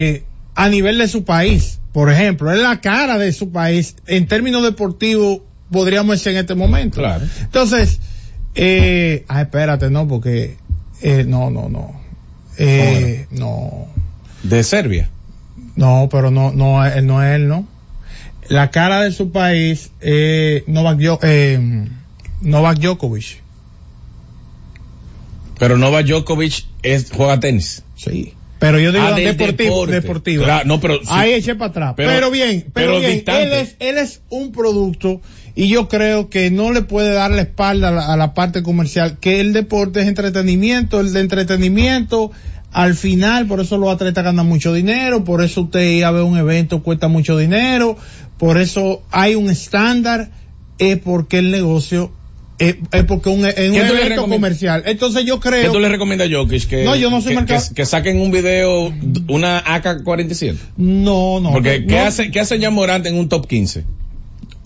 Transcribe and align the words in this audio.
eh, 0.00 0.24
a 0.54 0.68
nivel 0.68 0.98
de 0.98 1.06
su 1.06 1.24
país. 1.24 1.78
Por 1.92 2.10
ejemplo, 2.10 2.50
es 2.52 2.58
la 2.58 2.80
cara 2.80 3.18
de 3.18 3.32
su 3.32 3.50
país 3.50 3.96
en 4.06 4.26
términos 4.26 4.62
deportivos, 4.62 5.40
podríamos 5.70 6.16
decir 6.16 6.32
en 6.32 6.38
este 6.38 6.54
momento. 6.54 6.98
Claro. 6.98 7.24
Entonces, 7.40 8.00
eh, 8.54 9.24
ah, 9.28 9.42
espérate, 9.42 9.90
no, 9.90 10.08
porque, 10.08 10.56
eh, 11.02 11.24
no, 11.26 11.50
no, 11.50 11.68
no. 11.68 12.00
Eh, 12.58 13.26
no. 13.30 13.86
De 14.42 14.62
Serbia. 14.64 15.10
No, 15.76 16.08
pero 16.10 16.30
no, 16.30 16.52
no, 16.52 16.84
él 16.84 17.06
no 17.06 17.22
es 17.22 17.36
él, 17.36 17.48
¿no? 17.48 17.66
La 18.48 18.70
cara 18.70 19.02
de 19.02 19.12
su 19.12 19.30
país, 19.30 19.90
eh, 20.00 20.64
Novak, 20.66 20.98
eh, 21.22 21.86
Novak 22.40 22.78
Djokovic. 22.78 23.40
Pero 25.58 25.76
Novak 25.76 26.06
Djokovic 26.06 26.64
es, 26.82 27.10
juega 27.12 27.38
tenis. 27.38 27.82
Sí. 27.96 28.34
Pero 28.60 28.78
yo 28.78 28.92
digo 28.92 29.04
Ah, 29.04 29.14
deportivo, 29.18 29.86
deporte. 29.86 29.92
deportivo. 29.94 30.44
Claro, 30.44 30.64
no, 30.68 30.80
pero 30.80 30.94
sí. 31.00 31.08
Ahí 31.08 31.32
eché 31.32 31.56
para 31.56 31.70
atrás. 31.70 31.94
Pero, 31.96 32.10
Pero- 32.10 32.30
bien, 32.30 32.66
pero, 32.72 32.92
pero 32.92 33.00
bien, 33.00 33.24
él 33.26 33.52
es, 33.54 33.76
él 33.80 33.98
es 33.98 34.22
un 34.28 34.52
producto 34.52 35.20
y 35.56 35.68
yo 35.68 35.88
creo 35.88 36.28
que 36.30 36.50
no 36.50 36.70
le 36.70 36.82
puede 36.82 37.10
dar 37.12 37.30
la 37.32 37.40
espalda 37.42 37.88
a 37.88 37.90
la, 37.90 38.12
a 38.12 38.16
la 38.16 38.34
parte 38.34 38.62
comercial, 38.62 39.18
que 39.18 39.40
el 39.40 39.52
deporte 39.52 40.00
es 40.00 40.06
entretenimiento, 40.06 41.00
el 41.00 41.12
de 41.12 41.20
entretenimiento, 41.20 42.30
al 42.72 42.94
final, 42.94 43.46
por 43.46 43.60
eso 43.60 43.78
los 43.78 43.92
atletas 43.92 44.22
ganan 44.24 44.46
mucho 44.46 44.72
dinero, 44.72 45.24
por 45.24 45.42
eso 45.42 45.62
usted 45.62 45.80
ir 45.80 46.04
a 46.04 46.10
ver 46.12 46.22
un 46.22 46.36
evento 46.38 46.82
cuesta 46.82 47.08
mucho 47.08 47.36
dinero, 47.36 47.96
por 48.38 48.58
eso 48.58 49.02
hay 49.10 49.34
un 49.34 49.50
estándar, 49.50 50.30
es 50.78 50.98
porque 50.98 51.38
el 51.38 51.50
negocio, 51.50 52.12
es, 52.60 52.76
es 52.92 53.04
porque 53.04 53.28
un, 53.30 53.44
es 53.46 53.54
un 53.58 53.72
¿Quién 53.72 53.88
tú 53.88 53.94
le 53.94 54.06
evento 54.06 54.26
comercial. 54.28 54.82
Entonces 54.86 55.24
yo 55.24 55.40
¿Qué 55.40 55.48
creo... 55.48 55.72
tú 55.72 55.80
le 55.80 55.88
recomiendas 55.88 56.28
a 56.28 56.32
Jokic? 56.32 56.66
Que, 56.68 56.84
No, 56.84 56.94
yo 56.94 57.10
no 57.10 57.20
soy 57.20 57.36
que, 57.36 57.46
que, 57.46 57.58
que 57.74 57.86
saquen 57.86 58.20
un 58.20 58.30
video, 58.30 58.92
una 59.28 59.64
AK-47. 59.64 60.56
No, 60.76 61.40
no. 61.40 61.50
Porque, 61.52 61.80
no, 61.80 61.86
¿qué 61.88 61.98
hace, 61.98 62.30
qué 62.30 62.38
hace 62.40 62.58
ya 62.58 62.70
Morant 62.70 63.04
en 63.06 63.16
un 63.16 63.28
top 63.28 63.46
15? 63.48 63.84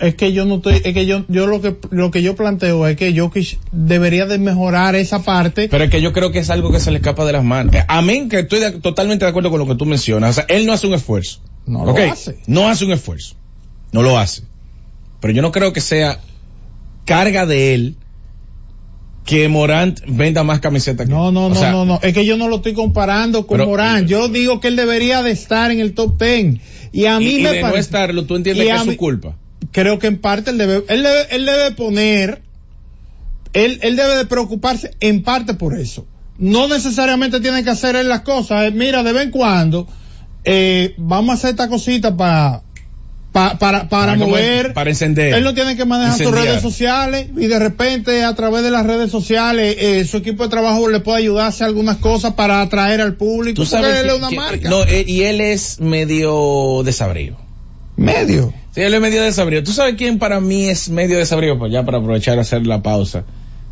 Es 0.01 0.17
que 0.17 0.33
yo 0.33 0.45
no 0.45 0.57
estoy, 0.57 0.83
es 0.85 0.93
que 0.93 1.07
yo, 1.07 1.25
yo 1.29 1.47
lo 1.47 1.61
que, 1.63 1.77
lo 1.91 2.11
que 2.11 2.21
yo 2.21 2.35
planteo 2.35 2.85
es 2.89 2.97
que 2.97 3.17
Jokic 3.17 3.59
debería 3.71 4.27
de 4.27 4.39
mejorar 4.39 4.97
esa 4.97 5.23
parte. 5.23 5.69
Pero 5.69 5.85
es 5.85 5.91
que 5.91 6.03
yo 6.03 6.13
creo 6.13 6.33
que 6.33 6.41
es 6.41 6.51
algo 6.51 6.73
que 6.73 6.81
se 6.81 6.91
le 6.91 6.97
escapa 6.97 7.25
de 7.25 7.33
las 7.33 7.45
manos. 7.45 7.75
Eh, 7.77 7.85
A 7.87 8.03
mí, 8.03 8.27
que 8.29 8.41
estoy 8.41 8.59
de- 8.59 8.73
totalmente 8.73 9.25
de 9.25 9.29
acuerdo 9.31 9.51
con 9.51 9.61
lo 9.61 9.67
que 9.69 9.77
tú 9.77 9.87
mencionas. 9.87 10.31
O 10.31 10.33
sea, 10.33 10.47
él 10.49 10.67
no 10.67 10.73
hace 10.73 10.89
un 10.89 10.95
esfuerzo. 10.95 11.39
No 11.67 11.85
lo 11.85 11.93
¿Ok? 11.93 12.01
hace. 12.11 12.39
No 12.49 12.69
hace 12.69 12.85
un 12.85 12.91
esfuerzo. 12.93 13.37
No 13.93 14.03
lo 14.03 14.19
hace. 14.19 14.43
Pero 15.21 15.33
yo 15.33 15.43
no 15.43 15.53
creo 15.53 15.73
que 15.73 15.81
sea 15.81 16.19
carga 17.05 17.47
de 17.47 17.75
él 17.75 17.97
que 19.25 19.49
Morant 19.49 20.01
venda 20.07 20.43
más 20.45 20.61
camisetas 20.61 21.07
que 21.07 21.13
No, 21.13 21.33
no, 21.33 21.49
no, 21.49 21.55
sea, 21.55 21.73
no, 21.73 21.85
no. 21.87 21.99
Es 22.03 22.13
que 22.13 22.27
yo 22.27 22.37
no 22.37 22.49
lo 22.49 22.57
estoy 22.57 22.75
comparando 22.75 23.47
con 23.47 23.57
Pero- 23.59 23.71
Morán. 23.71 24.07
Yo 24.07 24.29
digo 24.29 24.61
que 24.61 24.69
él 24.69 24.77
debería 24.77 25.23
de 25.23 25.31
estar 25.31 25.71
en 25.71 25.81
el 25.81 25.95
top 25.95 26.19
ten. 26.19 26.61
Y 26.93 27.07
a 27.07 27.19
mí 27.19 27.25
Y, 27.27 27.37
y 27.39 27.43
me 27.43 27.53
de 27.53 27.61
no 27.63 27.69
parece, 27.69 27.81
estarlo, 27.81 28.25
tú 28.27 28.37
entiendes 28.37 28.67
que 28.67 28.73
es 28.73 28.85
mí- 28.87 28.93
su 28.93 28.99
culpa. 28.99 29.37
creo 29.73 29.99
que 29.99 30.09
en 30.09 30.19
parte 30.19 30.51
él 30.51 30.59
debe, 30.59 30.85
él 30.89 31.03
debe, 31.03 31.27
él 31.31 31.47
debe 31.47 31.71
poner, 31.73 32.43
él, 33.55 33.79
él 33.83 33.97
debe 33.97 34.17
de 34.17 34.27
preocuparse 34.27 34.91
en 35.01 35.23
parte 35.23 35.55
por 35.55 35.79
eso. 35.79 36.07
No 36.39 36.69
necesariamente 36.69 37.41
tiene 37.41 37.65
que 37.65 37.71
hacer 37.71 37.97
él 37.97 38.09
las 38.09 38.21
cosas. 38.21 38.65
Eh, 38.67 38.71
Mira, 38.73 39.03
de 39.03 39.13
vez 39.13 39.25
en 39.25 39.31
cuando, 39.31 39.89
eh, 40.45 40.95
vamos 40.99 41.31
a 41.31 41.35
hacer 41.35 41.51
esta 41.51 41.69
cosita 41.69 42.15
para, 42.17 42.63
para, 43.35 43.59
para 43.59 43.89
Para 43.89 44.13
como- 44.17 44.29
mover. 44.29 44.73
para 44.75 44.91
encender. 44.91 45.35
Él 45.35 45.43
no 45.43 45.53
tiene 45.55 45.75
que 45.77 45.85
manejar 45.85 46.17
sus 46.17 46.31
redes 46.31 46.63
sociales 46.63 47.27
y 47.37 47.47
de 47.49 47.59
repente 47.59 48.23
a 48.23 48.33
través 48.35 48.63
de 48.63 48.71
las 48.71 48.87
redes 48.87 49.11
sociales 49.11 49.77
eh, 49.79 50.05
su 50.05 50.19
equipo 50.19 50.45
de 50.45 50.49
trabajo 50.51 50.89
le 50.89 51.01
puede 51.01 51.19
ayudar 51.19 51.47
a 51.47 51.49
hacer 51.49 51.67
algunas 51.67 51.97
cosas 51.97 52.35
para 52.35 52.61
atraer 52.63 53.01
al 53.01 53.17
público. 53.17 53.63
Tú 53.63 53.69
porque 53.69 53.83
sabes 53.87 53.97
él 53.99 54.03
que- 54.07 54.13
es 54.13 54.15
una 54.19 54.29
que- 54.29 54.37
marca. 54.37 54.71
No, 54.71 54.85
eh, 54.85 55.05
y 55.07 55.23
él 55.23 55.41
es 55.41 55.81
medio 55.81 56.83
desabrido. 56.85 57.37
Medio. 57.97 58.55
Sí, 58.75 58.81
él 58.83 58.95
es 58.95 59.01
medio 59.01 59.23
desabrido. 59.23 59.63
¿Tú 59.65 59.73
sabes 59.73 59.97
quién 59.97 60.19
para 60.21 60.39
mí 60.41 60.67
es 60.69 60.89
medio 60.89 61.19
desabrido? 61.19 61.59
Pues 61.59 61.73
ya 61.73 61.85
para 61.85 61.99
aprovechar 61.99 62.39
hacer 62.39 62.65
la 62.67 62.83
pausa, 62.83 63.25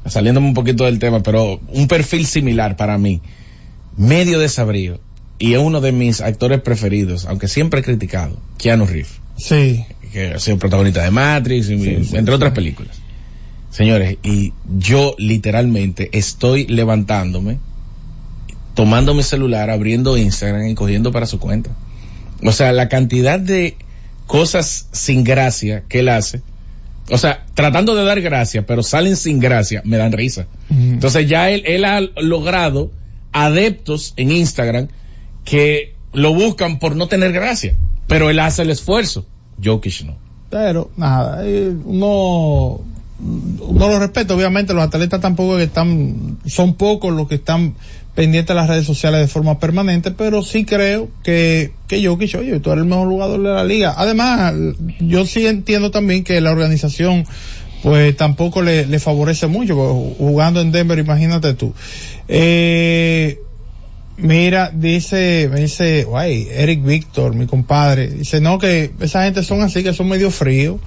saliéndome 0.06 0.48
un 0.48 0.54
poquito 0.54 0.84
del 0.86 0.98
tema, 0.98 1.22
pero 1.22 1.60
un 1.68 1.86
perfil 1.88 2.26
similar 2.26 2.76
para 2.76 2.98
mí. 2.98 3.20
Medio 3.96 4.38
desabrido. 4.40 5.00
Y 5.38 5.54
es 5.54 5.58
uno 5.60 5.80
de 5.80 5.90
mis 5.92 6.20
actores 6.20 6.60
preferidos, 6.60 7.26
aunque 7.26 7.48
siempre 7.48 7.80
he 7.80 7.82
criticado, 7.82 8.36
Keanu 8.58 8.86
Reeves, 8.86 9.20
Sí. 9.42 9.84
que 10.12 10.32
ha 10.34 10.38
sido 10.38 10.58
protagonista 10.58 11.02
de 11.02 11.10
Matrix, 11.10 11.70
y- 11.70 11.78
Sí, 11.82 12.04
sí, 12.04 12.16
entre 12.16 12.34
otras 12.34 12.52
películas. 12.52 13.00
Señores, 13.70 14.18
y 14.22 14.52
yo 14.78 15.14
literalmente 15.18 16.10
estoy 16.12 16.66
levantándome, 16.66 17.58
tomando 18.74 19.14
mi 19.14 19.22
celular, 19.22 19.70
abriendo 19.70 20.16
Instagram 20.16 20.68
y 20.68 20.74
cogiendo 20.74 21.12
para 21.12 21.26
su 21.26 21.38
cuenta. 21.38 21.70
O 22.44 22.52
sea, 22.52 22.72
la 22.72 22.88
cantidad 22.88 23.40
de 23.40 23.76
cosas 24.26 24.88
sin 24.92 25.24
gracia 25.24 25.84
que 25.88 26.00
él 26.00 26.08
hace, 26.08 26.42
o 27.10 27.18
sea, 27.18 27.44
tratando 27.54 27.94
de 27.94 28.04
dar 28.04 28.20
gracia, 28.20 28.66
pero 28.66 28.82
salen 28.82 29.16
sin 29.16 29.38
gracia, 29.40 29.82
me 29.84 29.96
dan 29.96 30.12
risa. 30.12 30.46
Entonces 30.70 31.28
ya 31.28 31.50
él, 31.50 31.62
él 31.66 31.84
ha 31.84 32.00
logrado 32.20 32.90
adeptos 33.32 34.14
en 34.16 34.30
Instagram 34.32 34.88
que 35.44 35.94
lo 36.12 36.34
buscan 36.34 36.78
por 36.78 36.94
no 36.96 37.08
tener 37.08 37.32
gracia, 37.32 37.74
pero 38.06 38.28
él 38.30 38.38
hace 38.38 38.62
el 38.62 38.70
esfuerzo. 38.70 39.26
Jokic 39.62 40.02
no. 40.04 40.16
Pero, 40.50 40.90
nada, 40.96 41.46
eh, 41.46 41.74
uno, 41.84 42.80
uno 43.18 43.88
lo 43.88 43.98
respeta, 43.98 44.34
obviamente 44.34 44.74
los 44.74 44.84
atletas 44.84 45.20
tampoco 45.20 45.58
están, 45.58 46.38
son 46.46 46.74
pocos 46.74 47.12
los 47.12 47.26
que 47.26 47.36
están 47.36 47.74
pendientes 48.14 48.48
de 48.48 48.54
las 48.54 48.68
redes 48.68 48.84
sociales 48.84 49.20
de 49.20 49.28
forma 49.28 49.58
permanente, 49.58 50.10
pero 50.10 50.42
sí 50.42 50.64
creo 50.64 51.08
que, 51.22 51.72
que 51.88 52.06
Jokic, 52.06 52.34
oye, 52.38 52.60
tú 52.60 52.70
eres 52.70 52.82
el 52.82 52.88
mejor 52.88 53.08
jugador 53.08 53.42
de 53.42 53.48
la 53.48 53.64
liga. 53.64 53.94
Además, 53.96 54.52
yo 55.00 55.24
sí 55.24 55.46
entiendo 55.46 55.90
también 55.90 56.22
que 56.22 56.40
la 56.42 56.50
organización, 56.50 57.24
pues 57.82 58.14
tampoco 58.16 58.60
le, 58.60 58.86
le 58.86 58.98
favorece 58.98 59.46
mucho, 59.46 59.74
jugando 60.18 60.60
en 60.60 60.72
Denver, 60.72 60.98
imagínate 60.98 61.54
tú. 61.54 61.72
Eh, 62.28 63.38
Mira, 64.16 64.70
dice, 64.74 65.48
me 65.52 65.60
dice, 65.60 66.04
guay, 66.04 66.46
Eric 66.50 66.84
Víctor, 66.84 67.34
mi 67.34 67.46
compadre, 67.46 68.08
dice, 68.08 68.40
no, 68.40 68.58
que 68.58 68.92
esa 69.00 69.24
gente 69.24 69.42
son 69.42 69.62
así, 69.62 69.82
que 69.82 69.94
son 69.94 70.08
medio 70.08 70.30
fríos, 70.30 70.80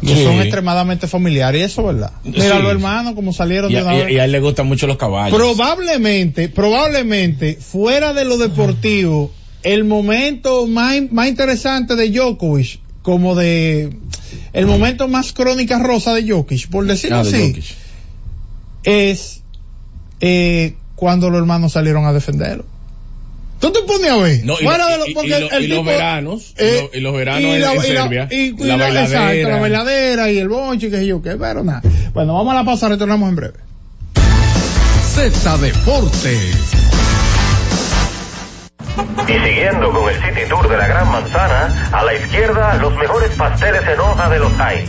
Sí. 0.00 0.24
son 0.24 0.40
extremadamente 0.40 1.06
familiares, 1.06 1.60
y 1.60 1.64
eso, 1.64 1.84
¿verdad? 1.84 2.12
Mira, 2.24 2.56
Sí. 2.56 2.62
los 2.62 2.70
hermanos, 2.72 3.14
como 3.14 3.32
salieron 3.32 3.70
Y 3.70 3.74
de 3.76 3.82
una 3.82 3.94
y- 3.94 3.98
vez. 3.98 4.12
y 4.12 4.18
a 4.18 4.24
él 4.24 4.32
le 4.32 4.40
gustan 4.40 4.66
mucho 4.66 4.86
los 4.86 4.96
caballos. 4.96 5.36
Probablemente, 5.36 6.48
probablemente, 6.48 7.54
fuera 7.60 8.12
de 8.12 8.24
lo 8.24 8.36
deportivo, 8.38 9.30
el 9.62 9.84
momento 9.84 10.66
más, 10.66 10.96
más 11.12 11.28
interesante 11.28 11.94
de 11.94 12.10
Djokovic, 12.10 12.80
como 13.02 13.34
de, 13.34 13.90
el 14.52 14.66
momento 14.66 15.06
más 15.08 15.32
crónica 15.32 15.78
rosa 15.80 16.14
de 16.14 16.28
Jokic, 16.28 16.68
por 16.68 16.86
decirlo 16.86 17.18
Ah, 17.18 17.22
de 17.24 17.28
así, 17.28 17.48
Jokic. 17.48 17.64
es 18.84 19.42
eh, 20.20 20.74
cuando 21.02 21.30
los 21.30 21.40
hermanos 21.40 21.72
salieron 21.72 22.06
a 22.06 22.12
defenderlo. 22.12 22.64
¿Tú 23.58 23.72
te 23.72 23.82
pones 23.82 24.08
a 24.08 24.16
ver? 24.18 24.44
No, 24.44 24.54
y, 24.60 24.62
Fuera 24.62 24.84
lo- 24.84 24.90
de 24.92 24.98
lo- 24.98 25.06
y- 25.06 25.10
y 25.10 25.14
porque 25.14 25.28
lo- 25.40 25.50
el 25.50 25.64
y 25.64 25.66
los 25.66 25.84
veranos, 25.84 26.54
y 26.56 26.62
eh, 26.62 26.88
lo- 26.92 26.96
y 26.96 27.00
los 27.00 27.12
veranos 27.16 27.42
en, 27.42 27.60
la- 27.60 27.72
en 27.72 27.74
y 27.74 27.76
la- 27.76 27.82
Serbia, 28.02 28.28
y- 28.30 28.36
y 28.36 28.52
la, 28.58 28.76
la- 28.76 28.84
bailadera. 28.84 29.32
exacto, 29.32 29.48
la 29.50 29.60
bailadera 29.60 30.30
y 30.30 30.38
el 30.38 30.48
bonche, 30.48 30.90
que 30.90 30.98
sé 30.98 31.06
yo 31.08 31.20
qué, 31.20 31.32
pero 31.32 31.64
nada. 31.64 31.82
Bueno, 32.14 32.34
vamos 32.34 32.52
a 32.52 32.54
la 32.58 32.64
pausa, 32.64 32.88
retornamos 32.88 33.28
en 33.30 33.34
breve. 33.34 33.54
Z 35.12 35.58
Deportes. 35.58 36.54
Y 39.26 39.32
siguiendo 39.32 39.90
con 39.90 40.08
el 40.08 40.14
City 40.16 40.48
Tour 40.48 40.68
de 40.68 40.76
la 40.76 40.86
Gran 40.86 41.10
Manzana, 41.10 41.88
a 41.92 42.04
la 42.04 42.14
izquierda 42.14 42.74
los 42.76 42.94
mejores 42.96 43.30
pasteles 43.32 43.80
en 43.92 43.98
hoja 43.98 44.28
de 44.28 44.38
los 44.38 44.52
Heights. 44.52 44.88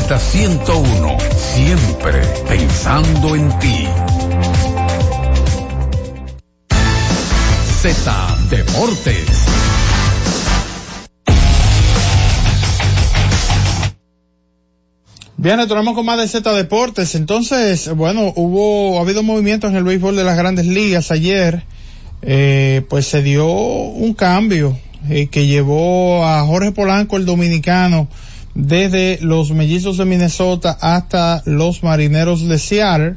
Z101, 0.00 1.18
siempre 1.36 2.20
pensando 2.48 3.36
en 3.36 3.58
ti. 3.58 3.86
Z 7.82 8.38
Deportes. 8.50 9.26
Bien, 15.36 15.58
retornamos 15.58 15.94
con 15.94 16.04
más 16.04 16.18
de 16.18 16.28
Z 16.28 16.52
Deportes. 16.52 17.14
Entonces, 17.14 17.94
bueno, 17.94 18.32
hubo, 18.36 18.98
ha 18.98 19.02
habido 19.02 19.22
movimientos 19.22 19.70
en 19.70 19.76
el 19.76 19.84
béisbol 19.84 20.16
de 20.16 20.24
las 20.24 20.36
grandes 20.36 20.66
ligas 20.66 21.10
ayer. 21.10 21.62
Eh, 22.22 22.82
pues 22.88 23.06
se 23.06 23.22
dio 23.22 23.46
un 23.46 24.14
cambio 24.14 24.76
eh, 25.08 25.28
que 25.28 25.46
llevó 25.46 26.26
a 26.26 26.42
Jorge 26.44 26.72
Polanco, 26.72 27.16
el 27.16 27.24
dominicano, 27.24 28.08
desde 28.54 29.18
los 29.20 29.50
mellizos 29.52 29.96
de 29.98 30.04
Minnesota 30.04 30.76
hasta 30.80 31.42
los 31.46 31.82
marineros 31.82 32.46
de 32.46 32.58
Seattle. 32.58 33.16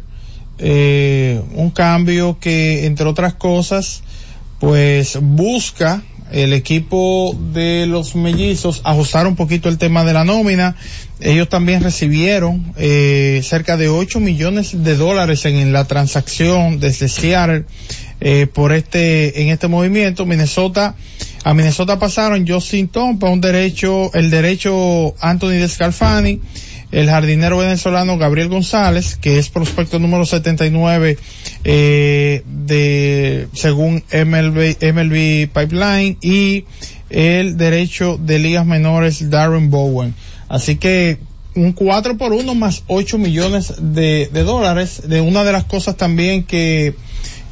Eh, 0.59 1.41
un 1.55 1.71
cambio 1.71 2.37
que, 2.39 2.85
entre 2.85 3.07
otras 3.07 3.33
cosas, 3.33 4.03
pues 4.59 5.17
busca 5.21 6.03
el 6.31 6.53
equipo 6.53 7.37
de 7.53 7.85
los 7.85 8.15
mellizos 8.15 8.81
ajustar 8.83 9.27
un 9.27 9.35
poquito 9.35 9.69
el 9.69 9.77
tema 9.77 10.03
de 10.03 10.13
la 10.13 10.25
nómina. 10.25 10.75
Ellos 11.19 11.47
también 11.47 11.83
recibieron 11.83 12.73
eh, 12.75 13.41
cerca 13.43 13.77
de 13.77 13.89
8 13.89 14.19
millones 14.19 14.83
de 14.83 14.95
dólares 14.95 15.45
en 15.45 15.71
la 15.73 15.85
transacción 15.85 16.79
desde 16.79 17.07
Seattle 17.07 17.65
eh, 18.19 18.47
por 18.47 18.71
este 18.73 19.41
en 19.41 19.49
este 19.49 19.67
movimiento. 19.67 20.25
Minnesota 20.25 20.95
a 21.43 21.53
Minnesota 21.53 21.99
pasaron 21.99 22.47
Justin 22.47 22.87
Tompa, 22.87 23.29
un 23.29 23.41
derecho, 23.41 24.13
el 24.13 24.29
derecho 24.29 25.13
Anthony 25.19 25.59
Descalfani, 25.59 26.39
el 26.91 27.09
jardinero 27.09 27.57
venezolano 27.57 28.17
Gabriel 28.17 28.47
González, 28.47 29.17
que 29.17 29.39
es 29.39 29.49
prospecto 29.49 29.99
número 29.99 30.25
79 30.25 31.17
eh, 31.65 32.43
de 32.45 33.47
según 33.53 34.03
MLB, 34.13 34.77
MLB 34.93 35.49
Pipeline 35.49 36.17
y 36.21 36.63
el 37.09 37.57
derecho 37.57 38.17
de 38.17 38.39
ligas 38.39 38.65
menores 38.65 39.29
Darren 39.29 39.69
Bowen. 39.69 40.15
Así 40.47 40.77
que 40.77 41.17
un 41.55 41.73
4 41.73 42.17
por 42.17 42.31
1 42.31 42.55
más 42.55 42.83
8 42.87 43.17
millones 43.17 43.73
de, 43.79 44.29
de 44.31 44.43
dólares. 44.43 45.01
De 45.07 45.19
una 45.19 45.43
de 45.43 45.51
las 45.51 45.65
cosas 45.65 45.97
también 45.97 46.43
que 46.43 46.95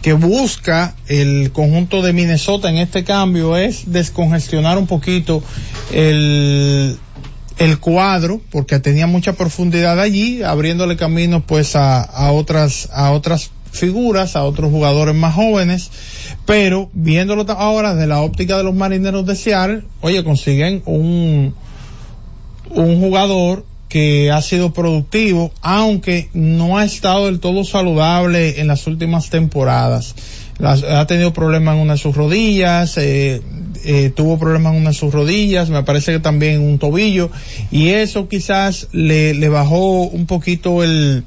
que 0.01 0.13
busca 0.13 0.95
el 1.07 1.51
conjunto 1.51 2.01
de 2.01 2.13
Minnesota 2.13 2.69
en 2.69 2.77
este 2.77 3.03
cambio 3.03 3.55
es 3.55 3.91
descongestionar 3.91 4.77
un 4.77 4.87
poquito 4.87 5.43
el, 5.91 6.97
el 7.57 7.79
cuadro, 7.79 8.41
porque 8.51 8.79
tenía 8.79 9.05
mucha 9.05 9.33
profundidad 9.33 9.99
allí, 9.99 10.41
abriéndole 10.41 10.97
camino 10.97 11.45
pues 11.45 11.75
a, 11.75 12.01
a 12.01 12.31
otras, 12.31 12.89
a 12.91 13.11
otras 13.11 13.51
figuras, 13.71 14.35
a 14.35 14.43
otros 14.43 14.71
jugadores 14.71 15.15
más 15.15 15.35
jóvenes, 15.35 15.91
pero 16.45 16.89
viéndolo 16.93 17.45
ahora 17.51 17.95
de 17.95 18.07
la 18.07 18.21
óptica 18.21 18.57
de 18.57 18.63
los 18.63 18.75
marineros 18.75 19.25
de 19.25 19.35
Seattle, 19.35 19.83
oye, 20.01 20.23
consiguen 20.23 20.81
un, 20.85 21.53
un 22.71 22.99
jugador 22.99 23.65
que 23.91 24.31
ha 24.31 24.41
sido 24.41 24.71
productivo, 24.71 25.51
aunque 25.61 26.29
no 26.33 26.77
ha 26.77 26.85
estado 26.85 27.25
del 27.25 27.41
todo 27.41 27.65
saludable 27.65 28.61
en 28.61 28.67
las 28.67 28.87
últimas 28.87 29.29
temporadas. 29.29 30.15
ha 30.61 31.05
tenido 31.07 31.33
problemas 31.33 31.75
en 31.75 31.81
una 31.81 31.93
de 31.93 31.99
sus 31.99 32.15
rodillas, 32.15 32.97
eh, 32.97 33.41
eh, 33.83 34.09
tuvo 34.15 34.39
problemas 34.39 34.73
en 34.73 34.79
una 34.79 34.91
de 34.91 34.95
sus 34.95 35.13
rodillas, 35.13 35.69
me 35.69 35.83
parece 35.83 36.13
que 36.13 36.19
también 36.19 36.53
en 36.53 36.61
un 36.61 36.79
tobillo, 36.79 37.31
y 37.69 37.89
eso 37.89 38.29
quizás 38.29 38.87
le, 38.93 39.33
le 39.33 39.49
bajó 39.49 40.03
un 40.03 40.25
poquito 40.25 40.83
el, 40.83 41.25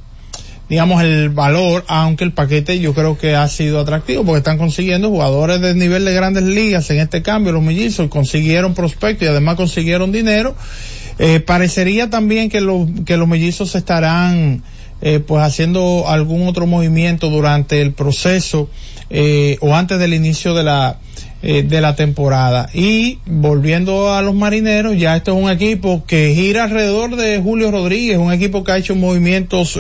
digamos, 0.71 1.03
el 1.03 1.29
valor, 1.29 1.85
aunque 1.89 2.25
el 2.25 2.33
paquete 2.33 2.79
yo 2.79 2.95
creo 2.95 3.19
que 3.19 3.37
ha 3.37 3.47
sido 3.49 3.81
atractivo 3.81 4.25
porque 4.25 4.39
están 4.39 4.57
consiguiendo 4.57 5.11
jugadores 5.11 5.61
de 5.61 5.75
nivel 5.75 6.07
de 6.07 6.15
grandes 6.15 6.45
ligas 6.45 6.89
en 6.89 7.01
este 7.01 7.21
cambio, 7.21 7.53
los 7.53 7.63
mellizos 7.63 8.09
consiguieron 8.09 8.73
prospectos 8.73 9.27
y 9.27 9.31
además 9.31 9.57
consiguieron 9.57 10.13
dinero 10.13 10.55
eh, 11.19 11.41
parecería 11.41 12.11
también 12.11 12.51
que, 12.51 12.61
los 12.61 12.89
que 13.05 13.17
los 13.17 13.29
mellizos 13.29 13.75
estarán 13.75 14.63
eh, 15.07 15.21
pues 15.21 15.43
haciendo 15.43 16.09
algún 16.09 16.49
otro 16.49 16.67
movimiento 16.67 17.29
durante 17.29 17.83
el 17.83 17.93
proceso 17.93 18.71
eh, 19.11 19.59
o 19.61 19.75
antes 19.75 19.99
del 19.99 20.15
inicio 20.15 20.55
de 20.55 20.63
la 20.63 20.99
eh, 21.43 21.63
de 21.63 21.83
la 21.83 21.95
temporada. 21.95 22.71
Y 22.73 23.19
volviendo 23.27 24.15
a 24.15 24.23
los 24.23 24.35
marineros 24.35 24.97
ya 24.97 25.15
esto 25.15 25.37
es 25.37 25.45
un 25.45 25.51
equipo 25.51 26.05
que 26.07 26.33
gira 26.35 26.65
alrededor 26.65 27.17
de 27.17 27.39
Julio 27.39 27.71
Rodríguez 27.71 28.17
un 28.17 28.33
equipo 28.33 28.65
que 28.65 28.73
ha 28.73 28.79
hecho 28.79 28.95
movimientos 28.95 29.79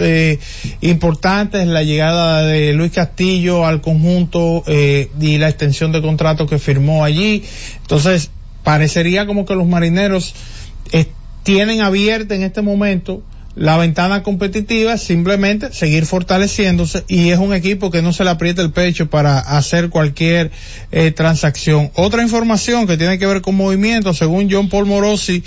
importantes 0.83 1.67
la 1.69 1.83
llegada 1.83 2.43
de 2.43 2.75
Luis 2.75 2.93
Castillo 2.93 3.65
al 3.65 3.81
conjunto 3.81 4.63
y 4.67 5.39
la 5.39 5.49
extensión 5.49 5.91
de 5.93 6.03
contrato 6.03 6.47
que 6.47 6.59
firmó 6.59 7.03
allí. 7.03 7.45
Entonces 7.81 8.31
parecería 8.63 9.27
como 9.27 9.47
que 9.47 9.55
los 9.55 9.67
marineros 9.67 10.35
tienen 11.45 11.81
abierta 11.81 12.35
en 12.35 12.43
este 12.43 12.63
momento 12.63 13.23
la 13.57 13.77
ventana 13.77 14.25
competitiva 14.25 14.99
simplemente 14.99 15.73
seguir 15.73 16.07
fortaleciéndose 16.07 17.05
y 17.07 17.31
es 17.31 17.39
un 17.39 17.55
equipo 17.55 17.91
que 17.91 18.03
no 18.03 18.13
se 18.13 18.25
le 18.25 18.31
aprieta 18.31 18.63
el 18.63 18.73
pecho 18.73 19.09
para 19.09 19.39
hacer 19.39 19.91
cualquier 19.91 20.51
eh, 20.91 21.13
transacción. 21.13 21.93
Otra 21.95 22.23
información 22.23 22.89
que 22.89 22.97
tiene 22.97 23.19
que 23.19 23.27
ver 23.27 23.43
con 23.43 23.55
movimiento, 23.55 24.13
según 24.13 24.49
John 24.51 24.69
Paul 24.69 24.87
Morosi, 24.87 25.45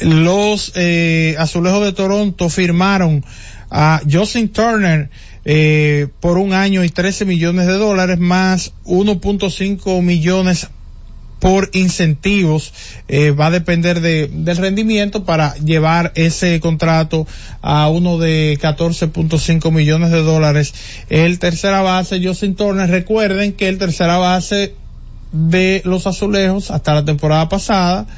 los 0.00 0.72
eh, 0.74 1.36
azulejos 1.38 1.84
de 1.84 1.92
Toronto 1.92 2.48
firmaron 2.48 3.24
a 3.70 4.00
Justin 4.10 4.48
Turner 4.48 5.10
eh, 5.44 6.08
por 6.18 6.38
un 6.38 6.52
año 6.52 6.82
y 6.82 6.88
13 6.88 7.24
millones 7.24 7.66
de 7.66 7.74
dólares 7.74 8.18
más 8.18 8.72
1.5 8.84 10.02
millones 10.02 10.68
por 11.46 11.70
incentivos 11.74 12.72
eh, 13.06 13.30
va 13.30 13.46
a 13.46 13.50
depender 13.52 14.00
de, 14.00 14.26
del 14.26 14.56
rendimiento 14.56 15.22
para 15.22 15.54
llevar 15.58 16.10
ese 16.16 16.58
contrato 16.58 17.24
a 17.62 17.88
uno 17.88 18.18
de 18.18 18.58
14.5 18.60 19.70
millones 19.70 20.10
de 20.10 20.24
dólares. 20.24 20.74
El 21.08 21.38
tercera 21.38 21.82
base, 21.82 22.20
Justin 22.20 22.56
Turner, 22.56 22.90
recuerden 22.90 23.52
que 23.52 23.68
el 23.68 23.78
tercera 23.78 24.18
base 24.18 24.74
de 25.30 25.82
los 25.84 26.08
azulejos 26.08 26.72
hasta 26.72 26.94
la 26.94 27.04
temporada 27.04 27.48
pasada 27.48 28.08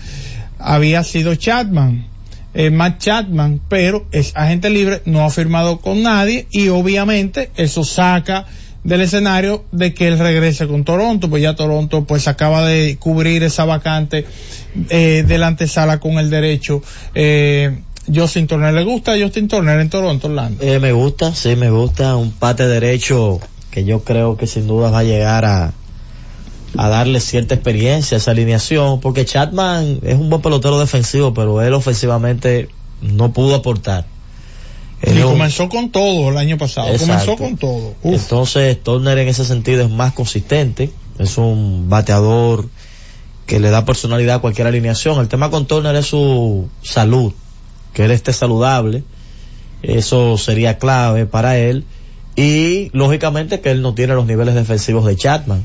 había 0.59 1.05
sido 1.05 1.35
Chapman. 1.35 2.07
Eh, 2.55 2.71
Matt 2.71 2.99
Chapman, 2.99 3.61
pero 3.69 4.07
es 4.11 4.33
agente 4.37 4.71
libre, 4.71 5.03
no 5.05 5.23
ha 5.27 5.29
firmado 5.29 5.81
con 5.83 6.03
nadie 6.03 6.47
y 6.51 6.69
obviamente 6.69 7.51
eso 7.57 7.85
saca 7.85 8.47
del 8.85 9.01
escenario 9.03 9.65
de 9.73 9.93
que 9.93 10.09
él 10.09 10.19
regrese 10.19 10.67
con 10.67 10.85
Toronto, 10.85 11.29
pues 11.29 11.43
ya 11.43 11.55
Toronto 11.55 12.05
pues 12.05 12.29
acaba 12.29 12.67
de 12.67 12.97
cubrir 12.99 13.43
esa 13.43 13.65
vacante 13.65 14.25
eh, 14.89 15.25
de 15.27 15.39
la 15.39 15.49
antesala 15.49 16.01
con 16.01 16.19
el 16.19 16.31
derecho. 16.31 16.83
Eh, 17.15 17.81
Justin 18.13 18.47
Turner, 18.47 18.73
¿le 18.73 18.85
gusta 18.85 19.15
Justin 19.21 19.49
Turner 19.49 19.79
en 19.81 19.91
Toronto, 19.91 20.29
Orlando? 20.29 20.65
Eh, 20.65 20.79
me 20.79 20.93
gusta, 20.93 21.35
sí, 21.35 21.57
me 21.57 21.71
gusta. 21.71 22.17
Un 22.17 22.31
pate 22.33 22.67
derecho 22.67 23.41
que 23.71 23.85
yo 23.85 24.03
creo 24.03 24.37
que 24.37 24.47
sin 24.47 24.67
duda 24.67 24.91
va 24.91 25.01
a 25.01 25.05
llegar 25.05 25.45
a, 25.45 25.73
a 26.77 26.89
darle 26.89 27.21
cierta 27.21 27.55
experiencia 27.55 28.17
a 28.17 28.19
esa 28.19 28.31
alineación, 28.31 29.01
porque 29.01 29.25
Chapman 29.25 30.01
es 30.03 30.15
un 30.15 30.31
buen 30.31 30.41
pelotero 30.41 30.79
defensivo, 30.79 31.35
pero 31.35 31.61
él 31.61 31.75
ofensivamente 31.75 32.69
no 33.03 33.33
pudo 33.33 33.57
aportar. 33.57 34.07
Y 35.03 35.21
comenzó 35.21 35.69
con 35.69 35.91
todo 35.91 36.31
el 36.31 36.37
año 36.37 36.59
pasado, 36.59 36.89
Exacto. 36.89 37.37
comenzó 37.37 37.37
con 37.37 37.57
todo. 37.57 37.95
Uf. 38.03 38.15
Entonces, 38.15 38.83
Turner 38.83 39.19
en 39.19 39.29
ese 39.29 39.45
sentido 39.45 39.85
es 39.85 39.91
más 39.91 40.13
consistente, 40.13 40.91
es 41.19 41.39
un 41.39 41.89
bateador 41.89 42.69
que 43.47 43.61
le 43.61 43.71
da 43.71 43.85
personalidad 43.85 44.37
a 44.37 44.39
cualquier 44.41 44.67
alineación. 44.67 45.21
El 45.21 45.29
tema 45.29 45.51
con 45.51 45.67
Turner 45.67 45.95
es 45.97 46.07
su 46.07 46.69
salud, 46.83 47.33
que 47.95 48.05
él 48.05 48.11
esté 48.11 48.33
saludable, 48.33 49.05
eso 49.83 50.37
sería 50.37 50.79
clave 50.79 51.27
para 51.27 51.59
él. 51.59 51.85
Y 52.37 52.91
lógicamente 52.93 53.61
que 53.61 53.71
él 53.71 53.83
no 53.83 53.95
tiene 53.95 54.15
los 54.15 54.27
niveles 54.27 54.55
defensivos 54.55 55.05
de 55.07 55.17
Chapman, 55.17 55.65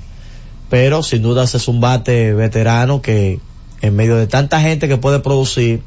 pero 0.69 1.03
sin 1.03 1.21
duda 1.21 1.43
es 1.43 1.67
un 1.67 1.81
bate 1.81 2.33
veterano 2.33 3.01
que 3.01 3.39
en 3.81 3.95
medio 3.95 4.15
de 4.15 4.27
tanta 4.27 4.61
gente 4.61 4.87
que 4.87 4.97
puede 4.97 5.19
producir, 5.19 5.83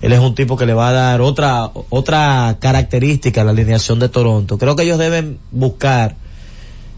él 0.00 0.12
es 0.12 0.20
un 0.20 0.34
tipo 0.34 0.56
que 0.56 0.66
le 0.66 0.74
va 0.74 0.90
a 0.90 0.92
dar 0.92 1.20
otra 1.20 1.70
otra 1.90 2.56
característica 2.60 3.40
a 3.40 3.44
la 3.44 3.50
alineación 3.50 3.98
de 3.98 4.08
Toronto. 4.08 4.58
Creo 4.58 4.76
que 4.76 4.84
ellos 4.84 4.98
deben 4.98 5.38
buscar 5.50 6.16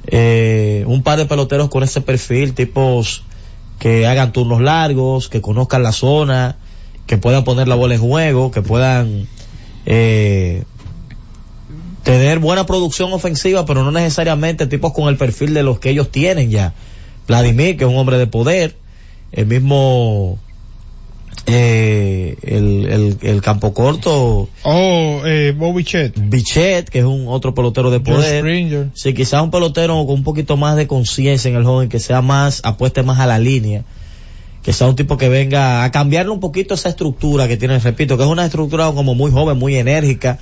eh, 0.06 0.84
un 0.86 1.02
par 1.02 1.18
de 1.18 1.26
peloteros 1.26 1.68
con 1.70 1.82
ese 1.82 2.00
perfil, 2.00 2.54
tipos 2.54 3.24
que 3.78 4.06
hagan 4.06 4.32
turnos 4.32 4.60
largos, 4.60 5.28
que 5.28 5.40
conozcan 5.40 5.82
la 5.82 5.92
zona, 5.92 6.56
que 7.06 7.16
puedan 7.16 7.44
poner 7.44 7.68
la 7.68 7.74
bola 7.74 7.94
en 7.94 8.00
juego, 8.00 8.50
que 8.50 8.60
puedan 8.60 9.26
eh, 9.86 10.64
tener 12.02 12.38
buena 12.38 12.66
producción 12.66 13.12
ofensiva, 13.12 13.64
pero 13.64 13.82
no 13.82 13.90
necesariamente 13.90 14.66
tipos 14.66 14.92
con 14.92 15.08
el 15.08 15.16
perfil 15.16 15.54
de 15.54 15.62
los 15.62 15.78
que 15.78 15.90
ellos 15.90 16.10
tienen 16.10 16.50
ya. 16.50 16.74
Vladimir, 17.26 17.76
que 17.76 17.84
es 17.84 17.90
un 17.90 17.96
hombre 17.96 18.18
de 18.18 18.26
poder, 18.26 18.76
el 19.32 19.46
mismo 19.46 20.38
eh, 21.46 22.36
el, 22.42 22.86
el, 22.86 23.18
el 23.22 23.42
campo 23.42 23.72
corto, 23.74 24.48
Oh, 24.62 25.22
eh. 25.24 25.54
Bichet, 26.16 26.88
que 26.88 26.98
es 27.00 27.04
un 27.04 27.26
otro 27.28 27.54
pelotero 27.54 27.90
de 27.90 28.00
poder. 28.00 28.44
Sí, 28.94 29.14
quizás 29.14 29.42
un 29.42 29.50
pelotero 29.50 30.04
con 30.06 30.16
un 30.16 30.22
poquito 30.24 30.56
más 30.56 30.76
de 30.76 30.86
conciencia 30.86 31.48
en 31.48 31.56
el 31.56 31.64
joven, 31.64 31.88
que 31.88 31.98
sea 31.98 32.22
más, 32.22 32.60
apueste 32.64 33.02
más 33.02 33.18
a 33.20 33.26
la 33.26 33.38
línea, 33.38 33.84
que 34.62 34.72
sea 34.72 34.86
un 34.86 34.96
tipo 34.96 35.16
que 35.16 35.28
venga 35.28 35.84
a 35.84 35.90
cambiarle 35.90 36.30
un 36.32 36.40
poquito 36.40 36.74
esa 36.74 36.90
estructura 36.90 37.48
que 37.48 37.56
tiene, 37.56 37.78
repito, 37.78 38.16
que 38.16 38.24
es 38.24 38.28
una 38.28 38.44
estructura 38.44 38.92
como 38.92 39.14
muy 39.14 39.30
joven, 39.30 39.58
muy 39.58 39.76
enérgica, 39.76 40.38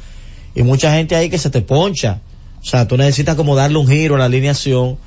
y 0.55 0.62
mucha 0.62 0.93
gente 0.93 1.14
ahí 1.14 1.31
que 1.31 1.38
se 1.38 1.50
te 1.50 1.62
poncha. 1.62 2.21
O 2.61 2.64
sea, 2.64 2.88
tú 2.88 2.97
necesitas 2.97 3.37
como 3.37 3.55
darle 3.55 3.78
un 3.78 3.87
giro 3.87 4.17
a 4.17 4.19
la 4.19 4.25
alineación 4.25 4.99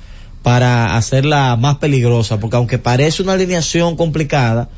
para 0.42 0.96
hacerla 0.96 1.56
más 1.56 1.76
peligrosa, 1.76 2.40
porque 2.40 2.56
aunque 2.56 2.78
parece 2.78 3.22
una 3.22 3.34
alineación 3.34 3.96
complicada, 3.96 4.68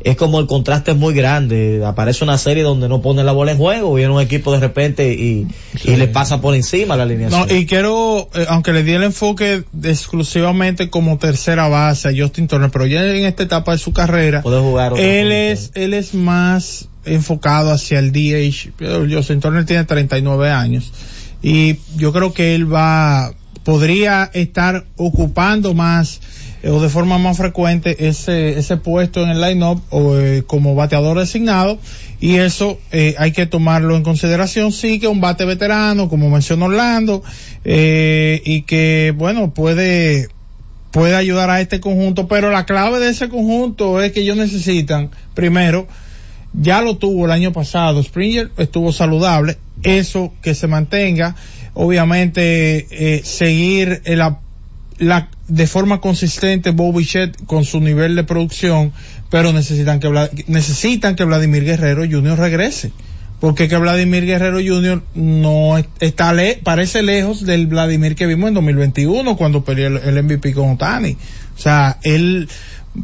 es 0.00 0.16
como 0.16 0.38
el 0.38 0.46
contraste 0.46 0.92
es 0.92 0.96
muy 0.96 1.12
grande. 1.14 1.82
Aparece 1.84 2.22
una 2.24 2.38
serie 2.38 2.62
donde 2.62 2.88
no 2.88 3.02
pone 3.02 3.24
la 3.24 3.32
bola 3.32 3.52
en 3.52 3.58
juego, 3.58 3.94
viene 3.94 4.12
un 4.12 4.20
equipo 4.20 4.52
de 4.52 4.60
repente 4.60 5.12
y, 5.12 5.46
y 5.84 5.96
le 5.96 6.06
pasa 6.08 6.40
por 6.40 6.54
encima 6.54 6.96
la 6.96 7.02
alineación. 7.02 7.48
No, 7.48 7.54
y 7.54 7.66
quiero, 7.66 8.28
eh, 8.34 8.46
aunque 8.48 8.72
le 8.72 8.82
di 8.84 8.92
el 8.92 9.02
enfoque 9.02 9.64
de- 9.72 9.90
exclusivamente 9.90 10.88
como 10.90 11.18
tercera 11.18 11.68
base 11.68 12.08
a 12.08 12.12
Justin 12.16 12.46
Turner, 12.48 12.70
pero 12.70 12.86
ya 12.86 13.04
en 13.04 13.24
esta 13.24 13.42
etapa 13.42 13.72
de 13.72 13.78
su 13.78 13.92
carrera, 13.92 14.42
Puede 14.42 14.60
jugar 14.60 14.92
él 14.98 15.32
es, 15.32 15.72
él 15.74 15.94
es 15.94 16.14
más 16.14 16.88
enfocado 17.04 17.70
hacia 17.70 17.98
el 17.98 18.12
DH. 18.12 18.72
Justin 19.12 19.40
Turner 19.40 19.64
tiene 19.64 19.84
39 19.84 20.50
años 20.50 20.92
y 21.42 21.76
yo 21.96 22.12
creo 22.12 22.32
que 22.32 22.54
él 22.54 22.72
va, 22.72 23.32
podría 23.64 24.30
estar 24.32 24.84
ocupando 24.96 25.74
más 25.74 26.20
eh, 26.62 26.70
o 26.70 26.80
de 26.80 26.88
forma 26.88 27.18
más 27.18 27.36
frecuente 27.36 28.08
ese, 28.08 28.58
ese 28.58 28.76
puesto 28.76 29.22
en 29.22 29.30
el 29.30 29.40
line-up 29.40 29.80
o 29.90 30.16
eh, 30.16 30.42
como 30.46 30.74
bateador 30.74 31.18
designado 31.18 31.78
y 32.20 32.36
eso 32.36 32.78
eh, 32.92 33.14
hay 33.18 33.32
que 33.32 33.46
tomarlo 33.46 33.96
en 33.96 34.02
consideración. 34.02 34.72
Sí 34.72 34.98
que 34.98 35.06
un 35.08 35.20
bate 35.20 35.44
veterano, 35.44 36.08
como 36.08 36.30
mencionó 36.30 36.66
Orlando, 36.66 37.22
eh, 37.64 38.42
y 38.44 38.62
que 38.62 39.14
bueno, 39.16 39.54
puede, 39.54 40.28
puede 40.90 41.14
ayudar 41.14 41.50
a 41.50 41.60
este 41.60 41.78
conjunto, 41.80 42.26
pero 42.28 42.50
la 42.50 42.66
clave 42.66 42.98
de 42.98 43.10
ese 43.10 43.28
conjunto 43.28 44.02
es 44.02 44.12
que 44.12 44.20
ellos 44.22 44.36
necesitan, 44.36 45.10
primero, 45.34 45.86
ya 46.54 46.80
lo 46.80 46.96
tuvo 46.96 47.26
el 47.26 47.30
año 47.30 47.52
pasado, 47.52 48.02
Springer 48.02 48.50
estuvo 48.56 48.90
saludable, 48.92 49.58
eso 49.84 50.32
que 50.42 50.54
se 50.56 50.66
mantenga, 50.66 51.36
obviamente 51.74 53.22
seguir 53.22 54.02
el 54.06 54.22
ap- 54.22 54.40
la, 54.98 55.28
de 55.48 55.66
forma 55.66 56.00
consistente 56.00 56.70
Bobby 56.70 57.04
Chet 57.06 57.44
con 57.46 57.64
su 57.64 57.80
nivel 57.80 58.14
de 58.16 58.24
producción, 58.24 58.92
pero 59.30 59.52
necesitan 59.52 59.98
que 60.00 60.10
necesitan 60.46 61.16
que 61.16 61.24
Vladimir 61.24 61.64
Guerrero 61.64 62.02
Jr. 62.08 62.38
regrese. 62.38 62.92
Porque 63.40 63.68
que 63.68 63.76
Vladimir 63.76 64.26
Guerrero 64.26 64.58
Jr. 64.58 65.00
no 65.14 65.78
es- 65.78 65.86
está 66.00 66.32
le, 66.32 66.56
parece 66.64 67.02
lejos 67.04 67.46
del 67.46 67.68
Vladimir 67.68 68.16
que 68.16 68.26
vimos 68.26 68.48
en 68.48 68.54
2021 68.54 69.36
cuando 69.36 69.64
peleó 69.64 69.86
el, 69.86 69.96
el 69.98 70.22
MVP 70.24 70.52
con 70.54 70.70
Otani. 70.72 71.16
O 71.56 71.60
sea, 71.60 71.98
él 72.02 72.48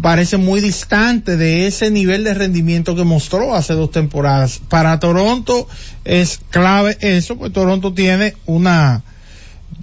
parece 0.02 0.36
muy 0.36 0.60
distante 0.60 1.36
de 1.36 1.68
ese 1.68 1.92
nivel 1.92 2.24
de 2.24 2.34
rendimiento 2.34 2.96
que 2.96 3.04
mostró 3.04 3.54
hace 3.54 3.74
dos 3.74 3.92
temporadas. 3.92 4.60
Para 4.68 4.98
Toronto 4.98 5.68
es 6.04 6.40
clave 6.50 6.96
eso, 7.00 7.36
pues 7.38 7.52
Toronto 7.52 7.94
tiene 7.94 8.34
una, 8.46 9.04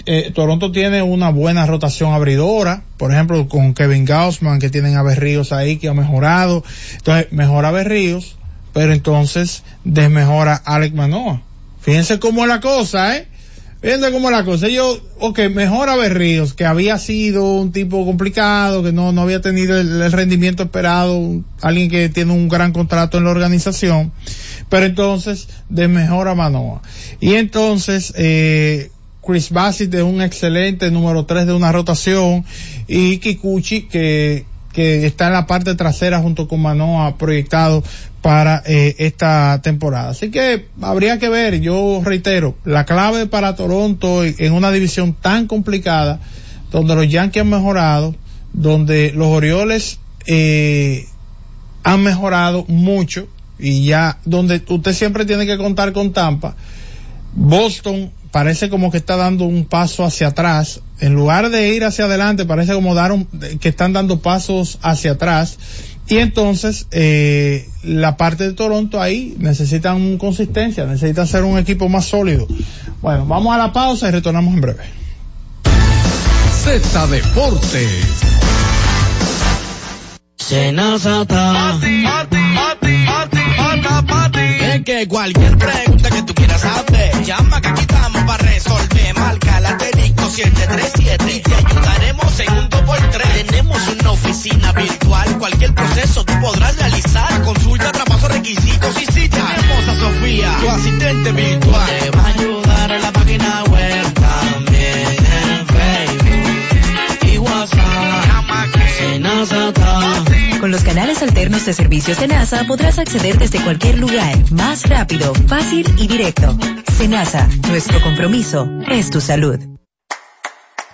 eh, 0.05 0.31
Toronto 0.33 0.71
tiene 0.71 1.01
una 1.01 1.29
buena 1.29 1.65
rotación 1.65 2.13
abridora, 2.13 2.83
por 2.97 3.11
ejemplo, 3.11 3.47
con 3.47 3.73
Kevin 3.73 4.05
Gaussman, 4.05 4.59
que 4.59 4.69
tienen 4.69 4.97
a 4.97 5.03
Berríos 5.03 5.51
ahí, 5.51 5.77
que 5.77 5.89
ha 5.89 5.93
mejorado. 5.93 6.63
Entonces, 6.97 7.31
mejora 7.31 7.71
Berríos, 7.71 8.37
pero 8.73 8.93
entonces 8.93 9.63
desmejora 9.83 10.55
Alec 10.55 10.93
Manoa. 10.93 11.41
Fíjense 11.81 12.19
cómo 12.19 12.43
es 12.43 12.47
la 12.47 12.59
cosa, 12.59 13.17
¿eh? 13.17 13.27
Fíjense 13.81 14.11
cómo 14.11 14.29
es 14.29 14.37
la 14.37 14.45
cosa. 14.45 14.67
Yo, 14.67 14.99
ok, 15.19 15.39
mejora 15.51 15.95
Berríos, 15.95 16.53
que 16.53 16.65
había 16.65 16.99
sido 16.99 17.55
un 17.55 17.71
tipo 17.71 18.05
complicado, 18.05 18.83
que 18.83 18.91
no, 18.91 19.11
no 19.11 19.21
había 19.21 19.41
tenido 19.41 19.79
el, 19.79 20.11
rendimiento 20.11 20.63
esperado, 20.63 21.41
alguien 21.61 21.89
que 21.89 22.07
tiene 22.09 22.31
un 22.31 22.47
gran 22.47 22.73
contrato 22.73 23.17
en 23.17 23.23
la 23.23 23.31
organización, 23.31 24.11
pero 24.69 24.85
entonces 24.85 25.47
desmejora 25.69 26.35
Manoa. 26.35 26.83
Y 27.19 27.33
entonces, 27.33 28.13
eh, 28.15 28.91
Chris 29.25 29.51
Bassett 29.51 29.93
es 29.93 30.03
un 30.03 30.21
excelente 30.21 30.89
número 30.91 31.25
3 31.25 31.45
de 31.45 31.53
una 31.53 31.71
rotación 31.71 32.43
y 32.87 33.19
Kikuchi 33.19 33.83
que, 33.83 34.45
que 34.73 35.05
está 35.05 35.27
en 35.27 35.33
la 35.33 35.45
parte 35.45 35.75
trasera 35.75 36.19
junto 36.19 36.47
con 36.47 36.61
Manoa 36.61 37.17
proyectado 37.17 37.83
para 38.21 38.63
eh, 38.65 38.95
esta 38.99 39.59
temporada. 39.61 40.09
Así 40.09 40.31
que 40.31 40.67
habría 40.81 41.19
que 41.19 41.29
ver, 41.29 41.59
yo 41.59 42.01
reitero, 42.03 42.55
la 42.65 42.85
clave 42.85 43.25
para 43.27 43.55
Toronto 43.55 44.23
en 44.23 44.53
una 44.53 44.71
división 44.71 45.13
tan 45.13 45.47
complicada, 45.47 46.19
donde 46.71 46.95
los 46.95 47.09
Yankees 47.09 47.41
han 47.41 47.49
mejorado, 47.49 48.15
donde 48.53 49.11
los 49.13 49.27
Orioles 49.27 49.99
eh, 50.27 51.05
han 51.83 52.03
mejorado 52.03 52.65
mucho 52.67 53.27
y 53.59 53.85
ya 53.85 54.19
donde 54.25 54.61
usted 54.67 54.93
siempre 54.93 55.25
tiene 55.25 55.45
que 55.45 55.57
contar 55.57 55.93
con 55.93 56.13
Tampa, 56.13 56.55
Boston 57.33 58.11
parece 58.31 58.69
como 58.69 58.91
que 58.91 58.97
está 58.97 59.17
dando 59.17 59.45
un 59.45 59.65
paso 59.65 60.03
hacia 60.05 60.27
atrás. 60.27 60.81
En 60.99 61.13
lugar 61.13 61.49
de 61.49 61.69
ir 61.75 61.83
hacia 61.83 62.05
adelante, 62.05 62.45
parece 62.45 62.73
como 62.73 62.95
dar 62.95 63.11
un, 63.11 63.25
que 63.59 63.69
están 63.69 63.93
dando 63.93 64.19
pasos 64.19 64.79
hacia 64.81 65.11
atrás. 65.11 65.57
Y 66.07 66.17
entonces, 66.17 66.87
eh, 66.91 67.69
la 67.83 68.17
parte 68.17 68.45
de 68.45 68.53
Toronto 68.53 69.01
ahí 69.01 69.35
necesitan 69.37 70.17
consistencia, 70.17 70.85
necesitan 70.85 71.27
ser 71.27 71.43
un 71.43 71.57
equipo 71.57 71.87
más 71.89 72.05
sólido. 72.05 72.47
Bueno, 73.01 73.25
vamos 73.25 73.53
a 73.53 73.57
la 73.57 73.71
pausa 73.71 74.07
y 74.09 74.11
retornamos 74.11 74.53
en 74.53 74.61
breve. 74.61 74.83
Z 76.63 77.07
Deportes. 77.07 78.31
Que 84.79 85.05
cualquier 85.05 85.57
pregunta 85.57 86.09
que 86.09 86.23
tú 86.23 86.33
quieras 86.33 86.61
saber, 86.61 87.23
llama 87.25 87.59
que 87.59 87.67
aquí 87.67 87.81
estamos 87.81 88.23
para 88.23 88.37
resolver. 88.37 89.13
Marca 89.19 89.59
la 89.59 89.69
asterisco 89.69 90.29
737 90.29 91.35
y 91.35 91.39
te 91.41 91.53
ayudaremos 91.53 92.39
en 92.39 92.53
un 92.53 92.69
2x3. 92.69 93.45
Tenemos 93.45 93.87
una 93.89 94.11
oficina 94.11 94.71
virtual, 94.71 95.37
cualquier 95.39 95.75
proceso 95.75 96.23
tú 96.23 96.33
podrás 96.39 96.77
realizar. 96.77 97.41
Consulta, 97.43 97.91
traspaso, 97.91 98.29
requisitos 98.29 99.01
y 99.01 99.05
si 99.11 99.27
tenemos 99.27 99.87
a 99.89 99.99
Sofía, 99.99 100.57
tu 100.61 100.69
asistente 100.69 101.31
virtual. 101.33 101.89
Te 101.99 102.09
va 102.11 102.23
a 102.23 102.27
ayudar 102.27 102.91
en 102.91 103.01
la 103.01 103.11
de 111.49 111.73
servicios 111.73 112.19
de 112.19 112.27
NASA 112.27 112.65
podrás 112.67 112.99
acceder 112.99 113.39
desde 113.39 113.59
cualquier 113.63 113.97
lugar, 113.97 114.37
más 114.51 114.87
rápido, 114.87 115.33
fácil 115.47 115.91
y 115.97 116.07
directo. 116.07 116.55
Senasa, 116.97 117.49
nuestro 117.67 117.99
compromiso 117.99 118.69
es 118.87 119.09
tu 119.09 119.19
salud. 119.21 119.57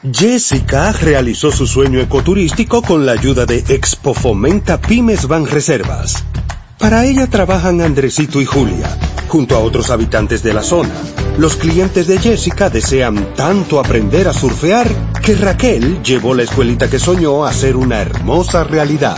Jessica 0.10 0.94
realizó 0.94 1.52
su 1.52 1.68
sueño 1.68 2.00
ecoturístico 2.00 2.82
con 2.82 3.06
la 3.06 3.12
ayuda 3.12 3.46
de 3.46 3.58
Expo 3.68 4.14
Fomenta 4.14 4.80
Pymes 4.80 5.28
Van 5.28 5.46
Reservas. 5.46 6.24
Para 6.80 7.06
ella 7.06 7.28
trabajan 7.28 7.82
Andresito 7.82 8.40
y 8.40 8.46
Julia, 8.46 8.98
junto 9.28 9.56
a 9.56 9.60
otros 9.60 9.90
habitantes 9.90 10.44
de 10.44 10.54
la 10.54 10.64
zona. 10.64 10.94
Los 11.38 11.58
clientes 11.58 12.08
de 12.08 12.20
Jessica 12.20 12.70
desean 12.70 13.34
tanto 13.36 13.82
aprender 13.82 14.30
a 14.30 14.34
surfear 14.34 14.88
que 15.22 15.36
Raquel 15.36 16.02
llevó 16.04 16.34
la 16.34 16.44
escuelita 16.44 16.90
que 16.90 17.00
soñó 17.00 17.46
a 17.46 17.52
ser 17.52 17.76
una 17.76 18.02
hermosa 18.02 18.64
realidad. 18.64 19.18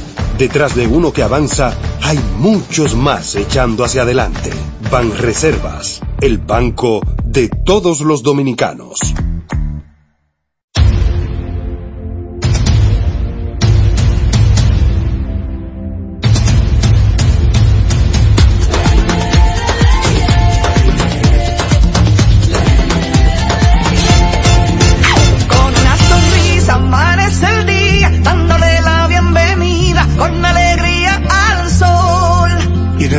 Detrás 0.41 0.73
de 0.73 0.87
uno 0.87 1.13
que 1.13 1.21
avanza, 1.21 1.71
hay 2.01 2.19
muchos 2.39 2.95
más 2.95 3.35
echando 3.35 3.83
hacia 3.83 4.01
adelante. 4.01 4.49
Banreservas, 4.89 6.01
el 6.19 6.39
banco 6.39 6.99
de 7.23 7.47
todos 7.47 8.01
los 8.01 8.23
dominicanos. 8.23 9.13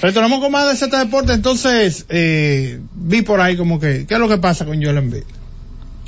retornamos 0.00 0.40
con 0.40 0.52
más 0.52 0.68
de 0.68 0.76
Z 0.76 0.98
Deporte, 0.98 1.32
entonces 1.32 2.06
eh, 2.08 2.80
vi 2.94 3.22
por 3.22 3.40
ahí 3.40 3.56
como 3.56 3.78
que, 3.80 4.06
¿qué 4.06 4.14
es 4.14 4.20
lo 4.20 4.28
que 4.28 4.38
pasa 4.38 4.64
con 4.64 4.82
Joel 4.82 4.98
Embiid? 4.98 5.22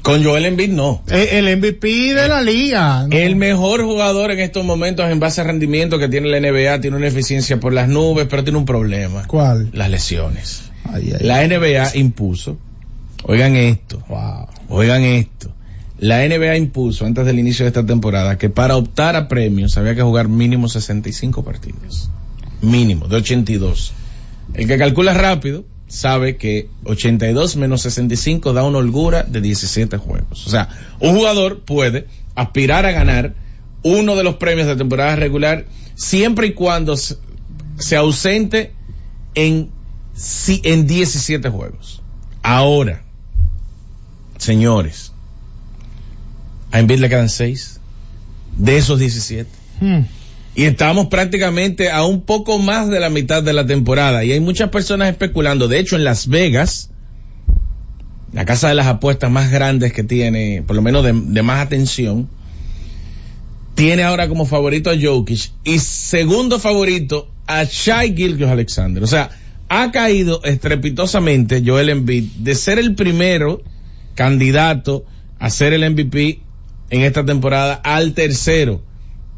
Con 0.03 0.25
Joel 0.25 0.47
Embiid 0.47 0.71
no. 0.71 1.03
Eh, 1.09 1.31
el 1.33 1.57
MVP 1.59 2.15
de 2.15 2.27
la 2.29 2.41
liga. 2.43 3.07
¿no? 3.07 3.15
El 3.15 3.37
mejor 3.37 3.83
jugador 3.85 4.31
en 4.31 4.41
estos 4.41 4.65
momentos 4.65 5.11
en 5.11 5.21
base 5.21 5.43
a 5.43 5.45
rendimiento 5.45 5.99
que 5.99 6.09
tiene 6.09 6.29
la 6.29 6.41
NBA 6.41 6.81
tiene 6.81 6.97
una 6.97 7.07
eficiencia 7.09 7.61
por 7.61 7.73
las 7.75 7.89
nubes, 7.89 8.27
pero 8.31 8.43
tiene 8.43 8.59
un 8.59 8.65
problema. 8.65 9.25
¿Cuál? 9.27 9.69
Las 9.75 9.91
lesiones. 9.91 10.63
Ay, 10.85 11.13
ay, 11.15 11.27
La 11.27 11.47
NBA 11.47 11.97
impuso, 11.97 12.57
oigan 13.25 13.57
esto, 13.57 14.03
Wow. 14.09 14.47
oigan 14.69 15.03
esto. 15.03 15.53
La 15.99 16.27
NBA 16.27 16.57
impuso 16.57 17.05
antes 17.05 17.27
del 17.27 17.39
inicio 17.39 17.65
de 17.67 17.69
esta 17.69 17.85
temporada 17.85 18.39
que 18.39 18.49
para 18.49 18.77
optar 18.77 19.17
a 19.17 19.29
premios 19.29 19.77
había 19.77 19.95
que 19.95 20.01
jugar 20.01 20.29
mínimo 20.29 20.67
65 20.67 21.45
partidos. 21.45 22.11
Mínimo, 22.63 23.09
de 23.09 23.17
82. 23.17 23.93
El 24.55 24.67
que 24.67 24.79
calcula 24.79 25.15
rápido 25.15 25.65
sabe 25.89 26.37
que 26.37 26.69
82 26.85 27.57
menos 27.57 27.83
65 27.83 28.53
da 28.53 28.63
una 28.63 28.79
holgura 28.79 29.25
de 29.25 29.41
17 29.41 29.97
juegos. 29.97 30.47
O 30.47 30.51
sea, 30.51 30.69
un 31.01 31.17
jugador 31.17 31.61
puede 31.61 32.07
aspirar 32.35 32.87
a 32.87 32.93
ganar 32.93 33.35
uno 33.83 34.15
de 34.15 34.25
los 34.25 34.37
premios 34.37 34.67
de 34.67 34.77
temporada 34.77 35.17
regular 35.17 35.67
siempre 35.95 36.49
y 36.49 36.53
cuando 36.55 36.97
se, 36.97 37.17
se 37.79 37.97
ausente 37.97 38.73
en, 39.35 39.71
en 40.63 40.87
17 40.87 41.49
juegos. 41.49 42.03
Ahora, 42.43 43.03
señores, 44.39 45.13
a 46.73 46.79
Embiid 46.79 47.01
le 47.01 47.09
quedan 47.09 47.29
6 47.29 47.81
de 48.57 48.77
esos 48.77 48.99
17. 48.99 49.51
Hmm. 49.81 50.03
Y 50.61 50.67
estamos 50.67 51.07
prácticamente 51.07 51.91
a 51.91 52.05
un 52.05 52.21
poco 52.21 52.59
más 52.59 52.91
de 52.91 53.01
la 53.01 53.09
mitad 53.09 53.43
de 53.43 53.55
la 53.55 53.65
temporada. 53.65 54.25
Y 54.25 54.33
hay 54.33 54.41
muchas 54.41 54.69
personas 54.69 55.09
especulando. 55.09 55.69
De 55.69 55.79
hecho, 55.79 55.97
en 55.97 56.05
Las 56.05 56.29
Vegas, 56.29 56.91
la 58.35 58.45
casa 58.45 58.69
de 58.69 58.75
las 58.75 58.87
apuestas 58.87 59.31
más 59.31 59.51
grandes 59.51 59.95
que 59.95 60.05
tiene, 60.05 60.63
por 60.67 60.77
lo 60.77 60.83
menos 60.83 61.03
de, 61.03 61.43
más 61.43 61.65
atención, 61.65 62.29
tiene 63.75 64.03
ahora 64.03 64.29
como 64.29 64.45
favorito 64.45 64.91
a 64.91 64.97
Jokic 65.01 65.51
y 65.65 65.79
segundo 65.79 66.59
favorito 66.59 67.31
a 67.47 67.65
Shai 67.65 68.15
Gilgeous 68.15 68.51
Alexander. 68.51 69.03
O 69.03 69.07
sea, 69.07 69.31
ha 69.71 69.91
caído 69.91 70.45
estrepitosamente 70.45 71.63
Joel 71.65 71.89
Embiid 71.89 72.25
de 72.37 72.55
ser 72.55 72.79
el 72.79 72.95
primero 72.95 73.63
candidato 74.15 75.07
a 75.39 75.49
ser 75.49 75.73
el 75.73 75.91
MVP 75.91 76.43
en 76.91 77.01
esta 77.01 77.25
temporada 77.25 77.81
al 77.83 78.13
tercero. 78.13 78.90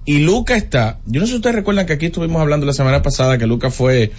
Y 0.05 0.19
Luca 0.21 0.57
está, 0.57 0.99
yo 1.07 1.21
no 1.21 1.27
sé 1.27 1.33
si 1.33 1.37
ustedes 1.37 1.55
recuerdan 1.57 1.87
que 1.87 1.93
aquí 1.93 2.07
estuvimos 2.07 2.41
hablando 2.43 2.67
la 2.67 2.73
semana 2.73 3.03
pasada 3.03 3.39
que 3.39 3.47
Luca 3.47 3.71
fue 3.71 4.11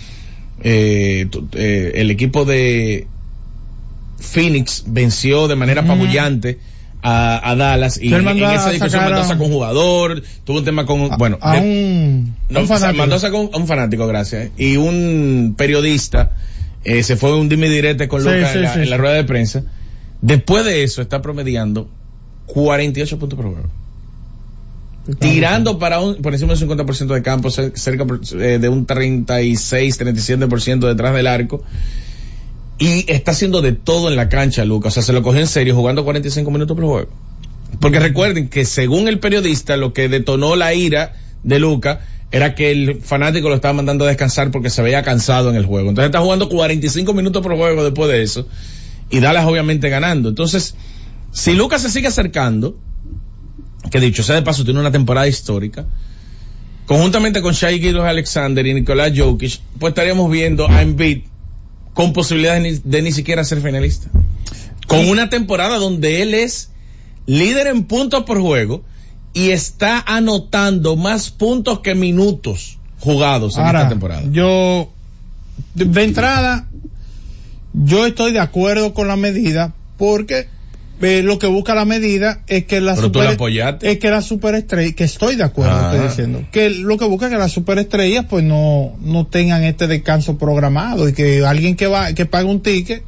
eh, 0.63 1.27
eh, 1.53 1.91
el 1.95 2.09
equipo 2.11 2.45
de 2.45 3.07
Phoenix 4.19 4.83
venció 4.87 5.47
de 5.47 5.55
manera 5.55 5.81
apabullante 5.81 6.59
a, 7.01 7.49
a 7.51 7.55
Dallas 7.57 7.99
y 8.01 8.07
en, 8.13 8.25
a 8.45 8.53
esa 8.55 8.69
discusión 8.71 9.01
mandó 9.03 9.17
a 9.19 9.23
a- 9.23 9.27
sacar 9.27 9.41
un 9.45 9.51
jugador, 9.51 10.23
tuvo 10.45 10.59
un 10.59 10.65
tema 10.65 10.85
con, 10.85 11.09
bueno, 11.17 11.37
a 11.41 11.57
un, 11.57 12.33
no, 12.49 12.61
un 12.61 12.67
fanático. 12.67 12.97
mandó 12.97 13.15
a 13.15 13.19
sacar 13.19 13.39
un, 13.41 13.49
a 13.53 13.57
un 13.57 13.67
fanático, 13.67 14.07
gracias. 14.07 14.51
Y 14.57 14.77
un 14.77 15.55
periodista 15.57 16.31
eh, 16.85 17.03
se 17.03 17.17
fue 17.17 17.37
un 17.37 17.49
dime 17.49 17.67
direte 17.69 18.07
con 18.07 18.23
Luca 18.23 18.49
sí, 18.49 18.57
en, 18.57 18.61
la, 18.63 18.73
sí, 18.73 18.79
en 18.79 18.89
la 18.89 18.95
rueda 18.97 19.15
de 19.15 19.25
prensa. 19.25 19.63
Después 20.21 20.63
de 20.63 20.83
eso 20.83 21.01
está 21.01 21.21
promediando 21.21 21.89
48 22.45 23.19
puntos 23.19 23.35
por 23.35 23.51
juego. 23.51 23.69
Tirando 25.19 25.79
para 25.79 25.99
un, 25.99 26.15
por 26.21 26.33
encima 26.33 26.53
del 26.55 26.67
50% 26.69 27.13
de 27.13 27.21
campo, 27.21 27.49
cer- 27.49 27.75
cerca 27.75 28.05
eh, 28.39 28.57
de 28.59 28.69
un 28.69 28.85
36, 28.85 29.99
37% 29.99 30.79
detrás 30.87 31.13
del 31.13 31.27
arco. 31.27 31.61
Y 32.79 33.05
está 33.11 33.31
haciendo 33.31 33.61
de 33.61 33.73
todo 33.73 34.09
en 34.09 34.15
la 34.15 34.29
cancha, 34.29 34.63
Luca. 34.65 34.87
O 34.87 34.91
sea, 34.91 35.03
se 35.03 35.13
lo 35.13 35.21
cogió 35.21 35.41
en 35.41 35.47
serio 35.47 35.75
jugando 35.75 36.03
45 36.03 36.49
minutos 36.51 36.75
por 36.75 36.85
juego. 36.85 37.09
Porque 37.79 37.99
recuerden 37.99 38.49
que 38.49 38.65
según 38.65 39.07
el 39.07 39.19
periodista, 39.19 39.77
lo 39.77 39.93
que 39.93 40.07
detonó 40.09 40.55
la 40.55 40.73
ira 40.73 41.13
de 41.43 41.59
Luca 41.59 42.01
era 42.31 42.55
que 42.55 42.71
el 42.71 43.01
fanático 43.01 43.49
lo 43.49 43.55
estaba 43.55 43.73
mandando 43.73 44.05
a 44.05 44.07
descansar 44.07 44.51
porque 44.51 44.69
se 44.69 44.81
veía 44.81 45.03
cansado 45.03 45.49
en 45.49 45.55
el 45.55 45.65
juego. 45.65 45.89
Entonces 45.89 46.07
está 46.09 46.21
jugando 46.21 46.49
45 46.49 47.13
minutos 47.13 47.43
por 47.43 47.55
juego 47.55 47.83
después 47.83 48.09
de 48.09 48.23
eso. 48.23 48.47
Y 49.09 49.19
Dallas 49.19 49.45
obviamente 49.45 49.89
ganando. 49.89 50.29
Entonces, 50.29 50.75
si 51.31 51.53
Lucas 51.53 51.81
se 51.81 51.89
sigue 51.89 52.07
acercando, 52.07 52.77
que 53.91 53.99
dicho 53.99 54.23
sea 54.23 54.35
de 54.35 54.41
paso, 54.41 54.63
tiene 54.63 54.79
una 54.79 54.91
temporada 54.91 55.27
histórica, 55.27 55.85
conjuntamente 56.85 57.41
con 57.41 57.53
Shai 57.53 57.79
Gildos 57.79 58.05
Alexander 58.05 58.65
y 58.65 58.73
Nicolás 58.73 59.11
Jokic, 59.15 59.59
pues 59.79 59.91
estaríamos 59.91 60.31
viendo 60.31 60.69
a 60.69 60.81
Embiid 60.81 61.23
con 61.93 62.13
posibilidades 62.13 62.81
de 62.83 63.01
ni, 63.01 63.11
siquiera 63.11 63.43
ser 63.43 63.61
finalista. 63.61 64.09
Con 64.87 65.07
una 65.07 65.29
temporada 65.29 65.77
donde 65.77 66.21
él 66.21 66.33
es 66.33 66.71
líder 67.25 67.67
en 67.67 67.83
puntos 67.83 68.23
por 68.23 68.41
juego 68.41 68.83
y 69.33 69.49
está 69.49 69.99
anotando 70.05 70.95
más 70.95 71.29
puntos 71.29 71.79
que 71.79 71.95
minutos 71.95 72.77
jugados 72.99 73.57
en 73.57 73.65
Ahora, 73.65 73.79
esta 73.79 73.89
temporada. 73.89 74.23
Yo, 74.31 74.91
de, 75.73 75.85
de 75.85 76.03
entrada, 76.03 76.67
yo 77.73 78.05
estoy 78.05 78.33
de 78.33 78.39
acuerdo 78.39 78.93
con 78.93 79.07
la 79.07 79.15
medida 79.15 79.73
porque 79.97 80.47
eh, 81.01 81.21
lo 81.23 81.39
que 81.39 81.47
busca 81.47 81.75
la 81.75 81.85
medida 81.85 82.41
es 82.47 82.65
que 82.65 82.79
la 82.79 82.93
apoyaste. 82.93 83.91
es 83.91 83.99
que 83.99 84.09
la 84.09 84.21
superestrella, 84.21 84.95
que 84.95 85.03
estoy 85.03 85.35
de 85.35 85.43
acuerdo, 85.43 85.73
Ah. 85.75 85.91
estoy 85.91 86.07
diciendo, 86.07 86.45
que 86.51 86.69
lo 86.69 86.97
que 86.97 87.05
busca 87.05 87.25
es 87.25 87.31
que 87.31 87.37
las 87.37 87.51
superestrellas 87.51 88.25
pues 88.29 88.43
no, 88.43 88.95
no 89.01 89.27
tengan 89.27 89.63
este 89.63 89.87
descanso 89.87 90.37
programado 90.37 91.09
y 91.09 91.13
que 91.13 91.45
alguien 91.45 91.75
que 91.75 91.87
va, 91.87 92.13
que 92.13 92.25
pague 92.25 92.47
un 92.47 92.61
ticket 92.61 93.03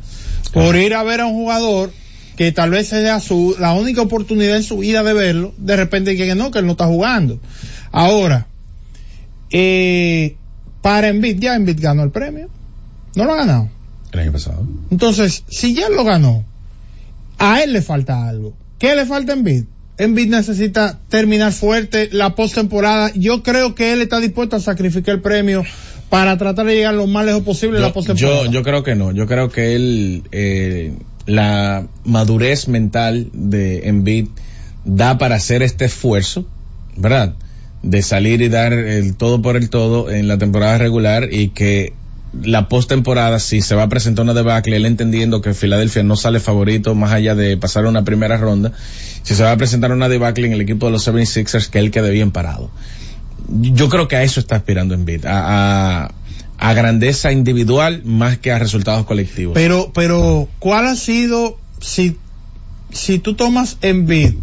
por 0.54 0.76
ir 0.76 0.94
a 0.94 1.04
ver 1.04 1.22
a 1.22 1.26
un 1.26 1.34
jugador 1.34 1.92
que 2.36 2.52
tal 2.52 2.70
vez 2.72 2.88
sea 2.88 3.20
su, 3.22 3.56
la 3.60 3.74
única 3.74 4.02
oportunidad 4.02 4.58
en 4.58 4.64
su 4.64 4.80
vida 4.80 5.04
de 5.04 5.14
verlo, 5.14 5.54
de 5.58 5.76
repente 5.78 6.18
que 6.18 6.36
no, 6.36 6.52
que 6.52 6.60
él 6.60 6.66
no 6.66 6.74
está 6.74 6.86
jugando. 6.88 7.40
Ahora, 7.92 8.48
eh, 9.52 10.36
para 10.82 11.08
Embiid, 11.08 11.40
ya 11.40 11.56
Embiid 11.56 11.80
ganó 11.80 12.04
el 12.04 12.12
premio. 12.12 12.50
No 13.16 13.24
lo 13.26 13.34
ha 13.34 13.38
ganado. 13.38 13.70
El 14.12 14.20
año 14.20 14.32
pasado. 14.34 14.68
Entonces, 14.92 15.44
si 15.48 15.74
ya 15.74 15.90
lo 15.90 16.04
ganó, 16.04 16.44
a 17.40 17.62
él 17.64 17.74
le 17.74 17.82
falta 17.82 18.28
algo. 18.28 18.54
¿Qué 18.80 18.96
le 18.96 19.06
falta 19.06 19.34
a 19.34 19.36
Embiid? 19.36 19.64
Embiid 19.98 20.28
necesita 20.30 21.00
terminar 21.10 21.54
fuerte 21.54 22.10
la 22.12 22.36
postemporada. 22.36 23.12
Yo 23.16 23.44
creo 23.44 23.76
que 23.76 23.94
él 23.94 24.02
está 24.02 24.20
dispuesto 24.20 24.58
a 24.58 24.60
sacrificar 24.60 25.16
el 25.16 25.22
premio 25.22 25.64
para 26.10 26.38
tratar 26.38 26.66
de 26.66 26.76
llegar 26.76 26.94
lo 26.94 27.08
más 27.08 27.26
lejos 27.26 27.44
posible 27.44 27.78
en 27.78 27.82
la 27.82 27.88
Yo, 27.90 27.94
postemporada. 27.94 28.44
yo, 28.46 28.52
yo 28.52 28.64
creo 28.64 28.84
que 28.84 28.96
no. 28.96 29.12
Yo 29.12 29.26
creo 29.28 29.50
que 29.50 29.76
él, 29.76 30.24
eh, 30.32 30.94
la 31.26 31.88
madurez 32.04 32.68
mental 32.68 33.30
de 33.34 33.88
Embiid 33.88 34.28
da 34.84 35.18
para 35.18 35.36
hacer 35.36 35.64
este 35.64 35.86
esfuerzo, 35.86 36.46
¿verdad? 36.98 37.36
De 37.82 38.02
salir 38.02 38.42
y 38.42 38.50
dar 38.50 38.74
el 38.74 39.16
todo 39.16 39.42
por 39.42 39.56
el 39.56 39.70
todo 39.70 40.10
en 40.12 40.28
la 40.28 40.38
temporada 40.38 40.78
regular 40.78 41.30
y 41.32 41.50
que 41.50 41.94
la 42.44 42.68
postemporada, 42.68 43.40
si 43.40 43.62
se 43.62 43.76
va 43.76 43.84
a 43.84 43.90
presentar 43.90 44.24
una 44.24 44.34
debacle, 44.34 44.76
él 44.76 44.86
entendiendo 44.86 45.42
que 45.42 45.54
Filadelfia 45.54 46.04
no 46.04 46.16
sale 46.16 46.40
favorito 46.40 46.96
más 46.96 47.12
allá 47.12 47.36
de 47.36 47.58
pasar 47.58 47.86
una 47.86 48.04
primera 48.04 48.38
ronda, 48.38 48.72
si 49.24 49.36
se 49.36 49.44
va 49.44 49.52
a 49.52 49.58
presentar 49.58 49.92
una 49.92 50.10
debacle 50.10 50.48
en 50.48 50.54
el 50.54 50.62
equipo 50.62 50.88
de 50.88 50.92
los 50.94 51.08
76ers, 51.08 51.70
que 51.70 51.80
él 51.80 51.92
quede 51.92 52.12
bien 52.12 52.32
parado. 52.32 52.70
Yo 53.48 53.90
creo 53.90 54.08
que 54.08 54.16
a 54.16 54.24
eso 54.24 54.40
está 54.40 54.56
aspirando 54.56 54.96
Embiid, 54.96 55.26
a, 55.26 56.06
a, 56.06 56.12
a 56.58 56.74
grandeza 56.74 57.32
individual 57.32 58.02
más 58.06 58.38
que 58.38 58.52
a 58.52 58.60
resultados 58.60 59.06
colectivos. 59.06 59.54
Pero, 59.54 59.92
pero, 59.94 60.50
¿cuál 60.60 60.88
ha 60.88 60.96
sido, 60.96 61.58
si, 61.80 62.18
si 62.92 63.20
tú 63.20 63.36
tomas 63.36 63.78
Embiid 63.82 64.34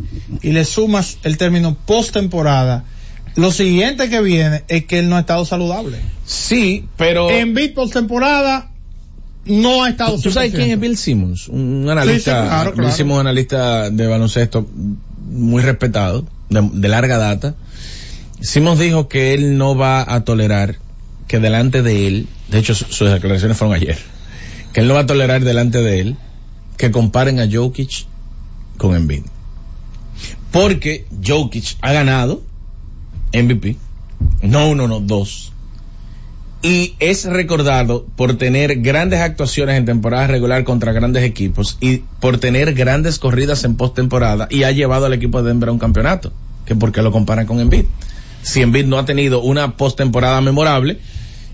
y 0.41 0.53
le 0.53 0.65
sumas 0.65 1.19
el 1.25 1.37
término 1.37 1.77
postemporada, 1.87 2.85
lo 3.37 3.51
siguiente 3.53 4.09
que 4.11 4.21
viene 4.21 4.65
es 4.69 4.85
que 4.85 4.99
él 4.99 5.09
no 5.09 5.17
ha 5.17 5.21
estado 5.21 5.45
saludable. 5.45 5.99
Sí, 6.27 6.87
pero... 6.97 7.31
Embiid 7.31 7.75
postemporada 7.75 8.71
no 9.45 9.83
ha 9.83 9.89
estado 9.89 10.19
¿Tú 10.21 10.31
sabes 10.31 10.53
100%. 10.53 10.57
quién 10.57 10.71
es 10.71 10.79
Bill 10.81 10.97
Simmons? 10.97 11.49
Un 11.49 11.89
analista, 11.91 12.43
Sí, 12.65 12.67
sí, 12.71 12.73
claro, 12.77 12.93
Simmons, 12.93 13.21
analista 13.21 13.91
de 13.91 14.07
baloncesto 14.07 14.69
muy 15.29 15.63
respetado, 15.63 16.25
de, 16.51 16.69
de 16.73 16.89
larga 16.89 17.19
data. 17.19 17.55
Simmons 18.41 18.79
dijo 18.79 19.09
que 19.09 19.35
él 19.35 19.57
no 19.59 19.75
va 19.77 20.05
a 20.15 20.25
tolerar 20.25 20.77
que 21.27 21.39
delante 21.41 21.83
de 21.83 22.07
él, 22.07 22.27
de 22.51 22.59
hecho 22.59 22.75
su- 22.75 22.85
sus 22.87 23.11
declaraciones 23.11 23.57
fueron 23.57 23.75
ayer, 23.77 23.97
que 24.73 24.81
él 24.81 24.89
no 24.89 24.95
va 24.95 25.01
a 25.01 25.07
tolerar 25.07 25.43
delante 25.43 25.79
de 25.83 26.01
él 26.01 26.17
que 26.77 26.91
comparen 26.91 27.41
a 27.41 27.49
Jokic 27.51 28.07
con 28.77 28.95
Embiid. 28.97 29.23
Porque 30.51 31.07
Jokic 31.25 31.77
ha 31.81 31.93
ganado 31.93 32.43
MVP. 33.33 33.77
No 34.43 34.69
uno, 34.69 34.89
no 34.89 35.01
dos. 35.01 35.53
Y 36.63 36.95
es 37.01 37.25
recordado 37.25 38.07
por 38.15 38.39
tener 38.39 38.81
grandes 38.83 39.21
actuaciones 39.21 39.77
en 39.77 39.85
temporada 39.85 40.29
regular 40.29 40.63
contra 40.63 40.93
grandes 40.93 41.25
equipos 41.25 41.77
y 41.81 42.03
por 42.21 42.39
tener 42.39 42.73
grandes 42.75 43.19
corridas 43.19 43.65
en 43.65 43.75
postemporada 43.75 44.47
y 44.49 44.63
ha 44.63 44.71
llevado 44.71 45.07
al 45.07 45.13
equipo 45.13 45.43
de 45.43 45.49
Denver 45.49 45.71
a 45.71 45.73
un 45.73 45.81
campeonato. 45.81 46.33
Que 46.65 46.77
porque 46.77 47.03
lo 47.03 47.11
comparan 47.11 47.47
con 47.47 47.59
Embiid. 47.59 47.87
Si 48.43 48.63
Embiid 48.63 48.87
no 48.87 48.99
ha 48.99 49.05
tenido 49.05 49.41
una 49.43 49.77
postemporada 49.77 50.41
memorable 50.41 50.99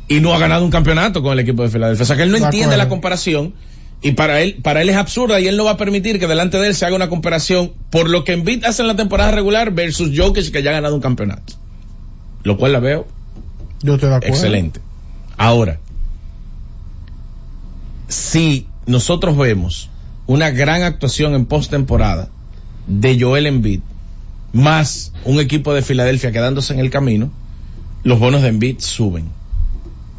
y 0.09 0.21
no 0.21 0.35
ha 0.35 0.39
ganado 0.39 0.65
un 0.65 0.71
campeonato 0.71 1.23
con 1.23 1.33
el 1.33 1.39
equipo 1.39 1.63
de 1.63 1.71
Filadelfia. 1.71 2.03
O 2.03 2.07
sea 2.07 2.17
que 2.17 2.25
él 2.25 2.31
no 2.31 2.39
De 2.39 2.45
entiende 2.45 2.77
la 2.77 2.91
comparación 2.91 3.55
y 4.03 4.13
para 4.13 4.43
él, 4.43 4.59
para 4.63 4.83
él 4.83 4.91
es 4.91 4.97
absurda 4.97 5.41
y 5.41 5.49
él 5.49 5.57
no 5.57 5.65
va 5.65 5.73
a 5.73 5.77
permitir 5.77 6.21
que 6.21 6.27
delante 6.27 6.59
de 6.59 6.69
él 6.69 6.75
se 6.75 6.85
haga 6.85 6.97
una 6.97 7.09
comparación 7.09 7.73
por 7.91 8.11
lo 8.11 8.25
que 8.25 8.33
Embiid 8.33 8.65
hace 8.65 8.83
en 8.83 8.89
la 8.89 8.97
temporada 8.97 9.31
regular 9.31 9.73
versus 9.73 10.11
Jokic 10.15 10.53
que 10.53 10.63
ya 10.63 10.71
ha 10.71 10.75
ganado 10.75 10.95
un 10.95 11.01
campeonato. 11.01 11.55
Lo 12.49 12.57
cual 12.57 12.73
la 12.73 12.81
veo 12.81 13.07
Yo 13.83 13.95
acuerdo. 13.97 14.27
excelente. 14.27 14.81
Ahora, 15.37 15.81
si 18.09 18.67
nosotros 18.87 19.37
vemos 19.37 19.91
una 20.27 20.49
gran 20.49 20.83
actuación 20.83 21.35
en 21.35 21.45
postemporada 21.45 22.31
de 22.87 23.21
Joel 23.21 23.45
Embiid, 23.45 23.81
más 24.55 25.13
un 25.27 25.41
equipo 25.41 25.75
de 25.75 25.83
Filadelfia 25.83 26.33
quedándose 26.33 26.73
en 26.73 26.81
el 26.81 26.89
camino, 26.89 27.31
los 28.03 28.19
bonos 28.19 28.41
de 28.41 28.49
Embiid 28.49 28.79
suben. 28.79 29.29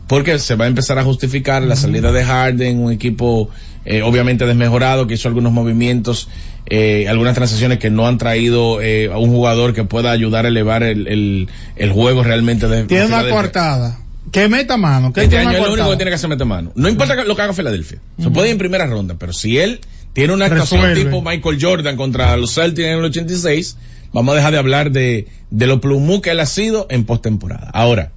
Porque 0.09 0.39
se 0.39 0.55
va 0.55 0.65
a 0.65 0.67
empezar 0.67 0.97
a 0.97 1.03
justificar 1.03 1.61
la 1.61 1.75
salida 1.75 2.11
de 2.11 2.25
Harden, 2.25 2.79
un 2.79 2.91
equipo 2.91 3.51
eh, 3.85 4.01
obviamente 4.01 4.47
desmejorado, 4.47 5.05
que 5.05 5.13
hizo 5.13 5.27
algunos 5.27 5.53
movimientos, 5.53 6.29
eh, 6.65 7.07
algunas 7.07 7.35
transacciones 7.35 7.77
que 7.77 7.91
no 7.91 8.07
han 8.07 8.17
traído 8.17 8.81
eh, 8.81 9.11
a 9.13 9.19
un 9.19 9.29
jugador 9.29 9.75
que 9.75 9.83
pueda 9.83 10.09
ayudar 10.09 10.45
a 10.45 10.47
elevar 10.47 10.81
el, 10.81 11.07
el, 11.07 11.47
el 11.75 11.91
juego 11.91 12.23
realmente 12.23 12.67
de 12.67 12.85
Tiene 12.85 13.05
una 13.05 13.29
coartada. 13.29 13.99
Que 14.31 14.49
meta 14.49 14.77
mano. 14.77 15.13
Que 15.13 15.25
Este 15.25 15.37
año 15.37 15.51
es 15.51 15.61
lo 15.63 15.73
único 15.73 15.91
que 15.91 15.97
tiene 15.97 16.09
que 16.09 16.15
hacer 16.15 16.29
meter 16.29 16.47
mano. 16.47 16.71
No 16.73 16.89
importa 16.89 17.13
lo 17.13 17.35
que 17.35 17.41
haga 17.43 17.53
Filadelfia. 17.53 17.99
Se 18.17 18.31
puede 18.31 18.47
ir 18.47 18.53
en 18.53 18.57
primera 18.57 18.87
ronda, 18.87 19.15
pero 19.19 19.31
si 19.31 19.59
él 19.59 19.79
tiene 20.13 20.33
una 20.33 20.45
actuación 20.45 20.95
tipo 20.95 21.21
Michael 21.21 21.59
Jordan 21.61 21.95
contra 21.95 22.35
los 22.35 22.55
Celtics 22.55 22.87
en 22.87 22.97
el 22.97 23.05
86, 23.05 23.77
vamos 24.11 24.33
a 24.33 24.37
dejar 24.37 24.53
de 24.53 24.57
hablar 24.57 24.91
de, 24.91 25.27
de 25.51 25.67
lo 25.67 25.79
plumú 25.79 26.19
que 26.21 26.31
él 26.31 26.39
ha 26.39 26.47
sido 26.47 26.87
en 26.89 27.05
postemporada. 27.05 27.69
Ahora, 27.73 28.11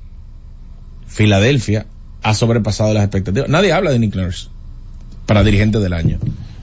Filadelfia 1.13 1.87
ha 2.23 2.35
sobrepasado 2.35 2.95
las 2.95 3.05
expectativas. 3.05 3.49
Nadie 3.49 3.73
habla 3.73 3.91
de 3.91 3.99
Nick 3.99 4.15
Nurse 4.15 4.49
para 5.27 5.45
dirigente 5.45 5.79
del 5.79 5.93
año. 5.93 6.19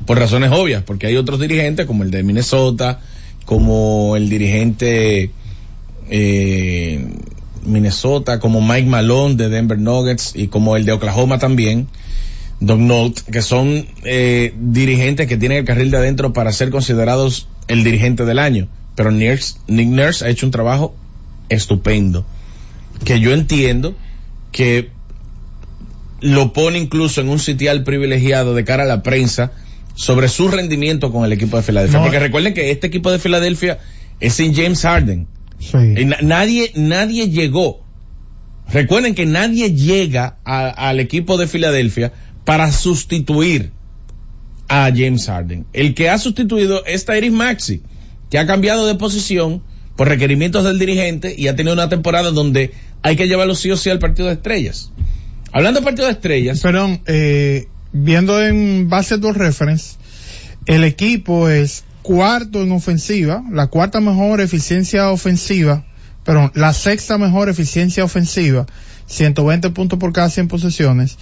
Por 0.06 0.18
razones 0.18 0.52
obvias, 0.52 0.84
porque 0.84 1.08
hay 1.08 1.18
otros 1.18 1.40
dirigentes 1.40 1.86
como 1.86 2.04
el 2.04 2.10
de 2.10 2.24
Minnesota, 2.24 3.00
como 3.46 4.16
el 4.16 4.28
dirigente 4.28 5.32
eh, 6.10 7.14
Minnesota, 7.64 8.40
como 8.40 8.62
Mike 8.62 8.88
Malone 8.88 9.36
de 9.36 9.50
Denver 9.50 9.78
Nuggets 9.78 10.34
y 10.36 10.48
como 10.48 10.76
el 10.76 10.86
de 10.86 10.94
Oklahoma 10.94 11.38
también, 11.38 11.88
Doug 12.60 12.80
Nolt, 12.80 13.20
que 13.22 13.44
son 13.44 13.86
eh, 14.04 14.54
dirigentes 14.60 15.28
que 15.28 15.38
tienen 15.38 15.60
el 15.60 15.66
carril 15.66 15.92
de 15.92 15.98
adentro 15.98 16.34
para 16.34 16.52
ser 16.52 16.72
considerados 16.72 17.48
el 17.68 17.84
dirigente 17.84 18.26
del 18.26 18.40
año. 18.40 18.68
Pero 18.96 19.12
Nick 19.12 19.56
Nurse 19.68 20.26
ha 20.26 20.30
hecho 20.30 20.48
un 20.48 20.52
trabajo 20.52 20.96
estupendo, 21.50 22.26
que 23.06 23.20
yo 23.20 23.32
entiendo 23.32 23.96
que 24.52 24.90
lo 26.22 26.52
pone 26.54 26.78
incluso 26.80 27.22
en 27.22 27.30
un 27.30 27.40
sitial 27.40 27.84
privilegiado 27.84 28.54
de 28.54 28.64
cara 28.66 28.84
a 28.84 28.88
la 28.88 29.04
prensa 29.04 29.52
sobre 29.96 30.28
su 30.28 30.48
rendimiento 30.50 31.12
con 31.12 31.26
el 31.26 31.32
equipo 31.34 31.58
de 31.58 31.64
Filadelfia. 31.64 32.00
No. 32.00 32.04
Porque 32.06 32.20
recuerden 32.20 32.54
que 32.54 32.72
este 32.72 32.88
equipo 32.88 33.12
de 33.12 33.20
Filadelfia 33.20 33.80
es 34.20 34.34
sin 34.34 34.54
James 34.54 34.82
Harden. 34.82 35.28
Sí. 35.60 35.78
Na- 36.06 36.18
nadie, 36.22 36.72
nadie 36.76 37.30
llegó. 37.30 37.84
Recuerden 38.72 39.16
que 39.16 39.26
nadie 39.26 39.74
llega 39.74 40.38
a- 40.46 40.70
al 40.70 41.00
equipo 41.00 41.38
de 41.38 41.48
Filadelfia 41.48 42.14
para 42.46 42.72
sustituir 42.72 43.72
a 44.68 44.92
James 44.96 45.26
Harden. 45.26 45.66
El 45.74 45.96
que 45.96 46.10
ha 46.10 46.18
sustituido 46.18 46.86
es 46.86 47.06
Tyrese 47.06 47.32
Maxi, 47.32 47.82
que 48.30 48.38
ha 48.38 48.46
cambiado 48.46 48.86
de 48.88 48.96
posición 48.96 49.64
por 49.96 50.08
requerimientos 50.08 50.64
del 50.64 50.80
dirigente 50.80 51.34
y 51.38 51.48
ha 51.48 51.56
tenido 51.56 51.74
una 51.74 51.90
temporada 51.90 52.32
donde 52.32 52.72
hay 53.02 53.16
que 53.16 53.28
llevarlo 53.28 53.56
sí 53.56 53.72
o 53.72 53.78
sí 53.78 53.90
al 53.90 54.00
partido 54.00 54.28
de 54.28 54.36
estrellas. 54.36 54.92
Hablando 55.52 55.80
de 55.80 55.86
partido 55.86 56.08
de 56.08 56.14
estrellas, 56.14 56.62
Perdón, 56.62 57.02
eh, 57.06 57.68
viendo 57.92 58.42
en 58.42 58.90
Basketball 58.90 59.36
Reference, 59.36 59.96
el 60.66 60.84
equipo 60.84 61.50
es 61.50 61.84
cuarto 62.02 62.62
en 62.62 62.72
ofensiva, 62.72 63.44
la 63.52 63.68
cuarta 63.68 64.00
mejor 64.00 64.42
eficiencia 64.42 65.10
ofensiva, 65.10 65.86
perdón, 66.24 66.52
la 66.54 66.74
sexta 66.74 67.18
mejor 67.18 67.50
eficiencia 67.50 68.04
ofensiva, 68.04 68.68
120 69.08 69.72
puntos 69.72 69.98
por 69.98 70.14
cada 70.14 70.30
100 70.30 70.48
posesiones, 70.48 71.18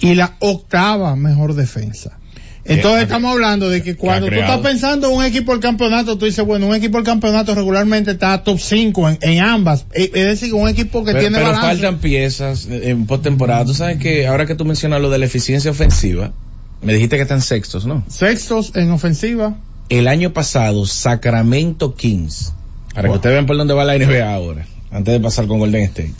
y 0.00 0.14
la 0.14 0.36
octava 0.38 1.16
mejor 1.16 1.54
defensa. 1.54 2.18
Entonces 2.66 3.02
estamos 3.02 3.32
hablando 3.32 3.68
de 3.68 3.82
que 3.82 3.94
cuando 3.96 4.26
tú 4.28 4.34
estás 4.34 4.60
pensando 4.60 5.08
en 5.10 5.16
un 5.16 5.24
equipo 5.24 5.52
del 5.52 5.60
campeonato, 5.60 6.16
tú 6.16 6.24
dices, 6.24 6.44
bueno, 6.44 6.66
un 6.66 6.74
equipo 6.74 6.96
del 6.96 7.04
campeonato 7.04 7.54
regularmente 7.54 8.12
está 8.12 8.42
top 8.42 8.58
5 8.58 9.08
en, 9.10 9.18
en 9.20 9.40
ambas. 9.40 9.84
Eh, 9.92 10.10
Es 10.14 10.26
decir, 10.40 10.54
un 10.54 10.68
equipo 10.68 11.04
que 11.04 11.12
pero, 11.12 11.20
tiene 11.20 11.36
pero 11.38 11.50
balance. 11.50 11.66
faltan 11.66 11.98
piezas 11.98 12.66
en 12.70 13.06
postemporada. 13.06 13.64
Tú 13.66 13.74
sabes 13.74 13.98
que 13.98 14.26
ahora 14.26 14.46
que 14.46 14.54
tú 14.54 14.64
mencionas 14.64 15.00
lo 15.02 15.10
de 15.10 15.18
la 15.18 15.26
eficiencia 15.26 15.70
ofensiva, 15.70 16.32
me 16.80 16.94
dijiste 16.94 17.16
que 17.16 17.22
están 17.22 17.42
sextos, 17.42 17.84
¿no? 17.86 18.02
Sextos 18.08 18.72
en 18.76 18.90
ofensiva. 18.90 19.56
El 19.90 20.08
año 20.08 20.32
pasado, 20.32 20.86
Sacramento 20.86 21.94
Kings, 21.94 22.54
para 22.94 23.08
que 23.08 23.14
ustedes 23.14 23.34
vean 23.34 23.46
por 23.46 23.56
dónde 23.58 23.74
va 23.74 23.84
la 23.84 23.98
NBA 23.98 24.34
ahora, 24.34 24.66
antes 24.90 25.12
de 25.12 25.20
pasar 25.20 25.46
con 25.46 25.58
Golden 25.58 25.82
State. 25.82 26.14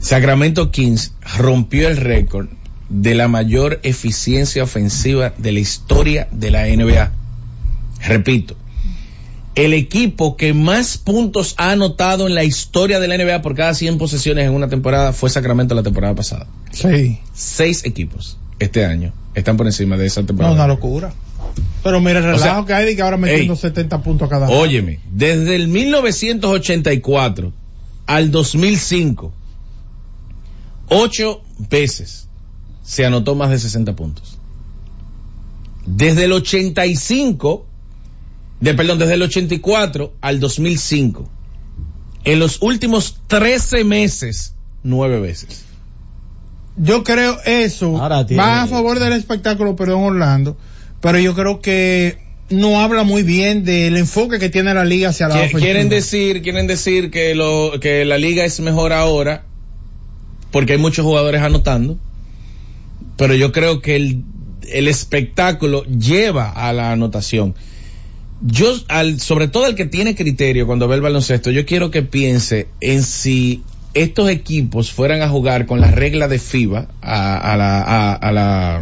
Sacramento 0.00 0.70
Kings 0.72 1.12
rompió 1.36 1.88
el 1.88 1.96
récord 1.96 2.48
de 2.88 3.14
la 3.14 3.28
mayor 3.28 3.80
eficiencia 3.82 4.62
ofensiva 4.62 5.34
de 5.38 5.52
la 5.52 5.60
historia 5.60 6.28
de 6.32 6.50
la 6.50 6.66
NBA. 6.66 7.12
Repito, 8.06 8.56
el 9.54 9.74
equipo 9.74 10.36
que 10.36 10.54
más 10.54 10.98
puntos 10.98 11.54
ha 11.58 11.72
anotado 11.72 12.26
en 12.26 12.34
la 12.34 12.44
historia 12.44 13.00
de 13.00 13.08
la 13.08 13.18
NBA 13.18 13.42
por 13.42 13.54
cada 13.54 13.74
100 13.74 13.98
posesiones 13.98 14.46
en 14.46 14.52
una 14.54 14.68
temporada 14.68 15.12
fue 15.12 15.30
Sacramento 15.30 15.74
la 15.74 15.82
temporada 15.82 16.14
pasada. 16.14 16.46
Sí. 16.70 17.18
Seis 17.34 17.84
equipos 17.84 18.38
este 18.60 18.84
año 18.84 19.12
están 19.34 19.56
por 19.56 19.66
encima 19.66 19.96
de 19.96 20.06
esa 20.06 20.20
No, 20.22 20.26
temporada. 20.28 20.54
una 20.54 20.66
locura. 20.66 21.12
Pero 21.82 22.00
mira 22.00 22.18
el 22.20 22.24
O 22.24 22.28
relajo 22.32 22.42
sea, 22.42 22.64
que 22.66 22.72
hay 22.72 22.86
de 22.86 22.96
que 22.96 23.02
ahora 23.02 23.16
metiendo 23.16 23.54
ey, 23.54 23.58
70 23.58 24.02
puntos 24.02 24.26
a 24.26 24.30
cada 24.30 24.48
Óyeme, 24.48 25.00
desde 25.12 25.56
el 25.56 25.68
1984 25.68 27.52
al 28.06 28.30
2005, 28.30 29.32
ocho 30.88 31.42
veces 31.70 32.27
se 32.88 33.04
anotó 33.04 33.34
más 33.34 33.50
de 33.50 33.58
60 33.58 33.94
puntos. 33.94 34.38
Desde 35.84 36.24
el 36.24 36.32
85, 36.32 37.66
de, 38.60 38.72
perdón, 38.72 38.98
desde 38.98 39.12
el 39.14 39.22
84 39.22 40.14
al 40.22 40.40
2005, 40.40 41.28
en 42.24 42.38
los 42.38 42.62
últimos 42.62 43.20
13 43.26 43.84
meses, 43.84 44.54
nueve 44.82 45.20
veces. 45.20 45.64
Yo 46.78 47.04
creo 47.04 47.36
eso 47.44 47.98
Ahora 48.00 48.24
tiene- 48.24 48.42
va 48.42 48.62
a 48.62 48.66
favor 48.66 48.98
del 49.00 49.12
espectáculo, 49.12 49.76
pero 49.76 49.98
en 49.98 50.04
Orlando. 50.04 50.56
Pero 51.02 51.18
yo 51.18 51.34
creo 51.34 51.60
que 51.60 52.18
no 52.48 52.80
habla 52.80 53.02
muy 53.02 53.22
bien 53.22 53.64
del 53.66 53.98
enfoque 53.98 54.38
que 54.38 54.48
tiene 54.48 54.72
la 54.72 54.86
liga 54.86 55.10
hacia 55.10 55.28
la 55.28 55.34
ofensiva. 55.34 55.60
Quieren 55.60 55.90
decir, 55.90 56.40
quieren 56.40 56.66
decir 56.66 57.10
que 57.10 57.34
lo, 57.34 57.72
que 57.82 58.06
la 58.06 58.16
liga 58.16 58.46
es 58.46 58.60
mejor 58.60 58.94
ahora, 58.94 59.44
porque 60.50 60.72
hay 60.72 60.78
muchos 60.78 61.04
jugadores 61.04 61.42
anotando, 61.42 61.98
pero 63.18 63.34
yo 63.34 63.52
creo 63.52 63.82
que 63.82 63.96
el, 63.96 64.22
el 64.70 64.88
espectáculo 64.88 65.84
lleva 65.84 66.50
a 66.50 66.72
la 66.72 66.92
anotación. 66.92 67.54
Yo, 68.40 68.72
al, 68.86 69.20
sobre 69.20 69.48
todo 69.48 69.66
el 69.66 69.74
que 69.74 69.84
tiene 69.84 70.14
criterio 70.14 70.66
cuando 70.66 70.86
ve 70.86 70.94
el 70.94 71.02
baloncesto, 71.02 71.50
yo 71.50 71.66
quiero 71.66 71.90
que 71.90 72.02
piense 72.02 72.68
en 72.80 73.02
si 73.02 73.64
estos 73.92 74.30
equipos 74.30 74.92
fueran 74.92 75.20
a 75.22 75.28
jugar 75.28 75.66
con 75.66 75.80
la 75.80 75.90
regla 75.90 76.28
de 76.28 76.38
FIBA 76.38 76.86
a, 77.02 77.52
a 77.52 77.56
la, 77.56 77.82
a, 77.82 78.14
a 78.14 78.32
la, 78.32 78.76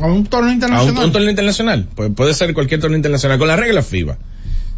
a 0.00 0.06
un 0.06 0.26
torneo 0.26 0.48
a 0.48 0.50
un, 0.50 0.54
internacional. 0.54 1.04
un 1.06 1.12
torneo 1.12 1.30
internacional, 1.30 1.88
pues 1.94 2.10
puede 2.14 2.34
ser 2.34 2.52
cualquier 2.52 2.80
torneo 2.80 2.98
internacional, 2.98 3.38
con 3.38 3.48
la 3.48 3.56
regla 3.56 3.82
FIBA, 3.82 4.18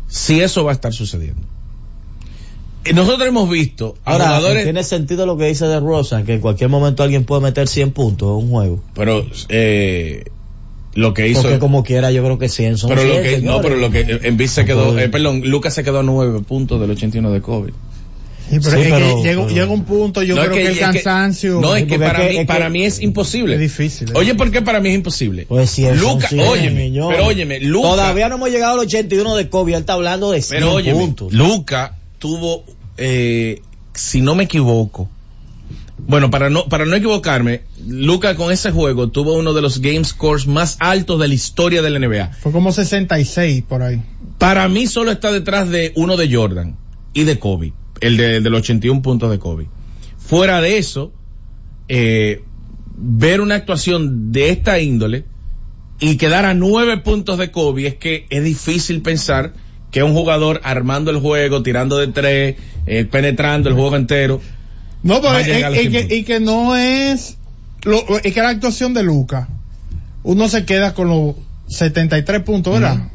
si 0.06 0.40
eso 0.40 0.62
va 0.62 0.70
a 0.70 0.74
estar 0.74 0.92
sucediendo. 0.92 1.42
Y 2.90 2.94
nosotros 2.94 3.28
hemos 3.28 3.48
visto 3.50 3.96
a 4.04 4.12
Ahora, 4.12 4.24
jugadores, 4.26 4.64
tiene 4.64 4.82
sentido 4.84 5.26
lo 5.26 5.36
que 5.36 5.46
dice 5.46 5.66
de 5.66 5.80
Rosa, 5.80 6.22
que 6.24 6.34
en 6.34 6.40
cualquier 6.40 6.70
momento 6.70 7.02
alguien 7.02 7.24
puede 7.24 7.42
meter 7.42 7.68
100 7.68 7.90
puntos 7.92 8.28
en 8.28 8.44
un 8.46 8.50
juego. 8.50 8.82
pero 8.94 9.24
eh, 9.48 10.24
lo 10.94 11.14
que 11.14 11.28
hizo, 11.28 11.42
Porque 11.42 11.58
como 11.58 11.84
quiera, 11.84 12.10
yo 12.10 12.24
creo 12.24 12.38
que 12.38 12.48
100 12.48 12.78
son 12.78 12.88
pero 12.90 13.02
100, 13.02 13.14
lo 13.16 13.22
que, 13.22 13.38
no, 13.42 13.60
pero 13.60 13.76
lo 13.76 13.90
que 13.90 14.00
Embiid 14.22 14.48
se 14.48 14.64
quedó, 14.64 14.98
eh, 14.98 15.08
perdón, 15.08 15.42
Lucas 15.44 15.74
se 15.74 15.84
quedó 15.84 16.00
a 16.00 16.02
nueve 16.02 16.40
puntos 16.40 16.80
del 16.80 16.90
81 16.90 17.30
de 17.30 17.40
COVID. 17.40 17.72
Sí, 18.50 18.58
pero 18.64 18.70
Sí, 18.76 18.80
es 18.80 18.86
que 18.86 18.92
pero- 18.94 19.22
llega, 19.22 19.42
pero- 19.42 19.48
llega 19.54 19.66
un 19.70 19.84
punto, 19.84 20.22
yo 20.22 20.34
No, 20.34 20.40
es 20.40 20.48
creo 20.48 20.56
que, 20.58 20.66
el 20.68 20.72
es 20.72 20.78
cansancio 20.78 21.60
no, 21.60 21.76
es 21.76 21.84
que 21.84 21.98
para 21.98 22.12
es 22.12 22.16
que- 22.16 22.22
mí, 22.32 22.34
es 22.36 22.40
que- 22.40 22.46
para 22.46 22.68
mí 22.70 22.84
es 22.86 23.00
imposible. 23.02 23.54
es 23.56 23.60
difícil. 23.60 24.08
Oye, 24.14 24.34
¿por 24.34 24.50
qué 24.50 24.62
para 24.62 24.80
mí 24.80 24.88
es 24.88 24.94
imposible? 24.94 25.44
Pues 25.46 25.68
100 25.70 25.98
son 25.98 26.14
Luca, 26.14 26.28
100, 26.28 26.40
óyeme, 26.48 26.80
señor. 26.84 27.12
pero 27.12 27.26
óyeme, 27.26 27.60
Luca, 27.60 27.88
Todavía 27.90 28.30
no 28.30 28.36
hemos 28.36 28.48
llegado 28.50 28.72
al 28.72 28.78
81 28.80 29.36
de 29.36 29.50
Kobe, 29.50 29.74
él 29.74 29.80
está 29.80 29.92
hablando 29.92 30.30
de 30.32 30.40
100 30.40 30.60
pero 30.62 30.72
óyeme, 30.72 30.98
puntos. 30.98 31.32
Luca 31.34 31.94
tuvo, 32.18 32.64
eh, 32.98 33.62
si 33.94 34.20
no 34.20 34.34
me 34.34 34.44
equivoco, 34.44 35.08
bueno, 35.98 36.30
para 36.30 36.48
no, 36.50 36.68
para 36.68 36.84
no 36.86 36.94
equivocarme, 36.94 37.62
Luca 37.86 38.34
con 38.36 38.52
ese 38.52 38.70
juego 38.70 39.10
tuvo 39.10 39.34
uno 39.34 39.52
de 39.52 39.62
los 39.62 39.80
game 39.80 40.04
scores 40.04 40.46
más 40.46 40.76
altos 40.80 41.20
de 41.20 41.28
la 41.28 41.34
historia 41.34 41.82
de 41.82 41.90
la 41.90 41.98
NBA. 41.98 42.32
Fue 42.40 42.52
como 42.52 42.72
66 42.72 43.64
por 43.68 43.82
ahí. 43.82 44.02
Para 44.38 44.68
mí 44.68 44.86
solo 44.86 45.10
está 45.10 45.32
detrás 45.32 45.68
de 45.68 45.92
uno 45.96 46.16
de 46.16 46.34
Jordan 46.34 46.76
y 47.12 47.24
de 47.24 47.38
Kobe, 47.38 47.72
el 48.00 48.16
de, 48.16 48.40
del 48.40 48.54
81 48.54 49.02
puntos 49.02 49.30
de 49.30 49.38
Kobe. 49.38 49.66
Fuera 50.18 50.60
de 50.60 50.78
eso, 50.78 51.12
eh, 51.88 52.42
ver 52.96 53.40
una 53.40 53.56
actuación 53.56 54.32
de 54.32 54.50
esta 54.50 54.78
índole 54.80 55.24
y 56.00 56.16
quedar 56.16 56.44
a 56.44 56.54
nueve 56.54 56.98
puntos 56.98 57.38
de 57.38 57.50
Kobe 57.50 57.86
es 57.86 57.94
que 57.96 58.26
es 58.30 58.44
difícil 58.44 59.02
pensar 59.02 59.52
que 59.90 60.02
un 60.02 60.12
jugador 60.12 60.60
armando 60.64 61.10
el 61.10 61.18
juego, 61.18 61.62
tirando 61.62 61.98
de 61.98 62.08
tres, 62.08 62.56
eh, 62.86 63.04
penetrando 63.04 63.68
el 63.68 63.74
juego 63.74 63.96
entero. 63.96 64.40
No, 65.02 65.20
pero 65.20 65.32
Va 65.32 65.38
a 65.38 65.40
es, 65.40 65.46
llegar 65.46 65.64
a 65.64 65.70
los 65.70 65.78
es 65.78 65.90
100 65.90 66.08
que, 66.08 66.16
y 66.16 66.24
que 66.24 66.40
no 66.40 66.76
es, 66.76 67.36
lo, 67.84 68.04
es 68.18 68.32
que 68.32 68.40
la 68.40 68.50
actuación 68.50 68.94
de 68.94 69.02
Luca, 69.02 69.48
uno 70.22 70.48
se 70.48 70.64
queda 70.64 70.94
con 70.94 71.08
los 71.08 71.36
73 71.68 72.42
puntos, 72.42 72.74
¿verdad? 72.74 73.08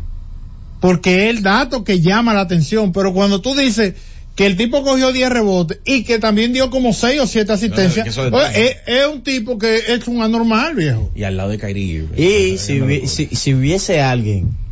Porque 0.80 1.26
es 1.26 1.36
el 1.36 1.44
dato 1.44 1.84
que 1.84 2.02
llama 2.02 2.34
la 2.34 2.42
atención, 2.42 2.92
pero 2.92 3.14
cuando 3.14 3.42
tú 3.42 3.56
dices 3.56 3.94
que 4.36 4.48
el 4.48 4.58
tipo 4.58 4.84
cogió 4.84 5.12
10 5.12 5.30
rebotes 5.30 5.80
y 5.86 6.04
que 6.04 6.18
también 6.18 6.54
dio 6.54 6.70
como 6.70 6.92
6 6.92 7.22
o 7.22 7.28
7 7.28 7.54
asistencias, 7.54 8.18
oye, 8.18 8.70
es, 8.70 8.78
es 8.88 9.08
un 9.08 9.22
tipo 9.22 9.58
que 9.58 9.78
es 9.78 10.08
un 10.08 10.24
anormal, 10.24 10.76
viejo. 10.76 11.12
Y 11.16 11.24
al 11.24 11.38
lado 11.38 11.50
de 11.52 11.60
Kyrie. 11.60 12.08
Y 12.18 12.58
si, 12.58 13.08
si, 13.08 13.28
si 13.28 13.54
hubiese 13.54 14.02
alguien 14.02 14.63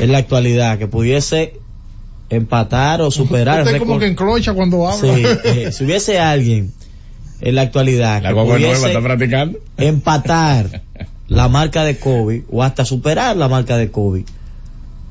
en 0.00 0.12
la 0.12 0.18
actualidad 0.18 0.78
que 0.78 0.86
pudiese 0.88 1.54
empatar 2.30 3.02
o 3.02 3.10
superar 3.10 3.60
el 3.60 3.66
Usted 3.66 3.78
como 3.78 3.96
récord- 3.96 4.00
que 4.00 4.06
enclocha 4.06 4.54
cuando 4.54 4.90
Sí, 4.98 5.08
habla. 5.08 5.38
eh, 5.44 5.72
si 5.72 5.84
hubiese 5.84 6.18
alguien 6.18 6.72
en 7.40 7.54
la 7.54 7.62
actualidad 7.62 8.22
La 8.22 8.28
que 8.28 8.34
guagua 8.34 8.58
nueva 8.58 8.74
pudiese 8.74 8.88
está 8.88 9.00
practicando. 9.02 9.58
empatar 9.76 10.82
la 11.28 11.48
marca 11.48 11.84
de 11.84 11.96
Kobe 11.98 12.44
o 12.50 12.62
hasta 12.62 12.84
superar 12.84 13.36
la 13.36 13.48
marca 13.48 13.76
de 13.76 13.90
Kobe, 13.90 14.24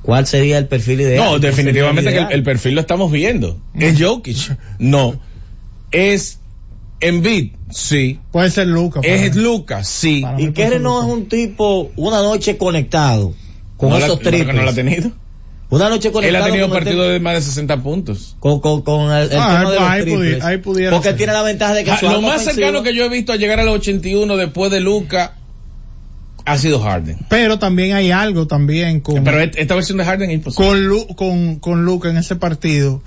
¿cuál 0.01 0.25
sería 0.27 0.57
el 0.57 0.67
perfil 0.67 1.01
ideal? 1.01 1.23
No, 1.25 1.39
¿Qué 1.39 1.47
definitivamente 1.47 2.11
sería 2.11 2.27
que 2.27 2.33
el 2.33 2.39
el, 2.39 2.39
el 2.39 2.43
perfil 2.43 2.75
lo 2.75 2.81
estamos 2.81 3.11
viendo. 3.11 3.57
¿Es 3.75 4.01
Jokic? 4.01 4.57
No. 4.79 5.15
¿Es 5.91 6.39
Embiid? 7.01 7.51
Sí. 7.71 8.19
Puede 8.31 8.49
ser 8.51 8.67
Luca. 8.67 9.01
para 9.01 9.13
¿Es. 9.13 9.35
Lucas? 9.35 9.87
Sí. 9.87 10.23
Y 10.37 10.51
ser 10.51 10.79
no 10.79 11.01
es 11.01 11.07
un 11.07 11.27
tipo 11.27 11.91
una 11.95 12.21
noche 12.21 12.57
conectado 12.57 13.33
con 13.81 13.89
No 13.89 13.99
la- 13.99 14.05
esos 14.05 14.19
triples. 14.19 14.55
no 14.55 14.61
lo 14.63 14.69
ha 14.69 14.73
tenido. 14.73 15.11
Una 15.71 15.89
noche 15.89 16.11
Él 16.21 16.35
ha 16.35 16.45
tenido 16.45 16.69
partidos 16.69 17.09
de 17.11 17.19
más 17.21 17.33
de 17.35 17.41
60 17.41 17.81
puntos. 17.81 18.35
con, 18.39 18.59
con, 18.59 18.81
con 18.81 19.11
el, 19.11 19.31
el 19.31 19.37
Ah, 19.39 19.57
tema 19.59 19.71
de 19.71 19.75
los 19.79 19.89
ahí 19.89 20.01
triples. 20.01 20.43
ahí 20.43 20.57
pudiera 20.57 20.91
porque 20.91 21.09
ser. 21.09 21.17
tiene 21.17 21.33
la 21.33 21.41
ventaja 21.43 21.73
de 21.73 21.83
que 21.85 21.91
Ah, 21.91 21.97
su 21.97 22.07
Lo 22.09 22.21
más 22.21 22.43
cercano 22.43 22.83
que 22.83 22.93
yo 22.93 23.05
he 23.05 23.09
visto 23.09 23.31
a 23.33 23.37
llegar 23.37 23.59
a 23.59 23.63
los 23.63 23.75
81 23.75 24.35
después 24.37 24.69
de 24.71 24.81
Luca 24.81 25.33
ha 26.45 26.57
sido 26.57 26.79
Harden. 26.81 27.19
Pero 27.29 27.57
también 27.59 27.93
hay 27.95 28.11
algo 28.11 28.47
también 28.47 28.99
con, 28.99 29.23
Pero 29.23 29.39
esta 29.39 29.75
versión 29.75 29.97
de 29.97 30.05
Harden 30.05 30.29
es 30.31 30.35
imposible. 30.37 30.67
con, 30.67 30.83
Lu- 30.87 31.07
con, 31.15 31.55
con 31.59 31.85
Luca 31.85 32.09
en 32.09 32.17
ese 32.17 32.35
partido. 32.35 33.01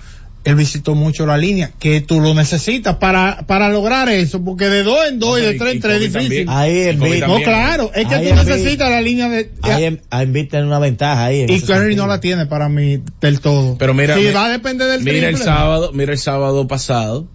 Él 0.45 0.57
visitó 0.57 0.95
mucho 0.95 1.25
la 1.25 1.39
línea, 1.39 1.71
que 1.79 2.03
tú 2.03 2.21
lo 2.21 2.35
necesitas 2.35 2.97
para, 2.97 3.47
para 3.47 3.71
lograr 3.71 4.11
eso, 4.11 4.45
porque 4.45 4.67
de 4.69 4.83
dos 4.83 4.99
en 5.09 5.19
dos 5.19 5.39
y 5.39 5.43
de 5.43 5.55
Y- 5.55 5.59
tres 5.59 5.75
en 5.77 5.81
tres 5.81 5.95
es 5.95 6.01
difícil. 6.13 6.45
también. 6.45 6.49
Ahí 6.51 6.79
el 6.81 6.99
No, 6.99 7.07
también. 7.07 7.43
claro, 7.45 7.91
es 7.95 8.07
que 8.07 8.15
Ahí 8.15 8.29
tú 8.29 8.35
necesitas 8.35 8.91
la 8.91 9.01
línea 9.01 9.29
de... 9.31 9.51
Ahí 9.63 9.85
en- 9.85 10.03
a 10.11 10.23
Embiid 10.23 10.51
tiene 10.51 10.67
una 10.67 10.79
ventaja 10.79 11.25
ahí. 11.25 11.41
en 11.41 11.51
y 11.51 11.61
Curry 11.63 11.97
no 11.97 12.07
la 12.07 12.21
tiene 12.21 12.45
para 12.45 12.69
mí 12.69 13.01
del 13.23 13.41
todo. 13.41 13.79
Pero 13.79 13.95
mira, 13.95 14.17
Sí, 14.17 14.21
mi- 14.25 14.33
va 14.33 14.45
a 14.45 14.51
depender 14.51 14.87
del 14.89 15.03
mira 15.03 15.31
el 15.31 15.37
sábado, 15.39 15.93
mira 15.95 16.13
el 16.13 16.19
sábado 16.19 16.69
pasado, 16.69 17.27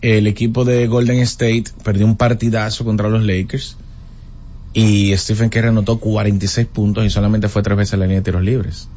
el 0.00 0.26
equipo 0.26 0.64
de 0.64 0.86
Golden 0.86 1.18
State 1.18 1.64
perdió 1.84 2.06
un 2.06 2.16
partidazo 2.16 2.86
contra 2.86 3.10
los 3.10 3.22
Lakers 3.22 3.76
y 4.72 5.14
Stephen 5.18 5.50
Curry 5.50 5.68
anotó 5.68 5.98
46 6.00 6.66
puntos 6.66 7.04
y 7.04 7.10
solamente 7.10 7.50
fue 7.50 7.62
tres 7.62 7.76
veces 7.76 7.92
a 7.92 7.96
la 7.98 8.04
línea 8.06 8.20
de 8.20 8.24
tiros 8.24 8.42
libres. 8.42 8.88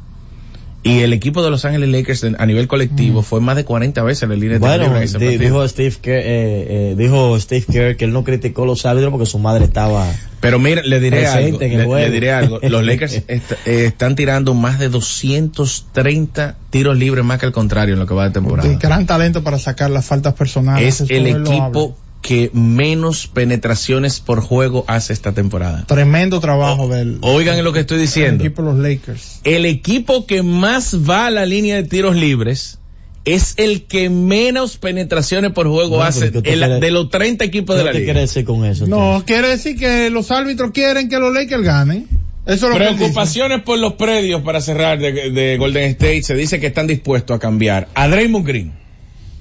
Y 0.86 1.00
el 1.00 1.12
equipo 1.14 1.42
de 1.42 1.50
Los 1.50 1.64
Ángeles 1.64 1.88
Lakers 1.88 2.24
a 2.38 2.44
nivel 2.46 2.68
colectivo 2.68 3.22
fue 3.22 3.40
más 3.40 3.56
de 3.56 3.64
40 3.64 4.02
veces 4.02 4.28
la 4.28 4.34
línea 4.34 4.52
de 4.52 4.58
Bueno, 4.58 4.82
libre 4.84 4.98
en 4.98 5.02
ese 5.04 5.18
partido. 5.18 5.38
dijo 5.42 5.66
Steve 5.68 5.94
Kerr, 6.00 6.18
eh, 6.18 6.22
eh, 6.26 6.94
dijo 6.96 7.40
Steve 7.40 7.64
Kerr 7.72 7.96
que 7.96 8.04
él 8.04 8.12
no 8.12 8.22
criticó 8.22 8.66
los 8.66 8.84
árbitros 8.84 9.10
porque 9.10 9.24
su 9.24 9.38
madre 9.38 9.64
estaba 9.64 10.06
Pero 10.40 10.58
mira, 10.58 10.82
le 10.82 11.00
diré 11.00 11.26
algo. 11.26 11.58
Le, 11.58 11.86
le 11.86 12.10
diré 12.10 12.32
algo. 12.32 12.60
Los 12.62 12.84
Lakers 12.86 13.22
est- 13.28 13.52
eh, 13.64 13.86
están 13.86 14.14
tirando 14.14 14.52
más 14.52 14.78
de 14.78 14.90
230 14.90 16.56
tiros 16.70 16.96
libres 16.98 17.24
más 17.24 17.38
que 17.40 17.46
el 17.46 17.52
contrario 17.52 17.94
en 17.94 18.00
lo 18.00 18.06
que 18.06 18.14
va 18.14 18.24
de 18.26 18.30
temporada. 18.32 18.68
De 18.68 18.76
gran 18.76 19.06
talento 19.06 19.42
para 19.42 19.58
sacar 19.58 19.90
las 19.90 20.04
faltas 20.04 20.34
personales. 20.34 20.86
es 20.86 21.00
eso 21.00 21.12
el 21.14 21.26
equipo 21.28 21.96
que 22.26 22.48
menos 22.54 23.26
penetraciones 23.26 24.18
por 24.20 24.40
juego 24.40 24.86
hace 24.88 25.12
esta 25.12 25.32
temporada. 25.32 25.84
Tremendo 25.86 26.40
trabajo 26.40 26.88
del 26.88 27.18
Oigan 27.20 27.62
lo 27.62 27.74
que 27.74 27.80
estoy 27.80 27.98
diciendo. 27.98 28.42
equipo 28.42 28.62
de 28.62 28.68
los 28.72 28.78
Lakers. 28.78 29.40
El 29.44 29.66
equipo 29.66 30.24
que 30.26 30.42
más 30.42 30.96
va 31.08 31.26
a 31.26 31.30
la 31.30 31.44
línea 31.44 31.76
de 31.76 31.82
tiros 31.82 32.16
libres 32.16 32.78
es 33.26 33.52
el 33.58 33.82
que 33.84 34.08
menos 34.08 34.78
penetraciones 34.78 35.52
por 35.52 35.68
juego 35.68 35.98
No, 35.98 36.02
hace 36.02 36.32
¿qué 36.32 36.38
el- 36.54 36.80
de 36.80 36.90
los 36.90 37.10
30 37.10 37.44
equipos 37.44 37.76
de 37.76 37.82
¿Qué 37.82 37.86
la 37.86 37.92
te 37.92 37.98
liga. 37.98 38.06
quiere 38.06 38.20
decir 38.20 38.44
con 38.46 38.64
eso? 38.64 38.86
No, 38.86 39.22
quiere 39.26 39.48
decir 39.48 39.76
que 39.78 40.08
los 40.08 40.30
árbitros 40.30 40.70
quieren 40.72 41.10
que 41.10 41.18
los 41.18 41.34
Lakers 41.34 41.62
ganen. 41.62 42.08
Eso 42.46 42.66
es 42.66 42.72
lo. 42.72 42.76
Preocupaciones 42.76 43.60
por 43.64 43.78
los 43.78 43.94
predios 43.94 44.40
para 44.40 44.62
cerrar 44.62 44.98
de, 44.98 45.30
de 45.30 45.58
Golden 45.58 45.90
State. 45.90 46.22
Se 46.22 46.34
dice 46.34 46.58
que 46.58 46.68
están 46.68 46.86
dispuestos 46.86 47.36
a 47.36 47.38
cambiar 47.38 47.88
a 47.94 48.08
Draymond 48.08 48.46
Green, 48.46 48.72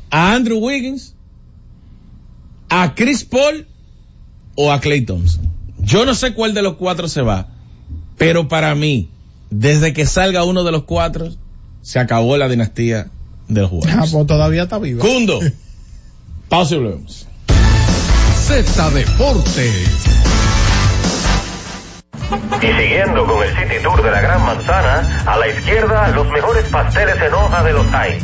a 0.10 0.34
Andrew 0.34 0.58
Wiggins, 0.60 1.12
a 2.75 2.95
Chris 2.95 3.23
Paul 3.23 3.67
o 4.55 4.71
a 4.71 4.79
Clay 4.79 5.01
Thompson. 5.01 5.51
Yo 5.79 6.05
no 6.05 6.15
sé 6.15 6.33
cuál 6.33 6.53
de 6.55 6.62
los 6.63 6.75
cuatro 6.75 7.07
se 7.07 7.21
va, 7.21 7.47
pero 8.17 8.47
para 8.47 8.73
mí, 8.73 9.09
desde 9.51 9.93
que 9.93 10.05
salga 10.07 10.43
uno 10.43 10.63
de 10.63 10.71
los 10.71 10.83
cuatro, 10.83 11.29
se 11.83 11.99
acabó 11.99 12.36
la 12.38 12.49
dinastía 12.49 13.07
de 13.47 13.62
los 13.62 13.67
Ah, 13.67 13.69
jugadores. 13.69 14.12
pues 14.12 14.27
todavía 14.27 14.63
está 14.63 14.79
vivo. 14.79 15.01
Cundo, 15.01 15.39
pausa 16.49 16.75
y 16.75 16.77
volvemos. 16.79 17.27
Z 18.47 18.89
Deportes. 18.91 19.88
Y 22.62 22.65
siguiendo 22.65 23.25
con 23.25 23.43
el 23.43 23.49
City 23.49 23.83
Tour 23.83 24.01
de 24.01 24.09
la 24.09 24.21
Gran 24.21 24.43
Manzana, 24.45 25.23
a 25.27 25.38
la 25.38 25.47
izquierda 25.49 26.07
los 26.09 26.27
mejores 26.31 26.67
pasteles 26.69 27.15
en 27.21 27.33
hoja 27.33 27.63
de 27.63 27.73
los 27.73 27.86
Heights. 27.93 28.23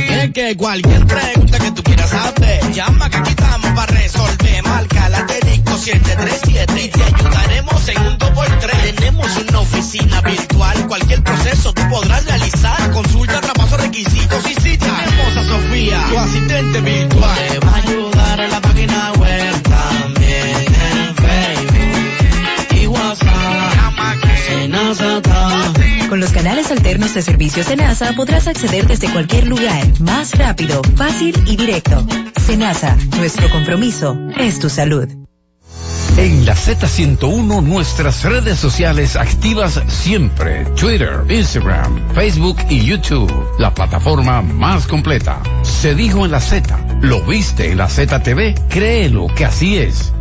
Es 0.31 0.35
que 0.35 0.55
cualquier 0.55 1.05
pregunta 1.05 1.59
que 1.59 1.71
tú 1.71 1.83
quieras 1.83 2.09
saber, 2.09 2.71
llama 2.71 3.09
que 3.09 3.17
aquí 3.17 3.31
estamos 3.31 3.69
para 3.71 3.91
resolver. 3.91 4.63
Marca 4.63 5.09
la 5.09 5.17
asterisco 5.17 5.77
737 5.77 6.83
y 6.83 6.87
te 6.87 7.03
ayudaremos 7.03 7.87
en 7.89 7.97
un 7.97 8.17
2x3. 8.17 8.95
Tenemos 8.95 9.37
una 9.49 9.59
oficina 9.59 10.21
virtual, 10.21 10.87
cualquier 10.87 11.21
proceso 11.21 11.73
tú 11.73 11.81
podrás 11.89 12.23
realizar. 12.23 12.91
Consulta, 12.91 13.41
traspaso, 13.41 13.75
requisitos 13.75 14.49
y 14.49 14.53
si 14.53 14.77
tenemos 14.77 15.35
a 15.35 15.43
Sofía, 15.43 16.05
tu 16.09 16.17
asistente 16.17 16.79
virtual. 16.79 17.37
Te 17.49 17.59
va 17.59 17.71
a 17.71 17.75
ayudar 17.75 18.39
en 18.39 18.51
la 18.51 18.61
página 18.61 19.10
alternos 26.91 27.13
de 27.13 27.21
servicios 27.21 27.67
Senasa 27.67 28.11
podrás 28.17 28.47
acceder 28.47 28.85
desde 28.85 29.09
cualquier 29.09 29.47
lugar, 29.47 29.81
más 30.01 30.37
rápido, 30.37 30.81
fácil 30.97 31.33
y 31.47 31.55
directo. 31.55 32.05
Senasa, 32.45 32.97
nuestro 33.17 33.49
compromiso 33.49 34.17
es 34.37 34.59
tu 34.59 34.69
salud. 34.69 35.07
En 36.17 36.45
la 36.45 36.53
Z101 36.53 37.63
nuestras 37.63 38.25
redes 38.25 38.59
sociales 38.59 39.15
activas 39.15 39.81
siempre. 39.87 40.65
Twitter, 40.75 41.23
Instagram, 41.29 42.13
Facebook 42.13 42.57
y 42.69 42.83
YouTube. 42.83 43.31
La 43.57 43.73
plataforma 43.73 44.41
más 44.41 44.85
completa. 44.85 45.41
Se 45.61 45.95
dijo 45.95 46.25
en 46.25 46.31
la 46.31 46.41
Z. 46.41 46.97
¿Lo 46.99 47.21
viste 47.21 47.71
en 47.71 47.77
la 47.77 47.87
ZTV? 47.87 48.67
Créelo 48.67 49.27
que 49.33 49.45
así 49.45 49.77
es. 49.77 50.11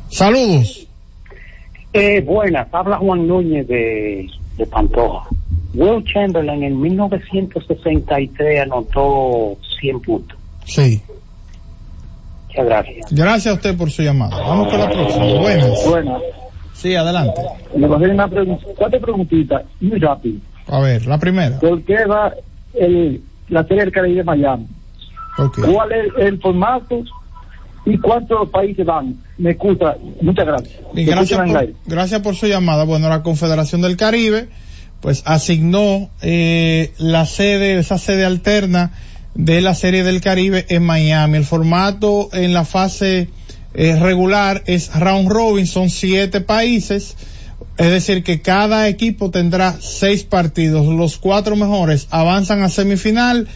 Saludos. 0.09 0.87
Eh, 1.93 2.21
buenas, 2.21 2.67
habla 2.71 2.97
Juan 2.97 3.27
Núñez 3.27 3.67
de, 3.67 4.27
de 4.57 4.65
Pantoja. 4.67 5.27
Will 5.73 6.03
Chamberlain 6.03 6.63
en 6.63 6.79
1963 6.81 8.61
anotó 8.61 9.57
100 9.79 9.99
puntos. 10.01 10.37
Sí. 10.65 11.01
Muchas 12.47 12.65
gracias. 12.65 13.13
Gracias 13.13 13.47
a 13.47 13.55
usted 13.55 13.77
por 13.77 13.91
su 13.91 14.01
llamada. 14.01 14.35
Vamos 14.37 14.69
con 14.69 14.79
la 14.79 14.89
próxima. 14.89 15.25
Buenas. 15.39 15.85
Buenas. 15.87 16.21
Sí, 16.73 16.95
adelante. 16.95 17.41
Me 17.75 17.87
va 17.87 17.95
a 17.95 17.97
hacer 17.97 18.11
una 18.11 18.27
pregunta, 18.27 18.65
cuatro 18.77 19.01
preguntitas, 19.01 19.63
muy 19.81 19.99
rápido. 19.99 20.39
A 20.67 20.79
ver, 20.79 21.05
la 21.05 21.17
primera. 21.17 21.59
¿Por 21.59 21.83
qué 21.83 22.05
va 22.05 22.33
el, 22.73 23.21
la 23.49 23.63
serie 23.63 23.83
del 23.83 23.91
Caribe 23.91 24.17
de 24.17 24.23
Miami? 24.23 24.67
Ok. 25.37 25.59
¿Cuál 25.71 25.91
es 25.91 26.13
el 26.19 26.39
formato 26.39 27.03
y 27.85 27.97
cuántos 27.97 28.49
países 28.49 28.85
van? 28.85 29.15
Me 29.37 29.51
escucha, 29.51 29.97
muchas 30.21 30.45
gracias. 30.45 30.81
Y 30.93 31.03
gracias 31.03 31.39
por, 31.39 31.73
gracias 31.85 32.21
por 32.21 32.35
su 32.35 32.47
llamada. 32.47 32.85
Bueno, 32.85 33.09
la 33.09 33.23
Confederación 33.23 33.81
del 33.81 33.97
Caribe, 33.97 34.47
pues 35.01 35.23
asignó 35.25 36.09
eh, 36.21 36.93
la 36.97 37.25
sede, 37.25 37.79
esa 37.79 37.97
sede 37.97 38.25
alterna 38.25 38.91
de 39.33 39.61
la 39.61 39.75
Serie 39.75 40.03
del 40.03 40.21
Caribe 40.21 40.65
en 40.69 40.83
Miami. 40.83 41.37
El 41.37 41.45
formato 41.45 42.29
en 42.33 42.53
la 42.53 42.65
fase 42.65 43.29
eh, 43.73 43.95
regular 43.99 44.63
es 44.65 44.93
round 44.93 45.29
robin, 45.29 45.67
son 45.67 45.89
siete 45.89 46.41
países. 46.41 47.15
Es 47.77 47.89
decir, 47.89 48.23
que 48.23 48.41
cada 48.41 48.89
equipo 48.89 49.31
tendrá 49.31 49.77
seis 49.79 50.23
partidos. 50.23 50.85
Los 50.85 51.17
cuatro 51.17 51.55
mejores 51.55 52.07
avanzan 52.09 52.61
a 52.61 52.69
semifinal, 52.69 53.47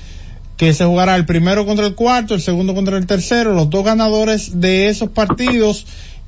que 0.56 0.74
se 0.74 0.86
jugará 0.86 1.16
el 1.18 1.26
primero 1.26 1.66
contra 1.66 1.86
el 1.86 1.96
cuarto, 1.96 2.34
el 2.34 2.42
segundo 2.42 2.74
contra 2.74 2.98
el 2.98 3.06
tercero. 3.06 3.54
Los 3.54 3.70
dos 3.70 3.84
ganadores 3.84 4.62
de 4.62 4.88
esos 4.88 5.10
partidos 5.10 5.86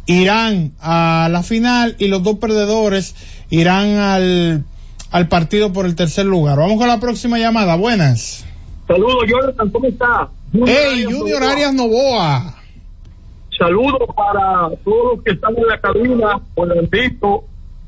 irán 0.07 0.74
a 0.82 1.30
la 1.32 1.41
final 1.41 1.95
y 1.97 2.07
los 2.07 2.22
dos 2.22 2.38
perdedores 2.38 3.16
irán 3.49 3.95
al, 3.97 4.66
al 5.12 5.28
partido 5.28 5.72
por 5.74 5.86
el 5.86 5.95
tercer 5.95 6.26
lugar. 6.26 6.58
Vamos 6.58 6.78
con 6.78 6.88
la 6.88 6.99
próxima 6.99 7.39
llamada. 7.39 7.76
Buenas. 7.76 8.45
Saludos, 8.88 9.24
Jonathan, 9.28 9.70
¿cómo 9.70 9.88
está? 9.88 10.30
Hey, 10.53 11.06
Junior 11.10 11.43
Arias 11.43 11.74
Novoa. 11.74 12.56
Saludos 13.58 14.10
para 14.16 14.70
todos 14.84 15.16
los 15.16 15.24
que 15.24 15.32
están 15.32 15.58
en 15.58 15.68
la 15.68 15.80
cabina, 15.80 16.39
por 16.53 16.72
el 16.76 16.88
visto 16.88 17.45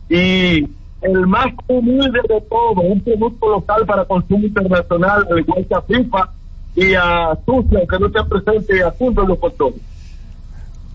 y 0.09 0.65
el 1.01 1.28
más 1.28 1.47
humilde 1.68 2.20
de 2.28 2.41
todo, 2.41 2.82
un 2.82 2.99
producto 3.01 3.49
local 3.49 3.86
para 3.86 4.05
consumo 4.05 4.47
internacional, 4.47 5.28
al 5.30 5.39
igual 5.39 5.65
que 5.68 5.76
a 5.76 5.82
FIFA 5.82 6.34
y 6.76 6.93
a 6.93 7.38
Sucia, 7.45 7.80
aunque 7.80 7.99
no 7.99 8.07
esté 8.07 8.24
presente, 8.24 8.84
a 8.84 8.91
de 8.91 9.28
los 9.28 9.39
Controles. 9.39 9.82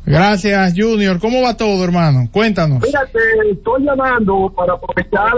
Gracias, 0.05 0.75
Junior. 0.77 1.19
¿Cómo 1.21 1.43
va 1.43 1.57
todo, 1.57 1.85
hermano? 1.85 2.29
Cuéntanos. 2.33 2.83
Fíjate, 2.85 3.19
estoy 3.51 3.85
llamando 3.85 4.53
para 4.55 4.75
aprovechar 4.75 5.33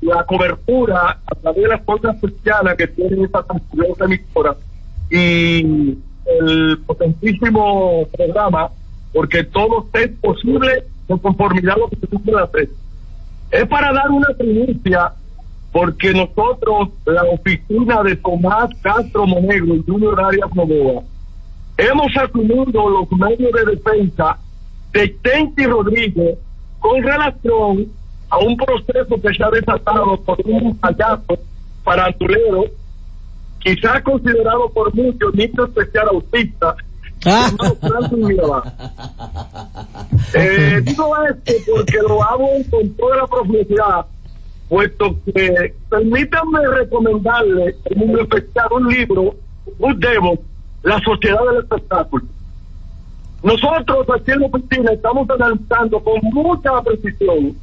la 0.00 0.24
cobertura 0.24 1.18
a 1.26 1.34
través 1.34 1.62
de 1.62 1.68
las 1.68 1.82
cosas 1.82 2.16
cristianas 2.20 2.76
que 2.76 2.86
tienen 2.88 3.24
esta 3.24 3.42
transmisión 3.42 4.12
emisora 4.12 4.56
y 5.10 5.98
el 6.40 6.78
potentísimo 6.86 8.06
programa, 8.16 8.70
porque 9.12 9.44
todo 9.44 9.86
es 9.92 10.10
posible 10.20 10.84
con 11.06 11.18
conformidad 11.18 11.74
a 11.74 11.78
lo 11.78 11.88
que 11.88 11.96
se 11.96 12.06
puede 12.06 12.42
hacer. 12.42 12.68
Es 13.50 13.66
para 13.66 13.92
dar 13.92 14.10
una 14.10 14.28
primicia, 14.36 15.12
porque 15.72 16.12
nosotros, 16.12 16.90
la 17.06 17.24
oficina 17.24 18.02
de 18.02 18.16
Tomás 18.16 18.70
Castro 18.82 19.26
Monegro 19.26 19.74
y 19.74 19.84
Junior 19.86 20.20
Arias 20.20 20.54
Novoa, 20.54 21.02
hemos 21.76 22.16
asumido 22.16 22.88
los 22.88 23.10
medios 23.12 23.52
de 23.52 23.64
defensa 23.76 24.38
de 24.92 25.08
Tenchi 25.22 25.64
Rodríguez 25.66 26.38
con 26.78 27.02
relación 27.02 27.88
a 28.30 28.38
un 28.38 28.56
proceso 28.56 29.20
que 29.20 29.34
se 29.34 29.44
ha 29.44 29.50
desatado 29.50 30.16
por 30.22 30.38
un 30.44 30.76
payaso 30.78 31.38
farandulero, 31.82 32.64
quizás 33.60 34.02
considerado 34.02 34.70
por 34.70 34.94
muchos 34.94 35.34
niño 35.34 35.64
especial 35.64 36.08
autista. 36.08 36.76
Eh, 40.34 40.80
digo 40.82 41.14
esto 41.28 41.52
porque 41.72 41.98
lo 42.06 42.22
hago 42.22 42.48
con 42.70 42.88
toda 42.94 43.16
la 43.18 43.26
profundidad, 43.26 44.06
puesto 44.68 45.16
que 45.24 45.74
permítanme 45.88 46.58
recomendarle 46.68 47.76
en 47.84 48.10
un 48.10 48.18
especial 48.18 48.66
un 48.72 48.88
libro, 48.88 49.36
un 49.78 50.00
demo, 50.00 50.38
La 50.84 51.00
Sociedad 51.00 51.40
del 51.50 51.62
Espectáculo. 51.62 52.24
Nosotros 53.42 54.06
aquí 54.14 54.30
en 54.30 54.40
la 54.40 54.46
oficina 54.46 54.92
estamos 54.92 55.28
analizando 55.28 56.02
con 56.02 56.20
mucha 56.32 56.80
precisión 56.82 57.56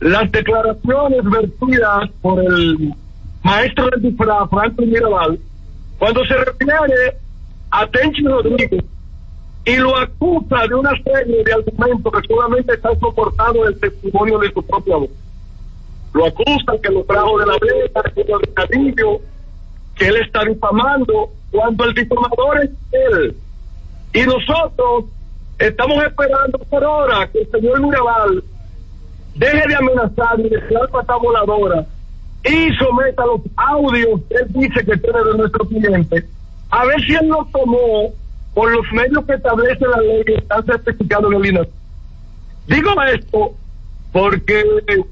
las 0.00 0.30
declaraciones 0.30 1.20
vertidas 1.24 2.10
por 2.20 2.42
el 2.42 2.94
maestro 3.42 3.88
del 3.90 4.02
disfraz, 4.02 4.50
Franklin 4.50 4.90
Mirabal, 4.90 5.38
cuando 5.98 6.24
se 6.24 6.34
refiere 6.34 7.16
a 7.70 7.86
Tenchi 7.86 8.22
Rodríguez 8.22 8.84
y 9.64 9.76
lo 9.76 9.96
acusa 9.96 10.66
de 10.68 10.74
una 10.74 10.92
serie 11.02 11.44
de 11.44 11.52
argumentos 11.52 12.12
que 12.12 12.28
solamente 12.28 12.74
están 12.74 12.98
soportados 13.00 13.56
en 13.56 13.66
el 13.66 13.80
testimonio 13.80 14.38
de 14.38 14.52
su 14.52 14.62
propia 14.62 14.96
voz. 14.96 15.10
Lo 16.12 16.26
acusan 16.26 16.78
que 16.82 16.90
lo 16.90 17.04
trajo 17.04 17.38
de 17.38 17.46
la 17.46 17.58
venta, 17.60 18.02
que 18.14 18.24
lo 18.24 18.38
de 18.38 18.48
Cadillo, 18.54 19.20
que 19.94 20.08
él 20.08 20.16
está 20.18 20.44
difamando, 20.44 21.30
cuando 21.56 21.84
el 21.86 21.94
difamador 21.94 22.64
es 22.64 22.70
él. 22.92 23.36
Y 24.12 24.22
nosotros 24.24 25.06
estamos 25.58 26.04
esperando 26.04 26.58
por 26.58 26.84
ahora 26.84 27.26
que 27.28 27.40
el 27.40 27.50
señor 27.50 27.80
Mirabal 27.80 28.44
deje 29.34 29.68
de 29.68 29.74
amenazar 29.74 30.38
y 30.38 30.50
de 30.50 30.60
crear 30.66 30.88
patas 30.90 31.16
voladoras 31.20 31.86
y 32.44 32.74
someta 32.76 33.24
los 33.24 33.40
audios 33.56 34.20
que 34.28 34.36
él 34.36 34.46
dice 34.50 34.84
que 34.84 34.96
tiene 34.98 35.18
de 35.24 35.38
nuestro 35.38 35.66
cliente, 35.66 36.26
a 36.70 36.84
ver 36.84 37.00
si 37.00 37.14
él 37.14 37.26
lo 37.26 37.44
tomó 37.52 38.12
por 38.54 38.70
los 38.70 38.86
medios 38.92 39.24
que 39.24 39.34
establece 39.34 39.86
la 39.86 40.00
ley 40.00 40.24
que 40.24 40.34
están 40.34 40.64
certificados 40.64 41.32
en 41.32 41.38
el 41.38 41.46
INAH. 41.46 41.68
Digo 42.68 43.02
esto 43.02 43.54
porque 44.12 44.62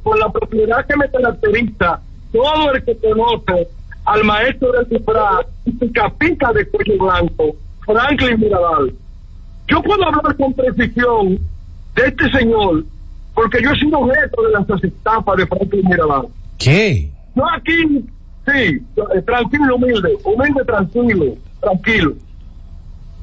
con 0.03 0.19
la 0.19 0.31
propiedad 0.31 0.87
que 0.87 0.97
me 0.97 1.11
caracteriza, 1.11 2.01
todo 2.33 2.73
el 2.73 2.85
que 2.85 2.97
conoce 2.99 3.69
al 4.05 4.25
maestro 4.25 4.73
del 4.73 4.89
disfraz 4.89 5.47
y 5.65 5.73
su 5.73 5.93
capita 5.93 6.53
de 6.53 6.67
cuello 6.69 7.05
blanco, 7.05 7.57
Franklin 7.85 8.41
Mirabal, 8.41 8.95
yo 9.69 9.83
puedo 9.83 10.05
hablar 10.05 10.37
con 10.37 10.53
precisión 10.53 11.39
de 11.95 12.07
este 12.07 12.31
señor 12.31 12.85
porque 13.35 13.63
yo 13.63 13.71
he 13.71 13.79
sido 13.79 13.99
objeto 13.99 14.43
de 14.43 14.51
las 14.53 14.85
estafas 14.85 15.37
de 15.37 15.47
Franklin 15.47 15.89
Mirabal. 15.89 16.27
¿Qué? 16.59 17.11
Yo 17.35 17.45
aquí, 17.51 18.05
sí, 18.47 18.53
eh, 18.97 19.23
tranquilo, 19.27 19.77
humilde, 19.77 20.17
humilde, 20.25 20.65
tranquilo, 20.65 21.35
tranquilo. 21.61 22.15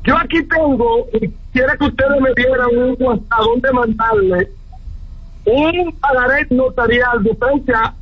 Yo 0.03 0.17
aquí 0.17 0.41
tengo, 0.43 1.07
y 1.13 1.29
quiero 1.53 1.77
que 1.77 1.85
ustedes 1.85 2.21
me 2.21 2.33
dieran 2.35 2.69
un 2.75 3.25
a 3.29 3.41
dónde 3.41 3.71
mandarle 3.71 4.49
un 5.45 5.91
pagaré 5.99 6.45
notarial 6.49 7.23
de 7.23 7.35
fecha 7.35 7.93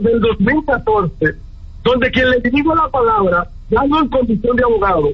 del 0.00 0.20
2014, 0.20 1.34
donde 1.82 2.10
quien 2.10 2.30
le 2.30 2.40
dirijo 2.40 2.74
la 2.74 2.88
palabra, 2.88 3.48
dando 3.68 4.00
en 4.00 4.08
condición 4.08 4.56
de 4.56 4.64
abogado, 4.64 5.08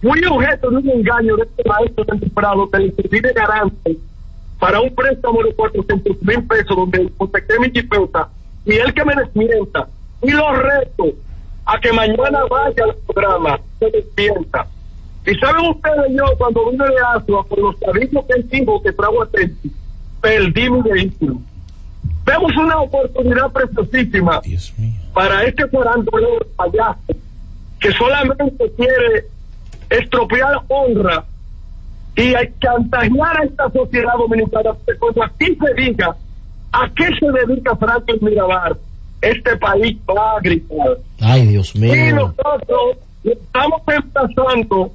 fui 0.00 0.24
objeto 0.24 0.70
de 0.70 0.76
un 0.76 0.90
engaño 0.90 1.36
de 1.36 1.42
este 1.44 1.68
maestro 1.68 2.04
del 2.04 2.30
Prado 2.30 2.70
que 2.70 2.78
le 2.78 2.92
serví 2.92 3.20
de 3.20 3.32
garante 3.32 3.98
para 4.58 4.80
un 4.80 4.94
préstamo 4.94 5.42
de 5.42 5.54
400 5.54 6.22
mil 6.22 6.46
pesos 6.46 6.76
donde 6.76 7.02
hipotecé 7.02 7.58
mi 7.58 7.70
jipeta 7.70 8.28
y 8.64 8.74
él 8.74 8.94
que 8.94 9.04
me 9.04 9.14
desmienta. 9.14 9.88
Y 10.22 10.30
lo 10.30 10.52
reto 10.52 11.04
a 11.64 11.80
que 11.80 11.92
mañana 11.92 12.44
vaya 12.48 12.84
al 12.84 12.94
programa 13.06 13.60
se 13.78 13.90
despierta. 13.90 14.66
Y 15.26 15.34
saben 15.36 15.70
ustedes 15.70 16.12
yo 16.16 16.24
cuando 16.38 16.70
vine 16.70 16.84
de 16.84 17.00
Asua 17.14 17.44
por 17.44 17.58
los 17.58 17.78
servicios 17.78 18.24
que 18.26 18.56
dijo 18.56 18.82
que 18.82 18.92
trago 18.92 19.22
a 19.22 19.26
Tenchi 19.26 19.72
perdí 20.20 20.70
mi 20.70 20.82
vehículo 20.82 21.40
vemos 22.24 22.52
una 22.56 22.80
oportunidad 22.80 23.50
preciosísima 23.52 24.40
para 25.12 25.44
este 25.44 25.66
farandulero 25.68 26.46
payaso 26.56 27.00
que 27.80 27.92
solamente 27.92 28.70
quiere 28.76 29.26
estropear 29.90 30.60
honra 30.68 31.24
y 32.16 32.32
chantajear 32.60 33.40
a 33.40 33.44
esta 33.44 33.70
sociedad 33.70 34.12
dominicana 34.18 34.72
porque 34.74 34.98
cuando 34.98 35.24
aquí 35.24 35.56
se 35.56 35.82
diga 35.82 36.16
a 36.72 36.90
qué 36.94 37.08
se 37.18 37.32
dedica 37.32 37.76
Franklin 37.76 38.18
Mirabal 38.20 38.78
este 39.22 39.56
país 39.56 39.96
va 40.08 40.36
a 40.36 40.40
gritar. 40.40 40.98
Ay, 41.20 41.46
Dios 41.46 41.74
y 41.74 41.78
mío. 41.78 42.16
nosotros 42.16 42.98
estamos 43.22 43.82
emplazando 43.86 44.92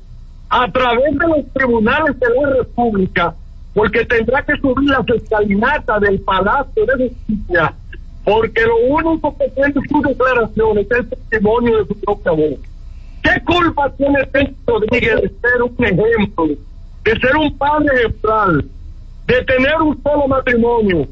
a 0.49 0.71
través 0.71 1.17
de 1.17 1.27
los 1.27 1.53
tribunales 1.53 2.19
de 2.19 2.27
la 2.29 2.49
República, 2.57 3.35
porque 3.77 4.03
tendrá 4.05 4.41
que 4.41 4.55
subir 4.57 4.89
las 4.89 5.07
escalinatas 5.07 6.01
del 6.01 6.19
Palacio 6.21 6.83
de 6.83 7.09
Justicia, 7.09 7.71
porque 8.23 8.61
lo 8.63 8.75
único 8.95 9.37
que 9.37 9.47
tiene 9.49 9.71
sus 9.71 10.01
declaraciones 10.01 10.87
es 10.89 10.97
el 10.97 11.09
testimonio 11.09 11.77
de 11.77 11.85
su 11.85 11.99
propia 12.01 12.31
voz. 12.31 12.59
¿Qué 13.21 13.39
culpa 13.45 13.87
tiene 13.95 14.25
Tenchi 14.33 14.55
Rodríguez 14.65 15.21
de 15.21 15.29
ser 15.29 15.61
un 15.61 15.85
ejemplo, 15.85 16.47
de 16.47 17.19
ser 17.19 17.37
un 17.37 17.55
padre 17.55 17.87
ejemplar, 17.99 18.63
de 19.27 19.43
tener 19.45 19.75
un 19.83 20.01
solo 20.01 20.27
matrimonio? 20.27 21.07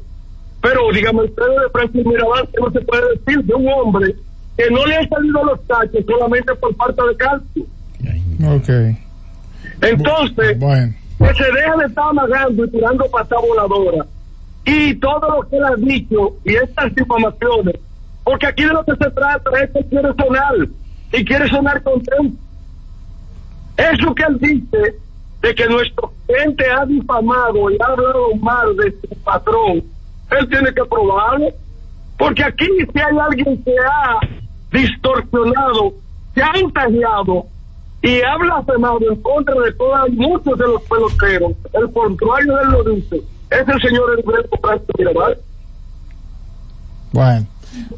Pero 0.60 0.80
dígame 0.92 1.22
ustedes 1.22 1.60
de 1.62 1.70
Francis 1.70 2.04
Mirabal, 2.04 2.48
que 2.48 2.60
no 2.60 2.70
se 2.72 2.80
puede 2.80 3.02
decir 3.14 3.44
de 3.44 3.54
un 3.54 3.68
hombre 3.68 4.16
que 4.56 4.70
no 4.72 4.84
le 4.86 4.96
han 4.96 5.08
salido 5.08 5.44
los 5.44 5.60
cachos 5.68 6.04
solamente 6.04 6.52
por 6.56 6.74
falta 6.74 7.04
de 7.06 7.16
calcio. 7.16 7.64
Ok. 8.44 8.98
Entonces, 9.82 10.58
bueno. 10.58 11.05
Que 11.18 11.34
se 11.34 11.52
deja 11.52 11.76
de 11.76 11.86
estar 11.86 12.08
amagando 12.10 12.64
y 12.64 12.70
tirando 12.70 13.04
patada 13.06 13.40
voladora. 13.40 14.06
Y 14.64 14.94
todo 14.96 15.28
lo 15.30 15.48
que 15.48 15.56
él 15.56 15.64
ha 15.64 15.76
dicho 15.76 16.36
y 16.44 16.54
estas 16.56 16.96
informaciones, 16.96 17.76
porque 18.24 18.46
aquí 18.46 18.64
de 18.64 18.72
lo 18.72 18.84
que 18.84 18.96
se 18.96 19.10
trata 19.10 19.50
es 19.62 19.70
que 19.70 19.84
quiere 19.88 20.08
sonar 20.14 20.54
y 21.12 21.24
quiere 21.24 21.48
sonar 21.48 21.82
contento. 21.82 22.36
Eso 23.76 24.14
que 24.14 24.24
él 24.24 24.38
dice 24.40 24.96
de 25.42 25.54
que 25.54 25.66
nuestro 25.66 26.12
gente 26.26 26.64
ha 26.70 26.84
difamado 26.86 27.70
y 27.70 27.76
ha 27.80 27.86
hablado 27.86 28.34
mal 28.36 28.76
de 28.76 28.90
su 28.90 29.22
patrón, 29.22 29.84
él 30.30 30.48
tiene 30.48 30.72
que 30.74 30.84
probarlo. 30.84 31.48
Porque 32.18 32.42
aquí 32.42 32.66
si 32.92 32.98
hay 32.98 33.18
alguien 33.18 33.62
que 33.62 33.74
ha 33.78 34.18
distorsionado, 34.72 35.92
se 36.34 36.42
ha 36.42 36.58
intagiado 36.58 37.46
y 38.06 38.22
ha 38.22 38.36
blasfemado 38.36 39.00
en 39.10 39.20
contra 39.20 39.54
de 39.62 39.72
todos 39.72 40.10
muchos 40.10 40.56
de 40.56 40.64
los 40.64 40.82
peloteros, 40.82 41.52
el 41.72 41.92
contrario 41.92 42.56
de 42.56 42.62
él 42.62 42.70
lo 42.70 42.84
dice, 42.84 43.16
es 43.50 43.68
el 43.68 43.80
señor 43.80 44.22
Franco 44.22 44.88
Mirabal. 44.96 45.38
Bueno. 47.12 47.46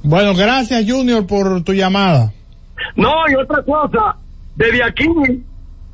Bueno, 0.03 0.35
gracias 0.35 0.91
Junior 0.91 1.27
por 1.27 1.63
tu 1.63 1.75
llamada. 1.75 2.33
No, 2.97 3.13
y 3.31 3.35
otra 3.35 3.63
cosa, 3.63 4.17
desde 4.57 4.83
aquí 4.83 5.07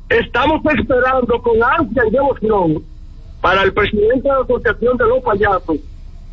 estamos 0.07 0.61
esperando 0.77 1.41
con 1.41 1.61
ansia 1.61 2.03
y 2.07 2.11
devoción 2.11 2.83
para 3.41 3.63
el 3.63 3.73
presidente 3.73 4.29
de 4.29 4.33
la 4.33 4.41
Asociación 4.41 4.97
de 4.97 5.07
los 5.07 5.23
Payasos 5.23 5.77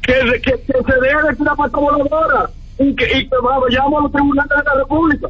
que, 0.02 0.12
que, 0.40 0.52
que 0.52 0.72
se 0.72 1.00
deje 1.00 1.28
de 1.28 1.36
tirar 1.36 1.56
pata 1.56 1.78
voladora 1.78 2.50
y 2.78 2.94
que, 2.94 3.18
y 3.18 3.28
que 3.28 3.36
vayamos 3.42 3.98
a 3.98 4.02
los 4.04 4.12
tribunales 4.12 4.50
de 4.50 4.64
la 4.64 4.74
República. 4.74 5.28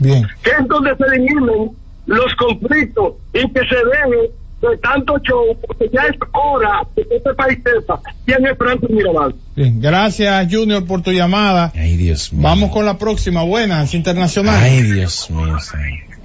Bien. 0.00 0.26
Que 0.42 0.50
es 0.50 0.68
donde 0.68 0.96
se 0.96 1.04
eliminen 1.14 1.70
los 2.06 2.34
conflictos 2.36 3.14
y 3.32 3.40
que 3.52 3.60
se 3.60 3.76
deje 3.76 4.30
de 4.62 4.78
tanto 4.78 5.18
show, 5.18 5.44
porque 5.66 5.90
ya 5.92 6.02
es 6.02 6.16
hora 6.32 6.80
de 6.96 7.06
que 7.06 7.16
este 7.16 7.34
país 7.34 7.58
sepa 7.64 8.00
quién 8.24 8.46
es 8.46 8.56
Franco 8.56 8.86
Mirabal. 8.88 9.34
Bien, 9.54 9.80
gracias 9.80 10.48
Junior 10.50 10.84
por 10.86 11.02
tu 11.02 11.12
llamada. 11.12 11.70
Ay, 11.74 11.96
Dios 11.96 12.32
mío. 12.32 12.42
Vamos 12.42 12.70
con 12.70 12.86
la 12.86 12.96
próxima, 12.98 13.42
buenas, 13.42 13.92
internacional. 13.94 14.58
Ay, 14.62 14.82
Dios 14.82 15.30
mío. 15.30 15.56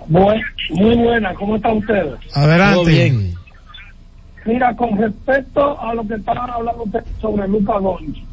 Buen- 0.07 0.41
muy 0.71 0.95
buena, 0.95 1.33
¿cómo 1.33 1.57
están 1.57 1.77
ustedes? 1.77 2.13
Adelante. 2.33 2.75
Todo 2.75 2.85
bien. 2.85 3.33
Mira, 4.45 4.75
con 4.75 4.97
respecto 4.97 5.79
a 5.79 5.93
lo 5.93 6.07
que 6.07 6.15
estaban 6.15 6.49
hablando 6.49 6.83
ustedes 6.83 7.05
sobre 7.19 7.47
Luca 7.47 7.73
Doncic, 7.79 8.23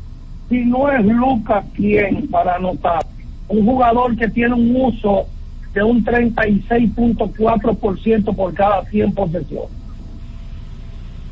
si 0.48 0.64
no 0.64 0.90
es 0.90 1.04
Luca 1.04 1.64
quien 1.74 2.28
para 2.28 2.54
anotar, 2.54 3.04
un 3.48 3.64
jugador 3.64 4.16
que 4.16 4.28
tiene 4.28 4.54
un 4.54 4.76
uso 4.76 5.26
de 5.72 5.82
un 5.82 6.04
36.4% 6.04 8.34
por 8.34 8.52
cada 8.54 8.84
100 8.86 9.12
posesiones. 9.12 9.70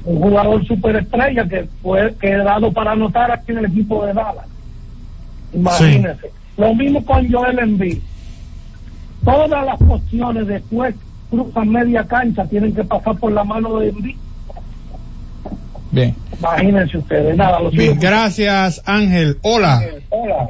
Un 0.04 0.20
jugador 0.20 0.64
superestrella 0.66 1.48
que 1.48 1.66
fue 1.82 2.14
quedado 2.20 2.72
para 2.72 2.92
anotar 2.92 3.30
aquí 3.30 3.52
en 3.52 3.58
el 3.58 3.66
equipo 3.66 4.04
de 4.04 4.12
Dallas. 4.12 4.46
Imagínense. 5.54 6.30
Lo 6.58 6.74
mismo 6.74 7.02
con 7.04 7.32
Joel 7.32 7.58
Embiid. 7.58 7.98
Todas 9.24 9.64
las 9.64 9.78
posiciones 9.78 10.46
después 10.46 10.94
cruzan 11.30 11.70
media 11.70 12.04
cancha 12.04 12.44
tienen 12.44 12.74
que 12.74 12.84
pasar 12.84 13.16
por 13.16 13.32
la 13.32 13.44
mano 13.44 13.78
de 13.78 13.88
Embiid. 13.88 14.16
Bien. 15.90 16.14
Imagínense 16.38 16.98
ustedes, 16.98 17.36
nada, 17.36 17.60
lo 17.60 17.70
Bien, 17.70 17.98
gracias 17.98 18.82
Ángel. 18.84 19.38
Hola. 19.42 19.82
Hola. 20.10 20.48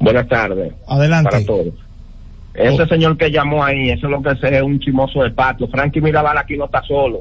Buenas 0.00 0.28
tardes. 0.28 0.72
Adelante. 0.86 1.30
Para 1.30 1.44
todos. 1.44 1.74
Ese 2.54 2.86
señor 2.86 3.16
que 3.16 3.30
llamó 3.30 3.62
ahí, 3.62 3.90
eso 3.90 4.06
es 4.06 4.10
lo 4.10 4.22
que 4.22 4.30
es 4.30 4.42
es 4.42 4.62
un 4.62 4.80
chimoso 4.80 5.22
de 5.22 5.30
patio. 5.30 5.68
Frankie 5.68 6.00
Mirabal 6.00 6.38
aquí 6.38 6.56
no 6.56 6.64
está 6.64 6.82
solo. 6.82 7.20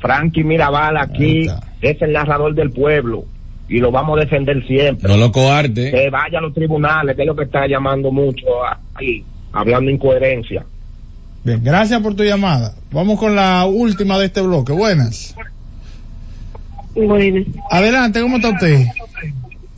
Frankie 0.00 0.42
Mirabal 0.42 0.96
aquí 0.96 1.46
es 1.80 2.02
el 2.02 2.12
narrador 2.12 2.54
del 2.54 2.70
pueblo 2.70 3.24
y 3.68 3.78
lo 3.78 3.90
vamos 3.90 4.18
a 4.18 4.22
defender 4.22 4.66
siempre. 4.66 5.08
No 5.08 5.16
lo 5.16 5.30
coarte. 5.30 5.90
Que 5.90 6.10
vaya 6.10 6.38
a 6.38 6.42
los 6.42 6.52
tribunales, 6.52 7.14
que 7.16 7.22
es 7.22 7.26
lo 7.26 7.36
que 7.36 7.44
está 7.44 7.66
llamando 7.66 8.10
mucho 8.10 8.46
ahí, 8.94 9.24
hablando 9.52 9.90
incoherencia. 9.90 10.64
Bien, 11.44 11.62
gracias 11.62 12.00
por 12.00 12.14
tu 12.14 12.24
llamada. 12.24 12.74
Vamos 12.90 13.20
con 13.20 13.36
la 13.36 13.66
última 13.66 14.18
de 14.18 14.26
este 14.26 14.42
bloque. 14.42 14.72
Buenas. 14.72 15.36
Bueno, 16.94 17.44
Adelante, 17.70 18.20
¿cómo 18.20 18.36
está 18.36 18.50
usted? 18.50 18.84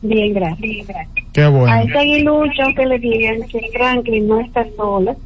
Bien, 0.03 0.35
gracias. 0.35 0.87
Qué 1.33 1.43
A 1.43 1.49
bueno. 1.49 1.81
ese 1.81 1.99
aguilucho 1.99 2.63
que 2.77 2.87
le 2.87 2.99
digan 2.99 3.43
que 3.49 3.61
Franklin 3.73 4.29
no 4.29 4.41
está 4.41 4.67
sola 4.77 5.17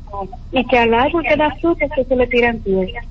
y 0.52 0.64
que 0.66 0.78
al 0.78 0.94
árbol 0.94 1.24
que 1.28 1.36
da 1.36 1.54
frutas 1.60 1.90
que 1.94 2.04
se 2.04 2.16
le 2.16 2.26
tiran 2.26 2.58
piedras. 2.58 3.04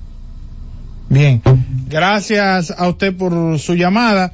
Bien. 1.08 1.42
Gracias 1.88 2.70
a 2.70 2.88
usted 2.88 3.14
por 3.14 3.58
su 3.58 3.74
llamada. 3.74 4.32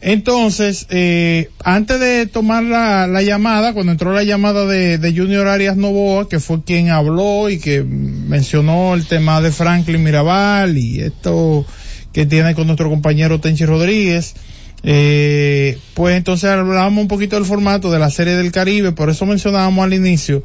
Entonces, 0.00 0.86
eh, 0.90 1.50
antes 1.64 2.00
de 2.00 2.26
tomar 2.26 2.62
la, 2.62 3.06
la 3.06 3.22
llamada, 3.22 3.74
cuando 3.74 3.92
entró 3.92 4.12
la 4.12 4.22
llamada 4.22 4.64
de, 4.64 4.96
de 4.96 5.12
Junior 5.16 5.46
Arias 5.48 5.76
Novoa, 5.76 6.28
que 6.28 6.40
fue 6.40 6.62
quien 6.62 6.90
habló 6.90 7.50
y 7.50 7.58
que 7.58 7.82
mencionó 7.82 8.94
el 8.94 9.06
tema 9.06 9.40
de 9.40 9.50
Franklin 9.50 10.02
Mirabal 10.02 10.78
y 10.78 11.00
esto 11.00 11.66
que 12.12 12.26
tiene 12.26 12.54
con 12.54 12.66
nuestro 12.66 12.90
compañero 12.90 13.40
Tenchi 13.40 13.64
Rodríguez, 13.64 14.34
eh, 14.82 15.78
pues 15.94 16.16
entonces 16.16 16.50
hablábamos 16.50 17.02
un 17.02 17.08
poquito 17.08 17.36
del 17.36 17.44
formato 17.44 17.90
de 17.90 17.98
la 17.98 18.10
Serie 18.10 18.36
del 18.36 18.52
Caribe, 18.52 18.92
por 18.92 19.10
eso 19.10 19.26
mencionábamos 19.26 19.84
al 19.84 19.94
inicio 19.94 20.42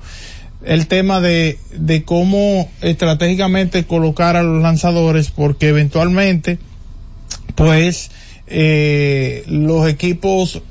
el 0.65 0.87
tema 0.87 1.21
de, 1.21 1.59
de 1.77 2.03
cómo 2.03 2.69
estratégicamente 2.81 3.85
colocar 3.85 4.35
a 4.35 4.43
los 4.43 4.61
lanzadores, 4.61 5.29
porque 5.29 5.67
eventualmente, 5.67 6.57
pues, 7.53 8.09
eh, 8.47 9.43
los 9.47 9.87
equipos 9.87 10.61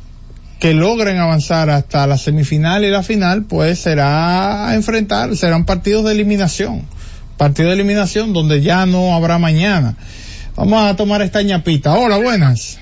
que 0.59 0.75
logren 0.75 1.19
avanzar 1.19 1.71
hasta 1.71 2.07
la 2.07 2.19
semifinal 2.19 2.85
y 2.85 2.91
la 2.91 3.03
final, 3.03 3.45
pues 3.45 3.81
será 3.81 4.75
enfrentar, 4.75 5.37
serán 5.37 5.65
partidos 5.65 6.05
de 6.05 6.13
eliminación, 6.13 6.83
partidos 7.37 7.71
de 7.71 7.75
eliminación 7.75 8.33
donde 8.33 8.63
ya 8.63 8.87
no 8.87 9.15
habrá 9.15 9.39
mañana. 9.39 9.97
Vamos 10.57 10.85
a 10.85 10.95
tomar 10.95 11.21
esta 11.23 11.43
ñapita. 11.43 11.95
Hola, 11.99 12.19
buenas. 12.19 12.81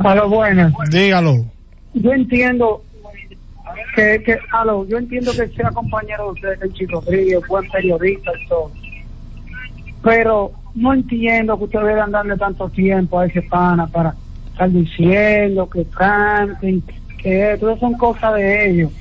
Aló, 0.00 0.28
buenas. 0.28 0.72
Dígalo. 0.90 1.46
Yo 1.94 2.12
entiendo 2.12 2.82
que, 3.94 4.22
que 4.24 4.38
aló, 4.52 4.86
yo 4.86 4.98
entiendo 4.98 5.32
que 5.32 5.46
sea 5.48 5.70
compañero 5.70 6.26
de 6.26 6.30
usted, 6.32 6.58
Tenchi 6.58 6.86
Rodríguez, 6.86 7.40
buen 7.48 7.68
periodista 7.70 8.32
y 8.36 8.48
todo. 8.48 8.70
Pero 10.02 10.52
no 10.74 10.92
entiendo 10.92 11.56
que 11.56 11.64
ustedes 11.64 11.86
deban 11.86 12.10
darle 12.10 12.36
tanto 12.36 12.68
tiempo 12.68 13.20
a 13.20 13.26
ese 13.26 13.42
pana 13.42 13.86
para 13.86 14.14
estar 14.50 14.70
diciendo 14.70 15.68
que 15.68 15.84
canten, 15.84 16.82
que 17.22 17.56
todas 17.60 17.78
son 17.78 17.94
cosas 17.94 18.34
de 18.34 18.70
ellos. 18.70 18.92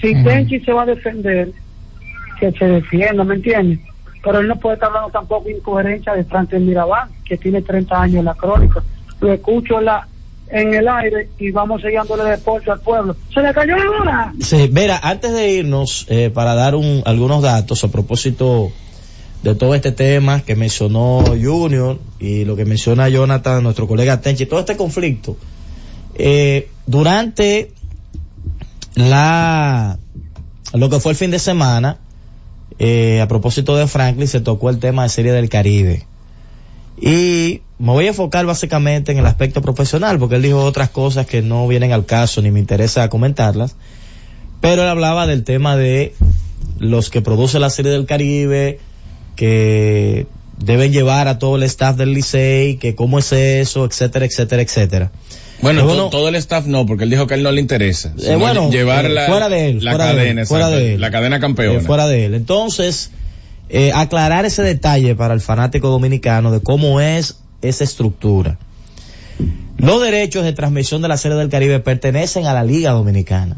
Si 0.00 0.14
Tenchi 0.22 0.60
se 0.60 0.72
va 0.72 0.82
a 0.82 0.86
defender, 0.86 1.52
que 2.38 2.52
se 2.52 2.64
defienda, 2.66 3.24
¿me 3.24 3.36
entiendes? 3.36 3.78
Pero 4.22 4.40
él 4.40 4.48
no 4.48 4.56
puede 4.56 4.74
estar 4.74 4.88
hablando 4.88 5.10
tampoco 5.10 5.46
de 5.46 5.52
incoherencia 5.52 6.12
de 6.14 6.24
Franklin 6.24 6.66
Mirabal, 6.66 7.08
que 7.24 7.36
tiene 7.36 7.62
30 7.62 8.02
años 8.02 8.16
en 8.16 8.24
la 8.26 8.34
crónica. 8.34 8.82
Lo 9.20 9.32
escucho 9.32 9.76
en, 10.50 10.74
el 10.74 10.88
aire 10.88 11.28
y 11.38 11.50
vamos 11.50 11.80
sellándole 11.80 12.24
deporte 12.24 12.70
al 12.70 12.80
pueblo. 12.80 13.16
¡Se 13.32 13.40
le 13.40 13.54
cayó 13.54 13.76
la 13.76 13.90
hora! 13.90 14.32
Sí, 14.40 14.68
mira, 14.72 14.98
antes 15.02 15.32
de 15.32 15.52
irnos, 15.52 16.06
eh, 16.08 16.30
para 16.30 16.54
dar 16.54 16.74
un, 16.74 17.02
algunos 17.06 17.42
datos 17.42 17.82
a 17.84 17.88
propósito 17.88 18.70
de 19.42 19.54
todo 19.54 19.74
este 19.74 19.92
tema 19.92 20.42
que 20.42 20.54
mencionó 20.54 21.24
Junior 21.40 21.98
y 22.18 22.44
lo 22.44 22.56
que 22.56 22.66
menciona 22.66 23.08
Jonathan, 23.08 23.62
nuestro 23.62 23.86
colega 23.86 24.20
Tenchi, 24.20 24.46
todo 24.46 24.60
este 24.60 24.76
conflicto. 24.76 25.36
Eh, 26.14 26.68
durante 26.86 27.72
la 28.96 29.98
lo 30.74 30.90
que 30.90 31.00
fue 31.00 31.12
el 31.12 31.16
fin 31.16 31.30
de 31.30 31.38
semana, 31.38 31.98
eh, 32.82 33.20
a 33.20 33.28
propósito 33.28 33.76
de 33.76 33.86
Franklin, 33.86 34.26
se 34.26 34.40
tocó 34.40 34.70
el 34.70 34.78
tema 34.78 35.02
de 35.02 35.10
Serie 35.10 35.32
del 35.32 35.50
Caribe. 35.50 36.06
Y 36.98 37.60
me 37.78 37.92
voy 37.92 38.06
a 38.06 38.08
enfocar 38.08 38.46
básicamente 38.46 39.12
en 39.12 39.18
el 39.18 39.26
aspecto 39.26 39.60
profesional, 39.60 40.18
porque 40.18 40.36
él 40.36 40.42
dijo 40.42 40.64
otras 40.64 40.88
cosas 40.88 41.26
que 41.26 41.42
no 41.42 41.68
vienen 41.68 41.92
al 41.92 42.06
caso 42.06 42.40
ni 42.40 42.50
me 42.50 42.58
interesa 42.58 43.10
comentarlas. 43.10 43.76
Pero 44.62 44.82
él 44.82 44.88
hablaba 44.88 45.26
del 45.26 45.44
tema 45.44 45.76
de 45.76 46.14
los 46.78 47.10
que 47.10 47.20
producen 47.20 47.60
la 47.60 47.68
Serie 47.68 47.92
del 47.92 48.06
Caribe, 48.06 48.78
que 49.36 50.26
deben 50.56 50.90
llevar 50.90 51.28
a 51.28 51.38
todo 51.38 51.56
el 51.56 51.62
staff 51.64 51.96
del 51.96 52.14
Licey, 52.14 52.76
que 52.76 52.94
cómo 52.94 53.18
es 53.18 53.30
eso, 53.32 53.84
etcétera, 53.84 54.24
etcétera, 54.24 54.62
etcétera. 54.62 55.12
Bueno, 55.62 55.86
to- 55.86 56.10
todo 56.10 56.28
el 56.28 56.34
staff 56.36 56.66
no, 56.66 56.86
porque 56.86 57.04
él 57.04 57.10
dijo 57.10 57.26
que 57.26 57.34
a 57.34 57.36
él 57.36 57.42
no 57.42 57.52
le 57.52 57.60
interesa. 57.60 58.12
Eh, 58.18 58.36
bueno, 58.36 58.70
llevar 58.70 59.04
eh, 59.06 59.10
la, 59.10 59.26
fuera 59.26 59.48
de 59.48 59.68
él, 59.70 59.84
la 59.84 59.90
fuera 59.92 60.06
de 60.06 60.10
él, 60.12 60.18
cadena, 60.18 60.46
fuera 60.46 60.70
de 60.70 60.94
él. 60.94 61.00
la 61.00 61.10
cadena 61.10 61.40
campeona. 61.40 61.78
Eh, 61.78 61.82
fuera 61.82 62.06
de 62.06 62.24
él. 62.26 62.34
Entonces, 62.34 63.10
aclarar 63.94 64.44
ese 64.46 64.62
detalle 64.62 65.14
para 65.14 65.34
el 65.34 65.40
fanático 65.40 65.88
dominicano 65.88 66.50
de 66.50 66.60
cómo 66.60 67.00
es 67.00 67.36
esa 67.62 67.84
estructura. 67.84 68.58
Los 69.78 70.02
derechos 70.02 70.44
de 70.44 70.52
transmisión 70.52 71.00
de 71.02 71.08
la 71.08 71.16
Serie 71.16 71.36
del 71.38 71.48
Caribe 71.48 71.80
pertenecen 71.80 72.46
a 72.46 72.52
la 72.52 72.64
Liga 72.64 72.90
Dominicana. 72.92 73.56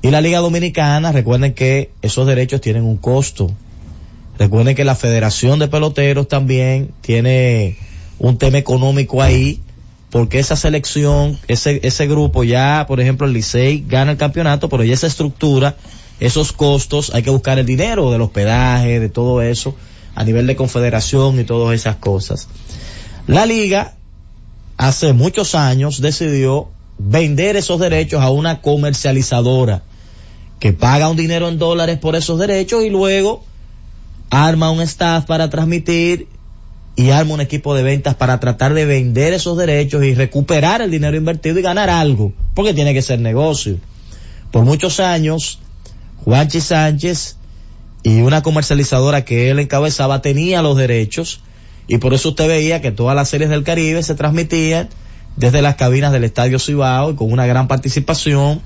Y 0.00 0.10
la 0.10 0.20
Liga 0.20 0.38
Dominicana, 0.38 1.10
recuerden 1.12 1.54
que 1.54 1.90
esos 2.02 2.26
derechos 2.26 2.60
tienen 2.60 2.84
un 2.84 2.96
costo. 2.96 3.50
Recuerden 4.38 4.76
que 4.76 4.84
la 4.84 4.94
Federación 4.94 5.58
de 5.58 5.68
Peloteros 5.68 6.28
también 6.28 6.90
tiene 7.00 7.76
un 8.20 8.38
tema 8.38 8.58
económico 8.58 9.20
ahí, 9.20 9.60
porque 10.10 10.38
esa 10.38 10.56
selección, 10.56 11.38
ese, 11.48 11.80
ese 11.82 12.06
grupo 12.06 12.44
ya, 12.44 12.86
por 12.88 13.00
ejemplo, 13.00 13.26
el 13.26 13.34
Licey 13.34 13.84
gana 13.86 14.12
el 14.12 14.16
campeonato, 14.16 14.68
pero 14.68 14.84
ya 14.84 14.94
esa 14.94 15.06
estructura, 15.06 15.76
esos 16.18 16.52
costos, 16.52 17.12
hay 17.14 17.22
que 17.22 17.30
buscar 17.30 17.58
el 17.58 17.66
dinero 17.66 18.10
del 18.10 18.22
hospedaje, 18.22 19.00
de 19.00 19.08
todo 19.08 19.42
eso, 19.42 19.74
a 20.14 20.24
nivel 20.24 20.46
de 20.46 20.56
confederación 20.56 21.38
y 21.38 21.44
todas 21.44 21.74
esas 21.74 21.96
cosas. 21.96 22.48
La 23.26 23.44
liga, 23.44 23.96
hace 24.78 25.12
muchos 25.12 25.54
años, 25.54 26.00
decidió 26.00 26.68
vender 26.96 27.56
esos 27.56 27.78
derechos 27.78 28.22
a 28.22 28.30
una 28.30 28.62
comercializadora 28.62 29.82
que 30.58 30.72
paga 30.72 31.08
un 31.08 31.16
dinero 31.16 31.48
en 31.48 31.58
dólares 31.58 31.98
por 31.98 32.16
esos 32.16 32.38
derechos 32.38 32.82
y 32.82 32.90
luego 32.90 33.44
arma 34.30 34.70
un 34.70 34.80
staff 34.80 35.26
para 35.26 35.50
transmitir 35.50 36.28
y 36.98 37.12
arma 37.12 37.34
un 37.34 37.40
equipo 37.40 37.76
de 37.76 37.84
ventas 37.84 38.16
para 38.16 38.40
tratar 38.40 38.74
de 38.74 38.84
vender 38.84 39.32
esos 39.32 39.56
derechos 39.56 40.02
y 40.02 40.16
recuperar 40.16 40.82
el 40.82 40.90
dinero 40.90 41.16
invertido 41.16 41.56
y 41.60 41.62
ganar 41.62 41.88
algo, 41.88 42.32
porque 42.54 42.74
tiene 42.74 42.92
que 42.92 43.02
ser 43.02 43.20
negocio. 43.20 43.78
Por 44.50 44.64
muchos 44.64 44.98
años, 44.98 45.60
Juanchi 46.24 46.60
Sánchez 46.60 47.36
y 48.02 48.22
una 48.22 48.42
comercializadora 48.42 49.24
que 49.24 49.48
él 49.48 49.60
encabezaba 49.60 50.22
tenía 50.22 50.60
los 50.60 50.76
derechos 50.76 51.40
y 51.86 51.98
por 51.98 52.14
eso 52.14 52.30
usted 52.30 52.48
veía 52.48 52.80
que 52.80 52.90
todas 52.90 53.14
las 53.14 53.28
series 53.28 53.48
del 53.48 53.62
Caribe 53.62 54.02
se 54.02 54.16
transmitían 54.16 54.88
desde 55.36 55.62
las 55.62 55.76
cabinas 55.76 56.10
del 56.10 56.24
Estadio 56.24 56.58
Cibao 56.58 57.12
y 57.12 57.14
con 57.14 57.30
una 57.32 57.46
gran 57.46 57.68
participación 57.68 58.60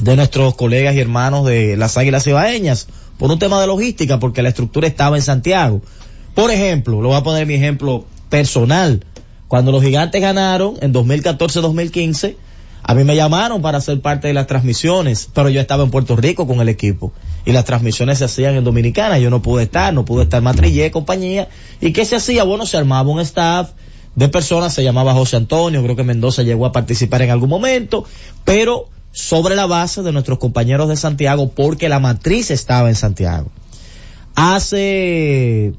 de 0.00 0.16
nuestros 0.16 0.54
colegas 0.54 0.94
y 0.94 1.00
hermanos 1.00 1.44
de 1.44 1.76
las 1.76 1.98
Águilas 1.98 2.24
Cibaeñas 2.24 2.86
por 3.18 3.30
un 3.30 3.38
tema 3.38 3.60
de 3.60 3.66
logística 3.66 4.18
porque 4.18 4.40
la 4.40 4.48
estructura 4.48 4.88
estaba 4.88 5.18
en 5.18 5.22
Santiago. 5.22 5.82
Por 6.34 6.50
ejemplo, 6.50 7.00
lo 7.00 7.08
voy 7.08 7.16
a 7.16 7.22
poner 7.22 7.46
mi 7.46 7.54
ejemplo 7.54 8.04
personal. 8.28 9.04
Cuando 9.48 9.72
los 9.72 9.82
gigantes 9.82 10.20
ganaron 10.20 10.76
en 10.80 10.94
2014-2015, 10.94 12.36
a 12.82 12.94
mí 12.94 13.04
me 13.04 13.14
llamaron 13.14 13.60
para 13.60 13.80
ser 13.80 14.00
parte 14.00 14.28
de 14.28 14.34
las 14.34 14.46
transmisiones, 14.46 15.28
pero 15.34 15.48
yo 15.48 15.60
estaba 15.60 15.84
en 15.84 15.90
Puerto 15.90 16.16
Rico 16.16 16.46
con 16.46 16.60
el 16.60 16.68
equipo 16.68 17.12
y 17.44 17.52
las 17.52 17.64
transmisiones 17.64 18.18
se 18.18 18.24
hacían 18.24 18.54
en 18.54 18.64
Dominicana. 18.64 19.18
Yo 19.18 19.30
no 19.30 19.42
pude 19.42 19.64
estar, 19.64 19.92
no 19.92 20.04
pude 20.04 20.24
estar 20.24 20.42
Matrillé, 20.42 20.90
compañía. 20.90 21.48
¿Y 21.80 21.92
qué 21.92 22.04
se 22.04 22.16
hacía? 22.16 22.44
Bueno, 22.44 22.64
se 22.64 22.76
armaba 22.76 23.08
un 23.10 23.20
staff 23.20 23.70
de 24.14 24.28
personas, 24.28 24.74
se 24.74 24.82
llamaba 24.82 25.14
José 25.14 25.36
Antonio, 25.36 25.82
creo 25.82 25.96
que 25.96 26.04
Mendoza 26.04 26.42
llegó 26.42 26.66
a 26.66 26.72
participar 26.72 27.22
en 27.22 27.30
algún 27.30 27.48
momento, 27.48 28.04
pero 28.44 28.88
sobre 29.12 29.56
la 29.56 29.66
base 29.66 30.02
de 30.02 30.12
nuestros 30.12 30.38
compañeros 30.38 30.88
de 30.88 30.96
Santiago 30.96 31.50
porque 31.50 31.88
la 31.88 31.98
matriz 31.98 32.50
estaba 32.50 32.88
en 32.88 32.94
Santiago. 32.94 33.50
Hace 34.34 35.74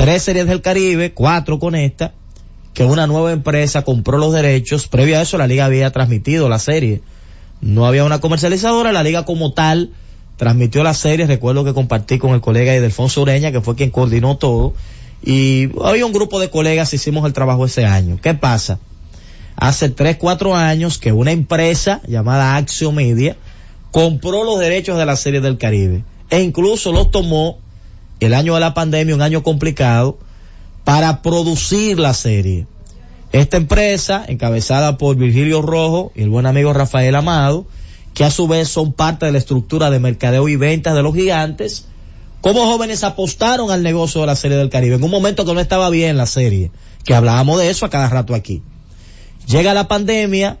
tres 0.00 0.22
series 0.22 0.46
del 0.46 0.62
Caribe, 0.62 1.12
cuatro 1.12 1.58
con 1.58 1.74
esta, 1.74 2.14
que 2.72 2.84
una 2.84 3.06
nueva 3.06 3.32
empresa 3.32 3.82
compró 3.82 4.16
los 4.16 4.32
derechos. 4.32 4.88
Previo 4.88 5.18
a 5.18 5.20
eso 5.20 5.36
la 5.36 5.46
liga 5.46 5.66
había 5.66 5.90
transmitido 5.90 6.48
la 6.48 6.58
serie. 6.58 7.02
No 7.60 7.84
había 7.84 8.04
una 8.04 8.18
comercializadora, 8.18 8.92
la 8.92 9.02
liga 9.02 9.26
como 9.26 9.52
tal 9.52 9.90
transmitió 10.38 10.82
la 10.82 10.94
serie. 10.94 11.26
Recuerdo 11.26 11.66
que 11.66 11.74
compartí 11.74 12.18
con 12.18 12.30
el 12.30 12.40
colega 12.40 12.74
Edelfonso 12.74 13.20
Ureña, 13.20 13.52
que 13.52 13.60
fue 13.60 13.76
quien 13.76 13.90
coordinó 13.90 14.38
todo. 14.38 14.72
Y 15.22 15.68
había 15.84 16.06
un 16.06 16.14
grupo 16.14 16.40
de 16.40 16.48
colegas, 16.48 16.94
hicimos 16.94 17.26
el 17.26 17.34
trabajo 17.34 17.66
ese 17.66 17.84
año. 17.84 18.18
¿Qué 18.22 18.32
pasa? 18.32 18.78
Hace 19.56 19.90
tres, 19.90 20.16
cuatro 20.16 20.56
años 20.56 20.96
que 20.96 21.12
una 21.12 21.32
empresa 21.32 22.00
llamada 22.08 22.56
Axio 22.56 22.90
Media 22.90 23.36
compró 23.90 24.44
los 24.44 24.58
derechos 24.60 24.96
de 24.96 25.04
la 25.04 25.16
serie 25.16 25.42
del 25.42 25.58
Caribe 25.58 26.04
e 26.30 26.40
incluso 26.40 26.90
los 26.90 27.10
tomó 27.10 27.58
el 28.20 28.34
año 28.34 28.54
de 28.54 28.60
la 28.60 28.74
pandemia, 28.74 29.14
un 29.14 29.22
año 29.22 29.42
complicado, 29.42 30.18
para 30.84 31.22
producir 31.22 31.98
la 31.98 32.14
serie. 32.14 32.66
Esta 33.32 33.56
empresa, 33.56 34.24
encabezada 34.26 34.98
por 34.98 35.16
Virgilio 35.16 35.62
Rojo 35.62 36.12
y 36.14 36.22
el 36.22 36.30
buen 36.30 36.46
amigo 36.46 36.72
Rafael 36.72 37.14
Amado, 37.14 37.66
que 38.14 38.24
a 38.24 38.30
su 38.30 38.48
vez 38.48 38.68
son 38.68 38.92
parte 38.92 39.26
de 39.26 39.32
la 39.32 39.38
estructura 39.38 39.90
de 39.90 40.00
mercadeo 40.00 40.48
y 40.48 40.56
ventas 40.56 40.94
de 40.94 41.02
los 41.02 41.14
gigantes, 41.14 41.86
como 42.40 42.64
jóvenes 42.66 43.04
apostaron 43.04 43.70
al 43.70 43.82
negocio 43.82 44.22
de 44.22 44.26
la 44.26 44.36
serie 44.36 44.56
del 44.56 44.70
Caribe, 44.70 44.96
en 44.96 45.04
un 45.04 45.10
momento 45.10 45.44
que 45.44 45.54
no 45.54 45.60
estaba 45.60 45.90
bien 45.90 46.16
la 46.16 46.26
serie, 46.26 46.70
que 47.04 47.14
hablábamos 47.14 47.58
de 47.58 47.70
eso 47.70 47.86
a 47.86 47.90
cada 47.90 48.08
rato 48.08 48.34
aquí. 48.34 48.62
Llega 49.46 49.74
la 49.74 49.88
pandemia, 49.88 50.58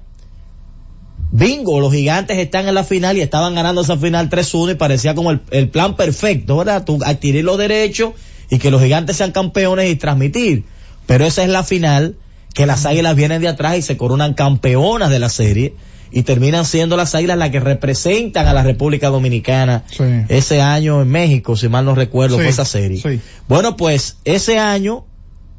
bingo, 1.32 1.80
los 1.80 1.92
gigantes 1.92 2.38
están 2.38 2.68
en 2.68 2.74
la 2.74 2.84
final 2.84 3.16
y 3.16 3.20
estaban 3.20 3.54
ganando 3.54 3.82
esa 3.82 3.96
final 3.96 4.28
3-1 4.30 4.72
y 4.72 4.74
parecía 4.74 5.14
como 5.14 5.30
el, 5.30 5.40
el, 5.50 5.68
plan 5.68 5.96
perfecto, 5.96 6.56
¿verdad? 6.56 6.84
Tú 6.84 6.98
adquirir 7.04 7.44
los 7.44 7.58
derechos 7.58 8.12
y 8.50 8.58
que 8.58 8.70
los 8.70 8.82
gigantes 8.82 9.16
sean 9.16 9.32
campeones 9.32 9.90
y 9.90 9.96
transmitir. 9.96 10.64
Pero 11.06 11.24
esa 11.24 11.42
es 11.42 11.48
la 11.48 11.62
final, 11.64 12.16
que 12.54 12.66
las 12.66 12.86
águilas 12.86 13.16
vienen 13.16 13.40
de 13.40 13.48
atrás 13.48 13.76
y 13.78 13.82
se 13.82 13.96
coronan 13.96 14.34
campeonas 14.34 15.10
de 15.10 15.18
la 15.18 15.28
serie 15.28 15.74
y 16.12 16.22
terminan 16.24 16.64
siendo 16.64 16.96
las 16.96 17.14
águilas 17.14 17.38
las 17.38 17.50
que 17.50 17.60
representan 17.60 18.48
a 18.48 18.52
la 18.52 18.64
República 18.64 19.08
Dominicana 19.10 19.84
Sí. 19.90 20.02
ese 20.28 20.60
año 20.60 21.02
en 21.02 21.08
México, 21.08 21.56
si 21.56 21.68
mal 21.68 21.84
no 21.84 21.94
recuerdo, 21.94 22.36
Sí, 22.36 22.42
fue 22.42 22.50
esa 22.50 22.64
serie. 22.64 23.00
sí. 23.00 23.20
Bueno, 23.48 23.76
pues 23.76 24.16
ese 24.24 24.58
año 24.58 25.04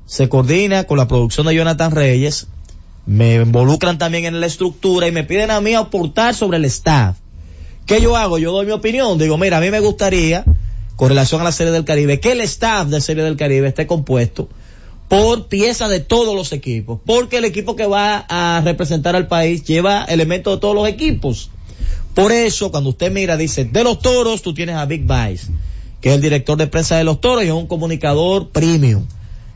se 0.06 0.28
coordina 0.28 0.84
con 0.84 0.98
la 0.98 1.08
producción 1.08 1.48
de 1.48 1.56
Jonathan 1.56 1.92
Reyes, 1.92 2.48
me 3.06 3.36
involucran 3.36 3.98
también 3.98 4.26
en 4.26 4.40
la 4.40 4.46
estructura 4.46 5.08
y 5.08 5.12
me 5.12 5.24
piden 5.24 5.52
a 5.52 5.62
mí 5.62 5.74
aportar 5.74 6.36
sobre 6.36 6.58
el 6.58 6.66
staff. 6.66 7.18
¿Qué 7.86 8.00
yo 8.02 8.16
hago? 8.16 8.38
Yo 8.38 8.52
doy 8.52 8.66
mi 8.66 8.72
opinión. 8.72 9.18
Digo, 9.18 9.38
mira, 9.38 9.58
a 9.58 9.62
mí 9.62 9.72
me 9.72 9.80
gustaría, 9.80 10.46
con 10.96 11.10
relación 11.10 11.42
a 11.42 11.46
la 11.46 11.52
Serie 11.52 11.74
del 11.74 11.84
Caribe, 11.84 12.20
que 12.20 12.32
el 12.34 12.42
staff 12.42 12.88
de 12.88 13.02
Serie 13.02 13.24
del 13.24 13.38
Caribe 13.38 13.68
esté 13.68 13.88
compuesto 13.88 14.50
por 15.08 15.48
piezas 15.48 15.90
de 15.90 16.00
todos 16.00 16.36
los 16.36 16.54
equipos. 16.54 17.00
Porque 17.06 17.38
el 17.38 17.46
equipo 17.46 17.76
que 17.76 17.86
va 17.86 18.26
a 18.30 18.62
representar 18.64 19.16
al 19.16 19.28
país 19.28 19.64
lleva 19.64 20.06
elementos 20.06 20.56
de 20.56 20.62
todos 20.62 20.76
los 20.76 20.88
equipos. 20.88 21.50
Por 22.14 22.32
eso, 22.32 22.72
cuando 22.72 22.92
usted 22.92 23.12
mira, 23.12 23.36
dice, 23.36 23.66
de 23.66 23.84
los 23.84 24.00
toros, 24.00 24.42
tú 24.42 24.54
tienes 24.54 24.76
a 24.76 24.86
Big 24.86 25.02
Vice, 25.02 25.52
que 26.02 26.10
es 26.10 26.16
el 26.16 26.22
director 26.22 26.58
de 26.58 26.68
prensa 26.68 26.98
de 26.98 27.04
los 27.04 27.20
toros 27.20 27.44
y 27.44 27.48
es 27.48 27.54
un 27.54 27.68
comunicador 27.68 28.50
premium 28.50 29.06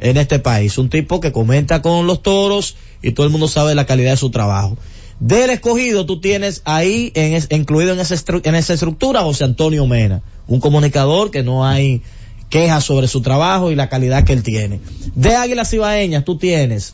en 0.10 0.18
este 0.18 0.40
país. 0.40 0.78
Un 0.78 0.90
tipo 0.90 1.20
que 1.20 1.32
comenta 1.32 1.82
con 1.82 2.08
los 2.08 2.22
toros 2.22 2.76
y 3.02 3.12
todo 3.12 3.26
el 3.26 3.32
mundo 3.32 3.48
sabe 3.48 3.76
la 3.76 3.86
calidad 3.86 4.12
de 4.12 4.18
su 4.18 4.30
trabajo. 4.32 4.78
Del 5.20 5.50
escogido 5.50 6.06
tú 6.06 6.20
tienes 6.20 6.62
ahí 6.66 7.12
en 7.16 7.34
es- 7.34 7.48
incluido 7.52 7.94
en 7.94 8.00
esa, 8.00 8.16
en 8.44 8.56
esa 8.56 8.74
estructura 8.74 9.22
José 9.22 9.46
Antonio 9.46 9.86
Mena, 9.88 10.22
un 10.48 10.60
comunicador 10.60 11.32
que 11.32 11.42
no 11.44 11.66
hay 11.66 12.02
quejas 12.50 12.84
sobre 12.84 13.08
su 13.08 13.22
trabajo 13.22 13.72
y 13.72 13.76
la 13.76 13.90
calidad 13.90 14.24
que 14.26 14.34
él 14.34 14.44
tiene. 14.44 14.80
De 15.16 15.36
Águilas 15.36 15.74
Ibaeñas 15.74 16.26
tú 16.26 16.38
tienes 16.38 16.94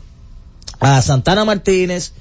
a 0.80 1.02
Santana 1.02 1.44
Martínez 1.44 2.12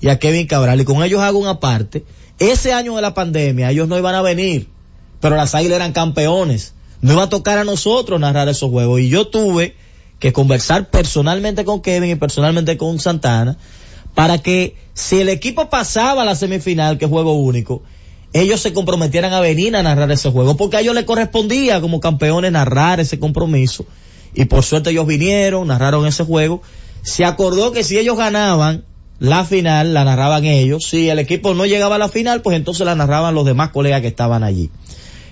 y 0.00 0.08
a 0.08 0.18
Kevin 0.18 0.46
Cabral 0.46 0.80
y 0.80 0.84
con 0.84 1.02
ellos 1.04 1.20
hago 1.20 1.38
una 1.38 1.60
parte. 1.60 2.04
Ese 2.38 2.72
año 2.72 2.96
de 2.96 3.02
la 3.02 3.12
pandemia 3.14 3.70
ellos 3.70 3.86
no 3.86 3.98
iban 3.98 4.14
a 4.14 4.22
venir, 4.22 4.68
pero 5.20 5.36
las 5.36 5.54
Águilas 5.54 5.76
eran 5.76 5.92
campeones. 5.92 6.72
No 7.02 7.12
iba 7.12 7.24
a 7.24 7.28
tocar 7.28 7.58
a 7.58 7.64
nosotros 7.64 8.18
narrar 8.18 8.48
esos 8.48 8.70
juegos 8.70 9.00
y 9.00 9.08
yo 9.10 9.28
tuve 9.28 9.74
que 10.20 10.32
conversar 10.32 10.90
personalmente 10.90 11.64
con 11.64 11.80
Kevin 11.80 12.10
y 12.10 12.14
personalmente 12.14 12.76
con 12.76 13.00
Santana 13.00 13.56
para 14.14 14.38
que 14.38 14.76
si 14.94 15.20
el 15.20 15.28
equipo 15.28 15.70
pasaba 15.70 16.22
a 16.22 16.24
la 16.24 16.34
semifinal, 16.34 16.98
que 16.98 17.06
es 17.06 17.10
juego 17.10 17.32
único, 17.32 17.82
ellos 18.32 18.60
se 18.60 18.72
comprometieran 18.72 19.32
a 19.32 19.40
venir 19.40 19.74
a 19.74 19.82
narrar 19.82 20.10
ese 20.12 20.30
juego, 20.30 20.56
porque 20.56 20.76
a 20.76 20.80
ellos 20.80 20.94
les 20.94 21.04
correspondía 21.04 21.80
como 21.80 22.00
campeones 22.00 22.52
narrar 22.52 23.00
ese 23.00 23.18
compromiso. 23.18 23.86
Y 24.34 24.44
por 24.44 24.62
suerte 24.62 24.90
ellos 24.90 25.06
vinieron, 25.06 25.66
narraron 25.66 26.06
ese 26.06 26.24
juego. 26.24 26.62
Se 27.02 27.24
acordó 27.24 27.72
que 27.72 27.82
si 27.82 27.98
ellos 27.98 28.16
ganaban 28.16 28.84
la 29.18 29.44
final, 29.44 29.94
la 29.94 30.04
narraban 30.04 30.44
ellos. 30.44 30.86
Si 30.88 31.08
el 31.08 31.18
equipo 31.18 31.54
no 31.54 31.66
llegaba 31.66 31.96
a 31.96 31.98
la 31.98 32.08
final, 32.08 32.42
pues 32.42 32.56
entonces 32.56 32.86
la 32.86 32.94
narraban 32.94 33.34
los 33.34 33.44
demás 33.44 33.70
colegas 33.70 34.00
que 34.00 34.08
estaban 34.08 34.44
allí. 34.44 34.70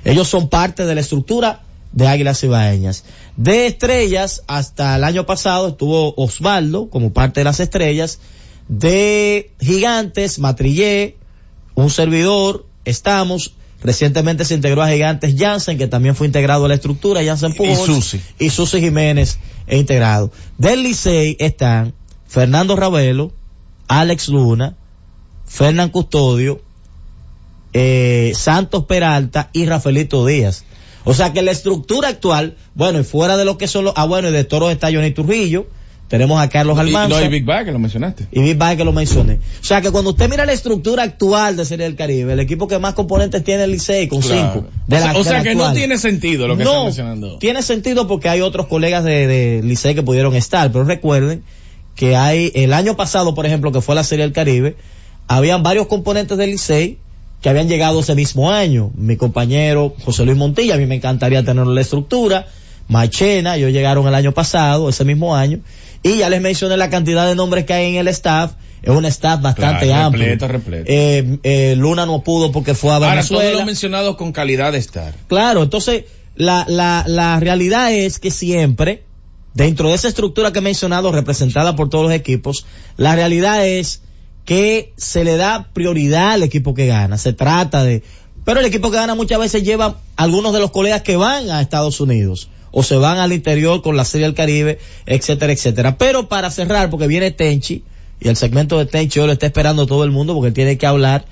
Ellos 0.04 0.28
son 0.28 0.48
parte 0.48 0.84
de 0.84 0.94
la 0.94 1.00
estructura 1.00 1.62
de 1.92 2.06
Águilas 2.06 2.42
Ibaeñas. 2.42 3.04
De 3.36 3.66
estrellas, 3.66 4.42
hasta 4.46 4.96
el 4.96 5.04
año 5.04 5.26
pasado 5.26 5.68
estuvo 5.68 6.14
Osvaldo 6.16 6.90
como 6.90 7.12
parte 7.12 7.40
de 7.40 7.44
las 7.44 7.60
estrellas. 7.60 8.18
De 8.68 9.52
gigantes, 9.60 10.38
Matrillé, 10.38 11.16
un 11.74 11.90
servidor, 11.90 12.66
estamos. 12.84 13.54
Recientemente 13.80 14.44
se 14.44 14.54
integró 14.54 14.82
a 14.82 14.90
Gigantes 14.90 15.36
Jansen, 15.38 15.78
que 15.78 15.86
también 15.86 16.16
fue 16.16 16.26
integrado 16.26 16.64
a 16.64 16.68
la 16.68 16.74
estructura, 16.74 17.24
Jansen 17.24 17.54
Pujols. 17.54 17.86
Susi. 17.86 18.20
Y 18.38 18.50
Susi 18.50 18.80
Jiménez 18.80 19.38
e 19.68 19.78
integrado. 19.78 20.32
Del 20.58 20.82
Licey 20.82 21.36
están 21.38 21.94
Fernando 22.26 22.74
Ravelo, 22.74 23.32
Alex 23.86 24.28
Luna, 24.28 24.76
Fernán 25.46 25.90
Custodio, 25.90 26.60
eh, 27.72 28.32
Santos 28.34 28.84
Peralta 28.84 29.50
y 29.52 29.66
Rafaelito 29.66 30.26
Díaz. 30.26 30.64
O 31.04 31.14
sea 31.14 31.32
que 31.32 31.42
la 31.42 31.50
estructura 31.52 32.08
actual, 32.08 32.56
bueno, 32.74 33.00
y 33.00 33.04
fuera 33.04 33.36
de 33.36 33.44
lo 33.44 33.56
que 33.58 33.66
son 33.68 33.84
los, 33.84 33.94
ah 33.96 34.04
bueno, 34.04 34.28
y 34.28 34.32
de 34.32 34.44
Toros 34.44 34.70
está 34.72 34.88
Johnny 34.92 35.10
Trujillo, 35.12 35.66
tenemos 36.08 36.40
a 36.40 36.48
Carlos 36.48 36.76
Y, 36.78 36.80
Almanza. 36.80 37.18
no, 37.20 37.24
y 37.24 37.28
Big 37.28 37.44
Bang, 37.44 37.66
que 37.66 37.72
lo 37.72 37.78
mencionaste. 37.78 38.26
y 38.32 38.40
Big 38.40 38.56
Bang 38.56 38.76
que 38.78 38.84
lo 38.84 38.92
mencioné. 38.92 39.34
O 39.60 39.64
sea 39.64 39.80
que 39.82 39.90
cuando 39.90 40.10
usted 40.10 40.28
mira 40.30 40.46
la 40.46 40.52
estructura 40.52 41.02
actual 41.02 41.56
de 41.56 41.64
Serie 41.66 41.84
del 41.84 41.96
Caribe, 41.96 42.32
el 42.32 42.40
equipo 42.40 42.66
que 42.66 42.78
más 42.78 42.94
componentes 42.94 43.44
tiene 43.44 43.64
el 43.64 43.72
Licey 43.72 44.08
con 44.08 44.20
Claro. 44.22 44.52
cinco. 44.54 44.68
de 44.86 44.96
O 44.96 44.98
sea- 45.00 45.12
la- 45.12 45.18
o 45.18 45.22
de 45.22 45.28
sea 45.30 45.42
que 45.42 45.54
no 45.54 45.72
tiene 45.74 45.98
sentido 45.98 46.48
lo 46.48 46.56
que 46.56 46.64
No, 46.64 46.70
están 46.70 46.84
mencionando. 46.86 47.38
Tiene 47.38 47.62
sentido 47.62 48.08
porque 48.08 48.28
hay 48.30 48.40
otros 48.40 48.66
colegas 48.68 49.04
de, 49.04 49.26
de 49.26 49.62
Licey 49.62 49.94
que 49.94 50.02
pudieron 50.02 50.34
estar, 50.34 50.72
pero 50.72 50.84
recuerden 50.84 51.42
que 51.94 52.16
hay, 52.16 52.52
el 52.54 52.72
año 52.72 52.96
pasado, 52.96 53.34
por 53.34 53.44
ejemplo, 53.44 53.70
que 53.72 53.80
fue 53.82 53.94
la 53.94 54.04
Serie 54.04 54.24
del 54.24 54.32
Caribe, 54.32 54.76
habían 55.26 55.62
varios 55.62 55.88
componentes 55.88 56.38
del 56.38 56.50
Licey 56.52 56.98
que 57.40 57.48
habían 57.48 57.68
llegado 57.68 58.00
ese 58.00 58.14
mismo 58.14 58.50
año. 58.50 58.90
Mi 58.96 59.16
compañero 59.16 59.94
José 60.04 60.24
Luis 60.24 60.36
Montilla, 60.36 60.74
a 60.74 60.78
mí 60.78 60.86
me 60.86 60.96
encantaría 60.96 61.44
tener 61.44 61.66
la 61.66 61.80
estructura. 61.80 62.46
Machena, 62.88 63.56
ellos 63.56 63.70
llegaron 63.72 64.06
el 64.08 64.14
año 64.14 64.32
pasado, 64.32 64.88
ese 64.88 65.04
mismo 65.04 65.36
año. 65.36 65.60
Y 66.02 66.18
ya 66.18 66.30
les 66.30 66.40
mencioné 66.40 66.76
la 66.76 66.90
cantidad 66.90 67.26
de 67.26 67.34
nombres 67.34 67.64
que 67.64 67.74
hay 67.74 67.86
en 67.86 67.96
el 67.96 68.08
staff. 68.08 68.52
Es 68.82 68.90
un 68.90 69.04
staff 69.04 69.40
bastante 69.42 69.86
Claro, 69.86 70.06
amplio. 70.06 70.24
repleto, 70.24 70.48
repleto. 70.48 70.84
Eh, 70.86 71.38
eh, 71.42 71.74
Luna 71.76 72.06
no 72.06 72.22
pudo 72.22 72.52
porque 72.52 72.74
fue 72.74 72.90
a 72.92 72.94
Ahora, 72.94 73.08
Venezuela. 73.10 73.42
todos 73.42 73.56
los 73.56 73.66
mencionados 73.66 74.16
con 74.16 74.32
calidad 74.32 74.72
de 74.72 74.78
estar. 74.78 75.14
Claro, 75.26 75.64
entonces 75.64 76.04
la, 76.36 76.64
la, 76.68 77.04
la 77.06 77.40
realidad 77.40 77.92
es 77.92 78.20
que 78.20 78.30
siempre, 78.30 79.02
dentro 79.54 79.88
de 79.88 79.96
esa 79.96 80.06
estructura 80.08 80.52
que 80.52 80.60
he 80.60 80.62
mencionado, 80.62 81.10
representada 81.10 81.74
por 81.74 81.90
todos 81.90 82.04
los 82.04 82.14
equipos, 82.14 82.64
la 82.96 83.16
realidad 83.16 83.66
es 83.66 84.02
que 84.48 84.94
se 84.96 85.24
le 85.24 85.36
da 85.36 85.68
prioridad 85.74 86.30
al 86.30 86.42
equipo 86.42 86.72
que 86.72 86.86
gana. 86.86 87.18
Se 87.18 87.34
trata 87.34 87.84
de... 87.84 88.02
Pero 88.46 88.60
el 88.60 88.64
equipo 88.64 88.90
que 88.90 88.96
gana 88.96 89.14
muchas 89.14 89.38
veces 89.38 89.62
lleva 89.62 90.00
algunos 90.16 90.54
de 90.54 90.58
los 90.58 90.70
colegas 90.70 91.02
que 91.02 91.18
van 91.18 91.50
a 91.50 91.60
Estados 91.60 92.00
Unidos 92.00 92.48
o 92.70 92.82
se 92.82 92.96
van 92.96 93.18
al 93.18 93.34
interior 93.34 93.82
con 93.82 93.94
la 93.94 94.06
Serie 94.06 94.26
del 94.26 94.34
Caribe, 94.34 94.78
etcétera, 95.04 95.52
etcétera. 95.52 95.98
Pero 95.98 96.30
para 96.30 96.50
cerrar, 96.50 96.88
porque 96.88 97.06
viene 97.06 97.30
Tenchi, 97.30 97.84
y 98.20 98.28
el 98.28 98.36
segmento 98.36 98.78
de 98.78 98.86
Tenchi 98.86 99.18
lo 99.18 99.30
está 99.30 99.44
esperando 99.44 99.86
todo 99.86 100.02
el 100.02 100.12
mundo 100.12 100.32
porque 100.32 100.50
tiene 100.50 100.78
que 100.78 100.86
hablar 100.86 101.26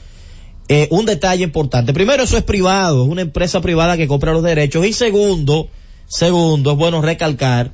eh, 0.69 0.87
un 0.91 1.07
detalle 1.07 1.43
importante. 1.43 1.95
Primero, 1.95 2.23
eso 2.23 2.37
es 2.37 2.43
privado, 2.43 3.05
es 3.05 3.09
una 3.09 3.23
empresa 3.23 3.63
privada 3.63 3.97
que 3.97 4.07
compra 4.07 4.35
los 4.35 4.43
derechos. 4.43 4.85
Y 4.85 4.93
segundo, 4.93 5.71
segundo, 6.07 6.73
es 6.73 6.77
bueno 6.77 7.01
recalcar 7.01 7.73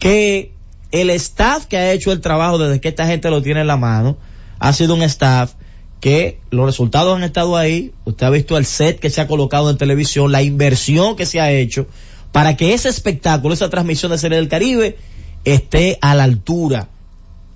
que 0.00 0.54
el 0.90 1.08
staff 1.10 1.66
que 1.66 1.76
ha 1.76 1.92
hecho 1.92 2.10
el 2.10 2.20
trabajo 2.20 2.58
desde 2.58 2.80
que 2.80 2.88
esta 2.88 3.06
gente 3.06 3.30
lo 3.30 3.42
tiene 3.42 3.60
en 3.60 3.68
la 3.68 3.76
mano, 3.76 4.18
ha 4.62 4.72
sido 4.72 4.94
un 4.94 5.02
staff 5.02 5.54
que 6.00 6.38
los 6.50 6.64
resultados 6.64 7.16
han 7.16 7.24
estado 7.24 7.56
ahí. 7.56 7.92
Usted 8.04 8.26
ha 8.26 8.30
visto 8.30 8.56
el 8.56 8.64
set 8.64 9.00
que 9.00 9.10
se 9.10 9.20
ha 9.20 9.26
colocado 9.26 9.68
en 9.70 9.76
televisión, 9.76 10.30
la 10.30 10.42
inversión 10.42 11.16
que 11.16 11.26
se 11.26 11.40
ha 11.40 11.50
hecho 11.50 11.88
para 12.30 12.56
que 12.56 12.72
ese 12.72 12.88
espectáculo, 12.88 13.54
esa 13.54 13.70
transmisión 13.70 14.12
de 14.12 14.18
Serie 14.18 14.38
del 14.38 14.46
Caribe 14.46 14.96
esté 15.44 15.98
a 16.00 16.14
la 16.14 16.22
altura, 16.22 16.90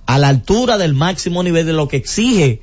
a 0.07 0.19
la 0.19 0.29
altura 0.29 0.79
del 0.79 0.95
máximo 0.95 1.45
nivel 1.45 1.65
de 1.65 1.75
lo 1.75 1.87
que 1.87 1.97
exige 1.97 2.61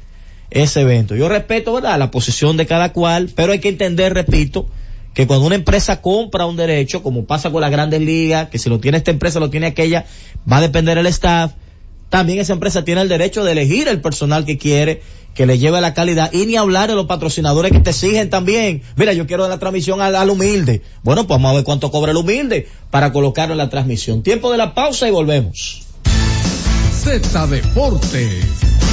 ese 0.50 0.82
evento. 0.82 1.16
Yo 1.16 1.30
respeto, 1.30 1.74
¿verdad?, 1.74 1.98
la 1.98 2.12
posición 2.12 2.58
de 2.58 2.66
cada 2.66 2.92
cual, 2.92 3.32
pero 3.34 3.54
hay 3.54 3.60
que 3.60 3.70
entender, 3.70 4.14
repito, 4.14 4.68
que 5.14 5.26
cuando 5.26 5.46
una 5.46 5.56
empresa 5.56 6.02
compra 6.02 6.46
un 6.46 6.58
derecho, 6.58 7.02
como 7.02 7.24
pasa 7.24 7.50
con 7.50 7.62
las 7.62 7.72
grandes 7.72 8.02
ligas, 8.02 8.50
que 8.50 8.60
si 8.60 8.70
lo 8.70 8.82
tiene 8.82 8.98
esta 8.98 9.12
empresa, 9.12 9.40
lo 9.40 9.50
tiene 9.50 9.68
aquella, 9.68 10.06
va 10.52 10.58
a 10.58 10.62
depender 10.62 10.98
el 10.98 11.06
staff, 11.06 11.54
también 12.14 12.38
esa 12.38 12.54
empresa 12.54 12.86
tiene 12.86 13.02
el 13.02 13.10
derecho 13.10 13.44
de 13.44 13.54
elegir 13.54 13.88
el 13.88 14.00
personal 14.00 14.46
que 14.46 14.60
quiere, 14.60 15.02
que 15.34 15.48
le 15.48 15.58
lleve 15.58 15.82
la 15.82 15.96
calidad, 15.96 16.32
y 16.32 16.46
ni 16.46 16.58
hablar 16.58 16.88
de 16.88 16.94
los 16.94 17.08
patrocinadores 17.08 17.72
que 17.72 17.80
te 17.80 17.90
exigen 17.90 18.30
también. 18.30 18.84
Mira, 18.98 19.14
yo 19.14 19.26
quiero 19.26 19.50
la 19.50 19.58
transmisión 19.58 20.00
al, 20.00 20.16
al 20.16 20.30
humilde. 20.30 20.84
Bueno, 21.02 21.26
pues 21.26 21.40
vamos 21.40 21.50
a 21.50 21.56
ver 21.56 21.64
cuánto 21.64 21.90
cobra 21.90 22.12
el 22.12 22.18
humilde 22.18 22.68
para 22.92 23.12
colocarlo 23.12 23.56
en 23.56 23.58
la 23.58 23.72
transmisión. 23.72 24.22
Tiempo 24.22 24.52
de 24.52 24.60
la 24.60 24.76
pausa 24.76 25.08
y 25.08 25.12
volvemos. 25.12 25.88
Z 27.04 27.48
Deportes. 27.48 28.93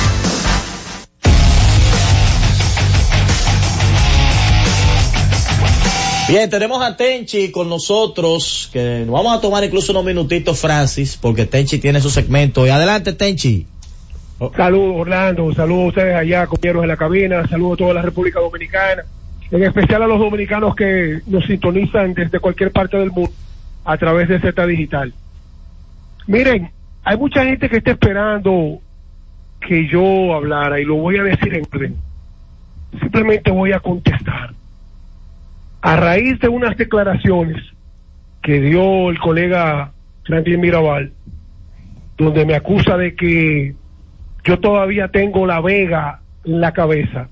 Bien, 6.27 6.49
tenemos 6.49 6.81
a 6.81 6.95
Tenchi 6.95 7.51
con 7.51 7.67
nosotros, 7.67 8.69
que 8.71 9.03
nos 9.05 9.13
vamos 9.13 9.37
a 9.37 9.41
tomar 9.41 9.63
incluso 9.63 9.91
unos 9.91 10.05
minutitos, 10.05 10.59
Francis, 10.59 11.17
porque 11.17 11.45
Tenchi 11.45 11.79
tiene 11.79 11.99
su 11.99 12.09
segmento. 12.09 12.65
Y 12.65 12.69
adelante, 12.69 13.13
Tenchi. 13.13 13.67
Saludos, 14.55 14.95
Orlando. 14.97 15.53
Saludos 15.53 15.83
a 15.83 15.87
ustedes 15.87 16.15
allá, 16.15 16.47
compañeros 16.47 16.83
en 16.83 16.87
la 16.87 16.97
cabina. 16.97 17.47
Saludos 17.47 17.73
a 17.73 17.77
toda 17.77 17.93
la 17.95 18.01
República 18.01 18.39
Dominicana. 18.39 19.03
En 19.51 19.63
especial 19.63 20.03
a 20.03 20.07
los 20.07 20.19
dominicanos 20.19 20.75
que 20.75 21.19
nos 21.27 21.45
sintonizan 21.45 22.13
desde 22.13 22.39
cualquier 22.39 22.71
parte 22.71 22.97
del 22.97 23.11
mundo 23.11 23.33
a 23.83 23.97
través 23.97 24.29
de 24.29 24.39
Z 24.39 24.65
Digital. 24.65 25.13
Miren, 26.27 26.71
hay 27.03 27.17
mucha 27.17 27.43
gente 27.43 27.69
que 27.69 27.77
está 27.77 27.91
esperando 27.91 28.79
que 29.59 29.87
yo 29.89 30.33
hablara 30.33 30.79
y 30.79 30.85
lo 30.85 30.95
voy 30.95 31.17
a 31.17 31.23
decir 31.23 31.53
en 31.53 31.67
orden. 31.71 31.97
Simplemente 32.99 33.51
voy 33.51 33.73
a 33.73 33.79
contestar. 33.79 34.53
A 35.81 35.95
raíz 35.95 36.39
de 36.39 36.47
unas 36.47 36.77
declaraciones 36.77 37.61
que 38.41 38.59
dio 38.59 39.09
el 39.09 39.19
colega 39.19 39.91
Franklin 40.25 40.61
Mirabal, 40.61 41.11
donde 42.17 42.45
me 42.45 42.55
acusa 42.55 42.97
de 42.97 43.15
que 43.15 43.75
yo 44.43 44.59
todavía 44.59 45.07
tengo 45.07 45.45
la 45.45 45.59
vega 45.61 46.21
en 46.45 46.61
la 46.61 46.71
cabeza. 46.71 47.29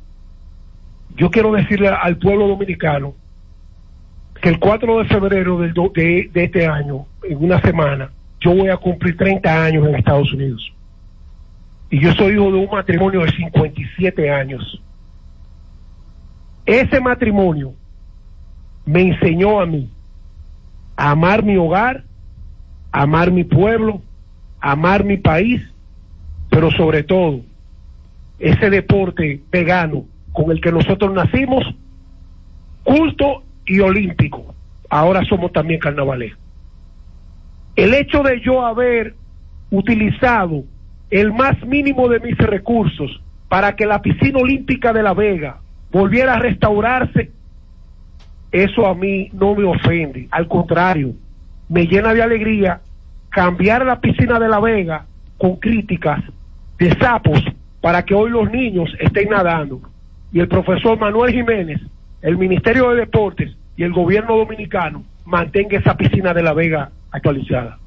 Yo 1.15 1.29
quiero 1.29 1.51
decirle 1.51 1.89
al 1.89 2.17
pueblo 2.17 2.47
dominicano 2.47 3.13
que 4.41 4.49
el 4.49 4.59
4 4.59 4.99
de 4.99 5.05
febrero 5.05 5.57
de, 5.57 6.29
de 6.31 6.43
este 6.43 6.65
año, 6.65 7.05
en 7.23 7.43
una 7.43 7.59
semana, 7.61 8.11
yo 8.39 8.55
voy 8.55 8.69
a 8.69 8.77
cumplir 8.77 9.17
30 9.17 9.65
años 9.65 9.87
en 9.87 9.95
Estados 9.95 10.31
Unidos. 10.33 10.71
Y 11.89 11.99
yo 11.99 12.13
soy 12.13 12.33
hijo 12.33 12.51
de 12.51 12.57
un 12.57 12.69
matrimonio 12.71 13.21
de 13.21 13.31
57 13.31 14.31
años. 14.31 14.81
Ese 16.65 17.01
matrimonio 17.01 17.73
me 18.89 19.01
enseñó 19.01 19.61
a 19.61 19.67
mí 19.67 19.87
a 20.97 21.11
amar 21.11 21.43
mi 21.43 21.57
hogar, 21.57 22.03
a 22.91 23.03
amar 23.03 23.31
mi 23.31 23.43
pueblo, 23.43 24.01
a 24.59 24.71
amar 24.71 25.03
mi 25.03 25.17
país, 25.17 25.61
pero 26.49 26.71
sobre 26.71 27.03
todo 27.03 27.41
ese 28.39 28.71
deporte 28.71 29.41
vegano 29.51 30.05
con 30.31 30.49
el 30.49 30.59
que 30.59 30.71
nosotros 30.71 31.13
nacimos, 31.13 31.63
culto 32.83 33.43
y 33.67 33.79
olímpico. 33.79 34.55
Ahora 34.89 35.23
somos 35.25 35.51
también 35.51 35.79
carnavales. 35.79 36.33
El 37.75 37.93
hecho 37.93 38.23
de 38.23 38.41
yo 38.41 38.65
haber 38.65 39.13
utilizado 39.69 40.63
el 41.11 41.31
más 41.31 41.63
mínimo 41.63 42.09
de 42.09 42.21
mis 42.21 42.37
recursos 42.39 43.21
para 43.49 43.75
que 43.75 43.85
la 43.85 44.01
piscina 44.01 44.39
olímpica 44.39 44.93
de 44.93 45.03
La 45.03 45.13
Vega 45.13 45.59
volviera 45.91 46.33
a 46.33 46.39
restaurarse, 46.39 47.31
eso 48.51 48.87
a 48.87 48.95
mí 48.95 49.29
no 49.33 49.55
me 49.55 49.63
ofende, 49.63 50.27
al 50.31 50.47
contrario, 50.47 51.13
me 51.67 51.85
llena 51.85 52.13
de 52.13 52.23
alegría 52.23 52.81
cambiar 53.29 53.85
la 53.85 54.01
piscina 54.01 54.39
de 54.39 54.47
La 54.47 54.59
Vega 54.59 55.05
con 55.37 55.57
críticas 55.57 56.23
de 56.77 56.91
sapos 56.97 57.43
para 57.81 58.03
que 58.03 58.15
hoy 58.15 58.31
los 58.31 58.49
niños 58.51 58.89
estén 58.99 59.29
nadando. 59.29 59.81
Y 60.31 60.39
el 60.39 60.47
profesor 60.47 60.99
Manuel 60.99 61.31
Jiménez, 61.31 61.79
el 62.21 62.37
Ministerio 62.37 62.89
de 62.89 63.01
Deportes 63.01 63.55
y 63.77 63.83
el 63.83 63.93
gobierno 63.93 64.37
dominicano 64.37 65.03
mantenga 65.25 65.77
esa 65.77 65.95
piscina 65.95 66.33
de 66.33 66.43
La 66.43 66.53
Vega 66.53 66.91
actualizada. 67.11 67.77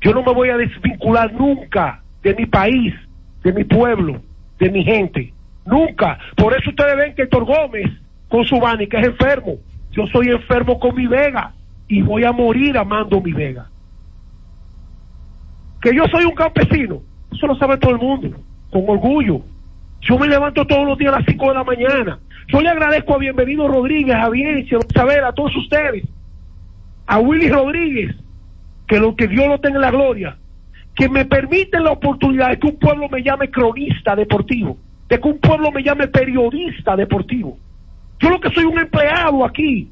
Yo 0.00 0.12
no 0.12 0.22
me 0.22 0.32
voy 0.32 0.50
a 0.50 0.56
desvincular 0.56 1.32
nunca 1.32 2.02
de 2.22 2.34
mi 2.34 2.46
país, 2.46 2.94
de 3.42 3.52
mi 3.52 3.64
pueblo, 3.64 4.20
de 4.58 4.70
mi 4.70 4.84
gente. 4.84 5.32
Nunca. 5.66 6.18
Por 6.36 6.54
eso 6.54 6.70
ustedes 6.70 6.96
ven 6.96 7.14
que 7.14 7.22
Héctor 7.22 7.44
Gómez, 7.44 7.90
con 8.28 8.44
su 8.44 8.60
que 8.90 8.96
es 8.98 9.06
enfermo. 9.06 9.56
Yo 9.92 10.06
soy 10.06 10.28
enfermo 10.28 10.78
con 10.78 10.94
mi 10.94 11.06
Vega 11.06 11.52
y 11.88 12.02
voy 12.02 12.24
a 12.24 12.32
morir 12.32 12.76
amando 12.76 13.20
mi 13.20 13.32
Vega. 13.32 13.68
Que 15.80 15.94
yo 15.94 16.04
soy 16.08 16.24
un 16.24 16.34
campesino, 16.34 17.00
eso 17.32 17.46
lo 17.46 17.56
sabe 17.56 17.78
todo 17.78 17.92
el 17.92 17.98
mundo, 17.98 18.36
con 18.70 18.84
orgullo. 18.88 19.42
Yo 20.00 20.18
me 20.18 20.28
levanto 20.28 20.66
todos 20.66 20.86
los 20.86 20.98
días 20.98 21.12
a 21.12 21.18
las 21.18 21.26
5 21.26 21.48
de 21.48 21.54
la 21.54 21.64
mañana. 21.64 22.18
Yo 22.48 22.60
le 22.60 22.68
agradezco 22.68 23.14
a 23.14 23.18
Bienvenido 23.18 23.68
Rodríguez, 23.68 24.16
a 24.16 24.28
Viencia, 24.30 24.78
a 24.78 25.28
a 25.28 25.32
todos 25.32 25.54
ustedes, 25.56 26.04
a 27.06 27.18
Willy 27.18 27.48
Rodríguez, 27.48 28.16
que 28.86 28.98
lo 28.98 29.14
que 29.14 29.28
Dios 29.28 29.46
lo 29.48 29.60
tenga 29.60 29.76
en 29.76 29.82
la 29.82 29.90
gloria, 29.90 30.36
que 30.94 31.08
me 31.08 31.24
permiten 31.24 31.84
la 31.84 31.92
oportunidad 31.92 32.50
de 32.50 32.58
que 32.58 32.66
un 32.66 32.78
pueblo 32.78 33.08
me 33.08 33.22
llame 33.22 33.50
cronista 33.50 34.16
deportivo, 34.16 34.78
de 35.08 35.20
que 35.20 35.28
un 35.28 35.38
pueblo 35.38 35.70
me 35.70 35.82
llame 35.82 36.08
periodista 36.08 36.96
deportivo. 36.96 37.58
Yo 38.20 38.30
lo 38.30 38.40
que 38.40 38.50
soy 38.50 38.64
un 38.64 38.78
empleado 38.78 39.44
aquí, 39.44 39.90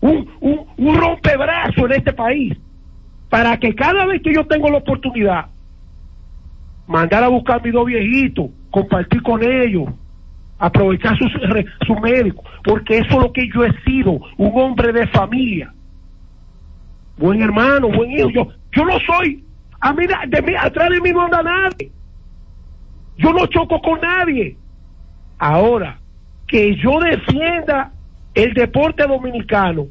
un, 0.00 0.28
un, 0.40 0.66
un 0.76 0.96
rompebrazo 0.96 1.86
en 1.86 1.92
este 1.92 2.12
país, 2.12 2.56
para 3.28 3.56
que 3.58 3.74
cada 3.74 4.06
vez 4.06 4.22
que 4.22 4.32
yo 4.34 4.46
tengo 4.46 4.70
la 4.70 4.78
oportunidad, 4.78 5.46
mandar 6.86 7.22
a 7.22 7.28
buscar 7.28 7.60
a 7.60 7.62
mis 7.62 7.72
dos 7.72 7.86
viejitos, 7.86 8.46
compartir 8.70 9.22
con 9.22 9.42
ellos, 9.42 9.88
aprovechar 10.58 11.16
re- 11.18 11.66
su 11.86 11.94
médico, 11.96 12.42
porque 12.64 12.98
eso 12.98 13.08
es 13.10 13.18
lo 13.22 13.32
que 13.32 13.48
yo 13.54 13.64
he 13.64 13.72
sido, 13.82 14.12
un 14.36 14.52
hombre 14.60 14.92
de 14.92 15.06
familia, 15.08 15.72
buen 17.18 17.42
hermano, 17.42 17.88
buen 17.88 18.10
hijo. 18.12 18.30
Yo, 18.30 18.48
yo 18.72 18.84
no 18.84 18.98
soy, 19.00 19.44
a 19.80 19.92
mí, 19.92 20.04
de 20.28 20.42
mí, 20.42 20.52
atrás 20.58 20.88
de 20.90 21.00
mí 21.00 21.10
no 21.12 21.22
anda 21.22 21.42
nadie. 21.42 21.92
Yo 23.18 23.32
no 23.32 23.46
choco 23.46 23.80
con 23.82 24.00
nadie. 24.00 24.56
Ahora, 25.38 26.00
que 26.48 26.74
yo 26.76 26.98
defienda 26.98 27.92
el 28.34 28.54
deporte 28.54 29.06
dominicano, 29.06 29.86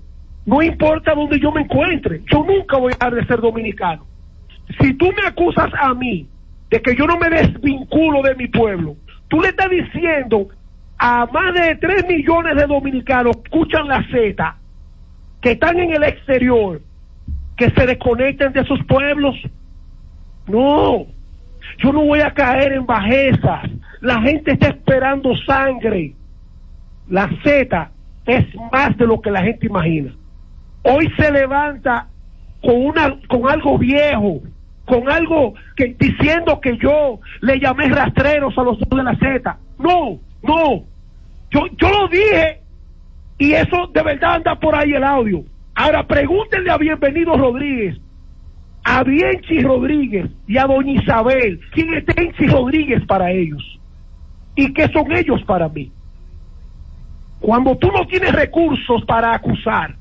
no 0.45 0.61
importa 0.61 1.13
donde 1.13 1.39
yo 1.39 1.51
me 1.51 1.61
encuentre, 1.61 2.21
yo 2.31 2.43
nunca 2.43 2.77
voy 2.77 2.93
a 2.93 3.05
dejar 3.05 3.15
de 3.15 3.27
ser 3.27 3.41
dominicano. 3.41 4.05
Si 4.81 4.93
tú 4.95 5.05
me 5.07 5.27
acusas 5.27 5.69
a 5.79 5.93
mí 5.93 6.27
de 6.69 6.81
que 6.81 6.95
yo 6.95 7.05
no 7.05 7.17
me 7.17 7.29
desvinculo 7.29 8.21
de 8.23 8.35
mi 8.35 8.47
pueblo, 8.47 8.95
tú 9.27 9.39
le 9.39 9.49
estás 9.49 9.69
diciendo 9.69 10.49
a 10.97 11.25
más 11.27 11.53
de 11.53 11.75
3 11.75 12.07
millones 12.07 12.55
de 12.55 12.65
dominicanos 12.65 13.37
escuchan 13.43 13.87
la 13.87 14.03
Z, 14.09 14.55
que 15.41 15.51
están 15.51 15.79
en 15.79 15.93
el 15.93 16.03
exterior, 16.03 16.81
que 17.55 17.69
se 17.69 17.85
desconecten 17.85 18.53
de 18.53 18.63
sus 18.65 18.83
pueblos. 18.85 19.35
No, 20.47 21.05
yo 21.79 21.91
no 21.91 22.05
voy 22.05 22.21
a 22.21 22.33
caer 22.33 22.73
en 22.73 22.85
bajezas. 22.85 23.69
La 24.01 24.21
gente 24.21 24.53
está 24.53 24.69
esperando 24.69 25.35
sangre. 25.45 26.13
La 27.09 27.29
Z 27.43 27.91
es 28.25 28.45
más 28.71 28.97
de 28.97 29.05
lo 29.05 29.21
que 29.21 29.31
la 29.31 29.43
gente 29.43 29.67
imagina. 29.67 30.13
Hoy 30.83 31.09
se 31.17 31.31
levanta 31.31 32.07
con 32.61 32.85
una 32.85 33.17
con 33.27 33.47
algo 33.49 33.77
viejo, 33.77 34.41
con 34.85 35.09
algo 35.09 35.53
que 35.75 35.95
diciendo 35.97 36.59
que 36.59 36.77
yo 36.77 37.19
le 37.41 37.59
llamé 37.59 37.87
rastreros 37.89 38.57
a 38.57 38.63
los 38.63 38.79
dos 38.79 38.89
de 38.89 39.03
la 39.03 39.15
Z. 39.15 39.57
No, 39.79 40.19
no. 40.43 40.83
Yo 41.51 41.67
yo 41.77 41.89
lo 41.89 42.07
dije 42.09 42.61
y 43.37 43.53
eso 43.53 43.87
de 43.93 44.03
verdad 44.03 44.35
anda 44.35 44.59
por 44.59 44.75
ahí 44.75 44.93
el 44.93 45.03
audio. 45.03 45.43
Ahora 45.75 46.05
pregúntenle 46.05 46.71
a 46.71 46.77
Bienvenido 46.77 47.37
Rodríguez, 47.37 47.97
a 48.83 49.03
Bienchi 49.03 49.61
Rodríguez 49.61 50.29
y 50.47 50.57
a 50.57 50.65
Doña 50.65 50.93
Isabel, 50.93 51.59
¿quién 51.71 51.93
es 51.93 52.05
Bienchi 52.05 52.47
Rodríguez 52.47 53.05
para 53.05 53.31
ellos? 53.31 53.79
¿Y 54.55 54.73
qué 54.73 54.87
son 54.89 55.11
ellos 55.11 55.41
para 55.43 55.69
mí? 55.69 55.91
Cuando 57.39 57.75
tú 57.77 57.91
no 57.91 58.05
tienes 58.07 58.31
recursos 58.31 59.03
para 59.05 59.33
acusar, 59.33 59.95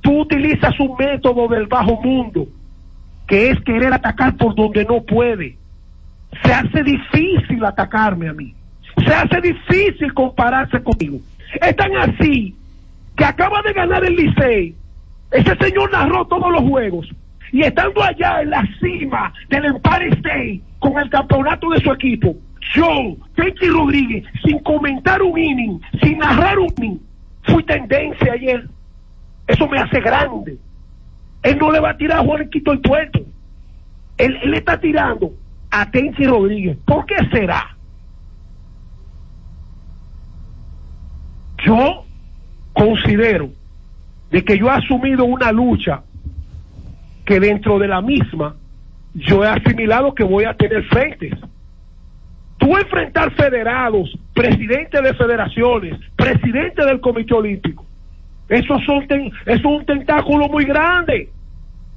tú 0.00 0.20
utilizas 0.20 0.78
un 0.80 0.96
método 0.98 1.48
del 1.48 1.66
bajo 1.66 2.00
mundo, 2.00 2.46
que 3.26 3.50
es 3.50 3.60
querer 3.60 3.92
atacar 3.92 4.36
por 4.36 4.54
donde 4.54 4.84
no 4.84 5.02
puede. 5.02 5.56
Se 6.42 6.52
hace 6.52 6.82
difícil 6.82 7.64
atacarme 7.64 8.28
a 8.28 8.32
mí. 8.32 8.54
Se 8.96 9.14
hace 9.14 9.40
difícil 9.40 10.12
compararse 10.12 10.82
conmigo. 10.82 11.18
Es 11.60 11.76
tan 11.76 11.96
así 11.96 12.54
que 13.16 13.24
acaba 13.24 13.62
de 13.62 13.72
ganar 13.72 14.04
el 14.04 14.16
Licey. 14.16 14.74
Ese 15.30 15.56
señor 15.56 15.92
narró 15.92 16.26
todos 16.26 16.50
los 16.50 16.62
juegos. 16.62 17.08
Y 17.52 17.62
estando 17.62 18.02
allá 18.02 18.40
en 18.42 18.50
la 18.50 18.66
cima 18.80 19.32
del 19.50 19.66
Empire 19.66 20.08
State 20.08 20.60
con 20.78 20.98
el 20.98 21.10
campeonato 21.10 21.68
de 21.70 21.80
su 21.80 21.92
equipo, 21.92 22.34
yo, 22.74 23.16
Tenchi 23.34 23.66
Rodríguez, 23.68 24.24
sin 24.44 24.58
comentar 24.60 25.20
un 25.22 25.38
inning, 25.38 25.80
sin 26.00 26.18
narrar 26.18 26.58
un 26.58 26.72
inning, 26.78 27.00
fui 27.42 27.62
tendencia 27.64 28.32
ayer. 28.32 28.68
Eso 29.46 29.68
me 29.68 29.78
hace 29.78 30.00
grande. 30.00 30.58
Él 31.42 31.58
no 31.58 31.72
le 31.72 31.80
va 31.80 31.90
a 31.90 31.96
tirar 31.96 32.18
a 32.18 32.22
Juanquito 32.22 32.72
el 32.72 32.80
puerto. 32.80 33.20
Él, 34.16 34.38
él 34.42 34.50
le 34.52 34.58
está 34.58 34.78
tirando 34.78 35.32
a 35.70 35.90
Tenchi 35.90 36.24
Rodríguez. 36.24 36.78
¿Por 36.84 37.04
qué 37.06 37.16
será? 37.32 37.76
Yo 41.64 42.04
considero 42.72 43.50
de 44.30 44.44
que 44.44 44.58
yo 44.58 44.66
he 44.66 44.70
asumido 44.70 45.24
una 45.24 45.52
lucha 45.52 46.02
que 47.24 47.38
dentro 47.38 47.78
de 47.78 47.88
la 47.88 48.00
misma 48.00 48.56
yo 49.14 49.44
he 49.44 49.48
asimilado 49.48 50.14
que 50.14 50.24
voy 50.24 50.44
a 50.44 50.54
tener 50.54 50.84
frentes. 50.84 51.34
Tú 52.62 52.76
enfrentar 52.78 53.32
federados, 53.32 54.16
presidentes 54.32 55.02
de 55.02 55.14
federaciones, 55.14 55.98
presidente 56.14 56.84
del 56.84 57.00
Comité 57.00 57.34
Olímpico, 57.34 57.84
eso, 58.48 58.78
son 58.86 59.04
ten- 59.08 59.32
es 59.46 59.64
un 59.64 59.84
tentáculo 59.84 60.46
muy 60.48 60.64
grande, 60.64 61.28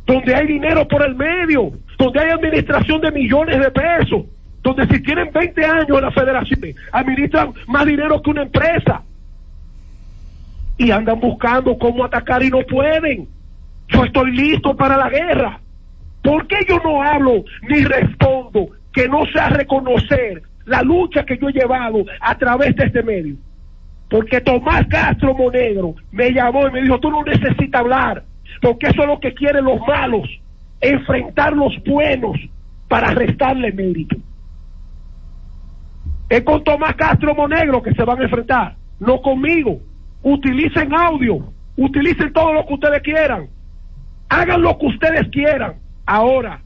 donde 0.07 0.33
hay 0.33 0.47
dinero 0.47 0.87
por 0.87 1.03
el 1.05 1.13
medio, 1.13 1.71
donde 1.99 2.19
hay 2.19 2.31
administración 2.31 2.99
de 2.99 3.11
millones 3.11 3.59
de 3.59 3.69
pesos, 3.69 4.23
donde 4.63 4.87
si 4.87 5.03
tienen 5.03 5.29
20 5.31 5.63
años 5.63 5.87
en 5.99 6.01
la 6.01 6.09
federación, 6.11 6.59
administran 6.91 7.53
más 7.67 7.85
dinero 7.85 8.19
que 8.23 8.31
una 8.31 8.41
empresa 8.41 9.03
y 10.79 10.89
andan 10.89 11.19
buscando 11.19 11.77
cómo 11.77 12.03
atacar 12.05 12.41
y 12.41 12.49
no 12.49 12.61
pueden. 12.61 13.27
Yo 13.89 14.03
estoy 14.03 14.31
listo 14.31 14.75
para 14.75 14.97
la 14.97 15.09
guerra. 15.09 15.59
¿Por 16.23 16.47
qué 16.47 16.57
yo 16.67 16.79
no 16.83 17.03
hablo 17.03 17.43
ni 17.69 17.83
respondo 17.83 18.69
que 18.91 19.07
no 19.07 19.27
sea 19.27 19.49
reconocer 19.49 20.41
la 20.65 20.81
lucha 20.81 21.25
que 21.25 21.37
yo 21.37 21.49
he 21.49 21.53
llevado 21.53 22.05
a 22.19 22.37
través 22.37 22.75
de 22.75 22.85
este 22.85 23.03
medio? 23.03 23.35
Porque 24.09 24.41
Tomás 24.41 24.85
Castro 24.87 25.33
Monegro 25.33 25.95
me 26.11 26.31
llamó 26.31 26.67
y 26.67 26.71
me 26.71 26.81
dijo, 26.81 26.99
tú 26.99 27.09
no 27.09 27.23
necesitas 27.23 27.81
hablar. 27.81 28.23
porque 28.61 28.87
eso 28.87 29.01
es 29.01 29.07
lo 29.07 29.19
que 29.19 29.33
quieren 29.33 29.65
los 29.65 29.79
malos, 29.87 30.29
enfrentar 30.79 31.53
los 31.53 31.73
buenos 31.83 32.37
para 32.87 33.11
restarle 33.11 33.71
mérito. 33.71 34.15
Es 36.29 36.43
con 36.43 36.63
Tomás 36.63 36.95
Castro 36.95 37.35
Monegro 37.35 37.81
que 37.81 37.93
se 37.93 38.03
van 38.03 38.19
a 38.19 38.23
enfrentar, 38.23 38.75
no 38.99 39.21
conmigo. 39.21 39.79
Utilicen 40.23 40.93
audio, 40.93 41.51
utilicen 41.77 42.33
todo 42.33 42.53
lo 42.53 42.65
que 42.65 42.73
ustedes 42.73 43.01
quieran, 43.03 43.47
hagan 44.29 44.61
lo 44.61 44.77
que 44.77 44.87
ustedes 44.87 45.27
quieran. 45.29 45.75
Ahora, 46.05 46.61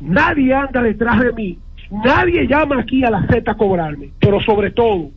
nadie 0.00 0.54
anda 0.54 0.82
detrás 0.82 1.20
de 1.20 1.32
mí, 1.32 1.58
nadie 1.90 2.46
llama 2.46 2.80
aquí 2.80 3.04
a 3.04 3.10
la 3.10 3.26
Z 3.26 3.50
a 3.50 3.54
cobrarme, 3.56 4.10
pero 4.20 4.40
sobre 4.40 4.70
todo, 4.70 5.10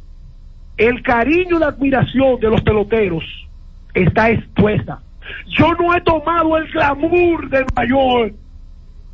el 0.78 1.02
cariño 1.04 1.58
y 1.58 1.60
la 1.60 1.68
admiración 1.68 2.40
de 2.40 2.50
los 2.50 2.62
peloteros 2.62 3.24
está 3.94 4.30
expuesta. 4.32 5.00
Yo 5.48 5.72
no 5.74 5.94
he 5.96 6.02
tomado 6.02 6.58
el 6.58 6.68
glamour 6.72 7.50
de 7.50 7.60
Nueva 7.76 7.86
York 7.88 8.36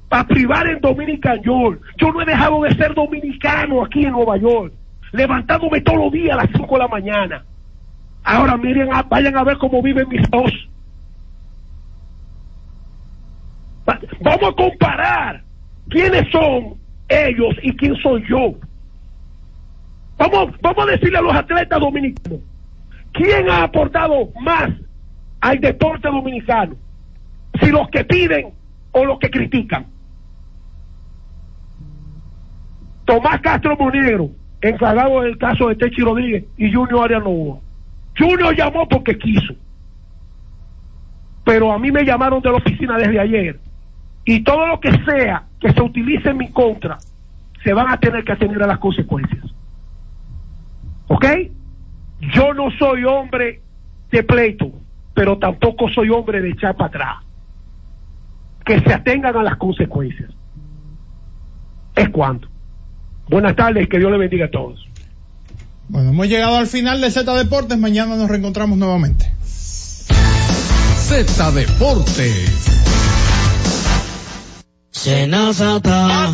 para 0.07 0.23
privar 0.27 0.67
en 0.67 0.79
Dominican 0.81 1.41
York. 1.43 1.81
Yo 1.97 2.11
no 2.11 2.21
he 2.21 2.25
dejado 2.25 2.61
de 2.63 2.73
ser 2.75 2.95
dominicano 2.95 3.83
aquí 3.83 4.05
en 4.05 4.11
Nueva 4.13 4.37
York, 4.37 4.73
levantándome 5.11 5.81
todos 5.81 5.99
los 5.99 6.11
días 6.11 6.33
a 6.37 6.43
las 6.43 6.51
5 6.55 6.75
de 6.75 6.79
la 6.79 6.87
mañana. 6.87 7.43
Ahora 8.23 8.57
miren, 8.57 8.91
a- 8.93 9.03
vayan 9.03 9.37
a 9.37 9.43
ver 9.43 9.57
cómo 9.57 9.81
viven 9.83 10.07
mis 10.09 10.27
dos. 10.31 10.51
Va- 13.87 13.99
Vamos 14.21 14.49
a 14.49 14.55
comparar 14.55 15.43
quiénes 15.89 16.29
son 16.31 16.78
ellos 17.09 17.55
y 17.61 17.75
quién 17.75 17.95
soy 17.97 18.23
yo. 18.29 18.53
Vamos, 20.17 20.53
vamos 20.61 20.87
a 20.87 20.91
decirle 20.91 21.17
a 21.17 21.21
los 21.21 21.33
atletas 21.33 21.79
dominicanos, 21.79 22.39
¿quién 23.13 23.49
ha 23.49 23.63
aportado 23.63 24.29
más 24.41 24.69
al 25.41 25.59
deporte 25.59 26.07
dominicano? 26.07 26.75
Si 27.59 27.71
los 27.71 27.89
que 27.89 28.03
piden 28.03 28.53
o 28.91 29.05
los 29.05 29.19
que 29.19 29.29
critican. 29.29 29.85
Tomás 33.05 33.41
Castro 33.41 33.75
Monegro, 33.75 34.29
encargado 34.61 35.21
del 35.21 35.37
caso 35.37 35.69
de 35.69 35.75
Techi 35.75 36.01
Rodríguez 36.01 36.45
y 36.57 36.71
Junior 36.71 37.05
Arias 37.05 37.23
Novoa. 37.23 37.59
Junior 38.17 38.55
llamó 38.55 38.87
porque 38.87 39.17
quiso. 39.17 39.55
Pero 41.43 41.71
a 41.71 41.79
mí 41.79 41.91
me 41.91 42.03
llamaron 42.03 42.41
de 42.41 42.51
la 42.51 42.57
oficina 42.57 42.97
desde 42.97 43.19
ayer. 43.19 43.59
Y 44.29 44.43
todo 44.43 44.67
lo 44.67 44.79
que 44.79 44.91
sea 45.05 45.45
que 45.59 45.73
se 45.73 45.81
utilice 45.81 46.29
en 46.29 46.37
mi 46.37 46.51
contra, 46.51 46.99
se 47.63 47.73
van 47.73 47.89
a 47.89 47.99
tener 47.99 48.23
que 48.23 48.31
atender 48.31 48.61
a 48.61 48.67
las 48.67 48.77
consecuencias. 48.77 49.43
¿Ok? 51.07 51.25
Yo 52.35 52.53
no 52.53 52.69
soy 52.77 53.05
hombre 53.05 53.63
de 54.11 54.21
pleito, 54.21 54.71
pero 55.15 55.39
tampoco 55.39 55.89
soy 55.89 56.11
hombre 56.11 56.43
de 56.43 56.51
echar 56.51 56.75
para 56.75 56.89
atrás. 56.89 57.17
Que 58.63 58.79
se 58.81 58.93
atengan 58.93 59.35
a 59.35 59.41
las 59.41 59.57
consecuencias. 59.57 60.29
Es 61.95 62.09
cuanto. 62.09 62.47
Buenas 63.29 63.55
tardes 63.55 63.85
y 63.85 63.87
que 63.87 63.97
Dios 63.97 64.11
le 64.11 64.19
bendiga 64.19 64.45
a 64.45 64.51
todos. 64.51 64.87
Bueno, 65.87 66.11
hemos 66.11 66.27
llegado 66.27 66.55
al 66.55 66.67
final 66.67 67.01
de 67.01 67.09
Z 67.09 67.33
Deportes. 67.33 67.79
Mañana 67.79 68.15
nos 68.15 68.29
reencontramos 68.29 68.77
nuevamente. 68.77 69.25
Z 69.41 71.51
Deportes. 71.51 72.98
Senazata. 74.99 76.33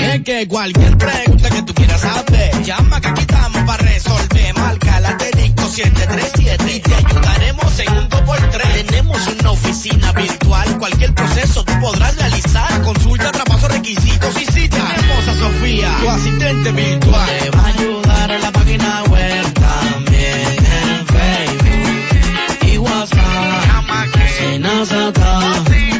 Es 0.00 0.24
que 0.24 0.48
cualquier 0.48 0.96
pregunta 0.96 1.50
que 1.50 1.62
tú 1.62 1.74
quieras 1.74 2.00
saber, 2.00 2.62
llama 2.62 3.02
que 3.02 3.08
aquí 3.08 3.20
estamos 3.20 3.62
para 3.64 3.82
resolver. 3.82 4.54
Marca 4.56 5.00
la 5.00 5.10
asterisco 5.10 5.68
737 5.68 6.72
y 6.74 6.80
te 6.80 6.94
ayudaremos 6.94 7.78
en 7.80 7.98
un 7.98 8.08
2x3. 8.08 8.86
Tenemos 8.86 9.26
una 9.26 9.50
oficina 9.50 10.12
virtual, 10.12 10.78
cualquier 10.78 11.14
proceso 11.14 11.64
tú 11.64 11.72
podrás 11.82 12.16
realizar. 12.16 12.82
Consulta, 12.82 13.30
traspaso, 13.30 13.68
requisitos 13.68 14.40
y 14.40 14.46
si 14.46 14.68
tenemos 14.70 15.28
a 15.28 15.34
Sofía, 15.34 15.96
tu 16.00 16.08
asistente 16.08 16.72
virtual. 16.72 17.28
Te 17.28 17.50
va 17.50 17.62
a 17.62 17.66
ayudar 17.66 18.30
en 18.30 18.40
la 18.40 18.52
página 18.52 19.03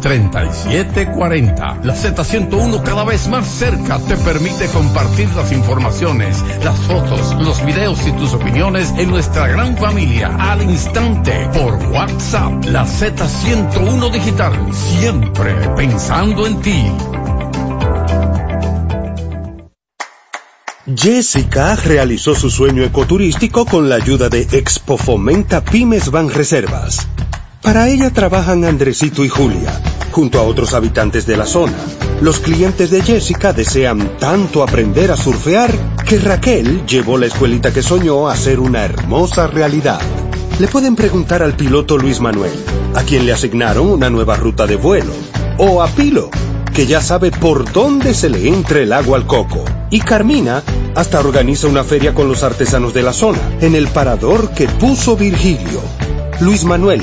829-659-3740. 0.00 1.82
La 1.84 1.94
Z101 1.94 2.82
cada 2.82 3.04
vez 3.04 3.28
más 3.28 3.46
cerca 3.46 3.98
te 3.98 4.16
permite 4.16 4.66
compartir 4.68 5.28
las 5.30 5.52
informaciones, 5.52 6.42
las 6.64 6.78
fotos, 6.80 7.36
los 7.40 7.64
videos 7.64 8.06
y 8.06 8.12
tus 8.12 8.32
opiniones 8.34 8.92
en 8.96 9.10
nuestra 9.10 9.46
gran 9.48 9.76
familia 9.76 10.34
al 10.38 10.62
instante 10.62 11.48
por 11.52 11.74
WhatsApp. 11.92 12.64
La 12.66 12.84
Z101 12.84 14.10
digital, 14.12 14.52
siempre 14.72 15.54
pensando 15.76 16.46
en 16.46 16.60
ti. 16.60 16.84
Jessica 20.96 21.76
realizó 21.76 22.34
su 22.34 22.50
sueño 22.50 22.82
ecoturístico 22.82 23.64
con 23.64 23.88
la 23.88 23.96
ayuda 23.96 24.28
de 24.28 24.42
Expo 24.52 24.96
Fomenta 24.96 25.62
Pymes 25.62 26.10
Ban 26.10 26.30
Reservas. 26.30 27.06
Para 27.62 27.88
ella 27.88 28.10
trabajan 28.10 28.64
Andresito 28.64 29.22
y 29.22 29.28
Julia, 29.28 29.70
junto 30.12 30.38
a 30.38 30.42
otros 30.42 30.72
habitantes 30.72 31.26
de 31.26 31.36
la 31.36 31.44
zona. 31.44 31.76
Los 32.22 32.40
clientes 32.40 32.90
de 32.90 33.02
Jessica 33.02 33.52
desean 33.52 34.16
tanto 34.18 34.62
aprender 34.62 35.10
a 35.10 35.16
surfear 35.16 35.70
que 36.06 36.18
Raquel 36.18 36.86
llevó 36.86 37.18
la 37.18 37.26
escuelita 37.26 37.70
que 37.70 37.82
soñó 37.82 38.28
a 38.28 38.36
ser 38.36 38.60
una 38.60 38.82
hermosa 38.82 39.46
realidad. 39.46 40.00
Le 40.58 40.68
pueden 40.68 40.96
preguntar 40.96 41.42
al 41.42 41.52
piloto 41.52 41.98
Luis 41.98 42.18
Manuel, 42.20 42.52
a 42.94 43.02
quien 43.02 43.26
le 43.26 43.32
asignaron 43.34 43.88
una 43.88 44.08
nueva 44.08 44.36
ruta 44.36 44.66
de 44.66 44.76
vuelo, 44.76 45.12
o 45.58 45.82
a 45.82 45.88
Pilo, 45.88 46.30
que 46.72 46.86
ya 46.86 47.02
sabe 47.02 47.30
por 47.30 47.70
dónde 47.70 48.14
se 48.14 48.30
le 48.30 48.48
entra 48.48 48.80
el 48.80 48.92
agua 48.92 49.18
al 49.18 49.26
coco. 49.26 49.64
Y 49.90 50.00
Carmina 50.00 50.62
hasta 50.94 51.20
organiza 51.20 51.66
una 51.66 51.84
feria 51.84 52.14
con 52.14 52.26
los 52.26 52.42
artesanos 52.42 52.94
de 52.94 53.02
la 53.02 53.12
zona, 53.12 53.38
en 53.60 53.74
el 53.74 53.88
parador 53.88 54.50
que 54.52 54.66
puso 54.66 55.14
Virgilio. 55.14 55.80
Luis 56.40 56.64
Manuel, 56.64 57.02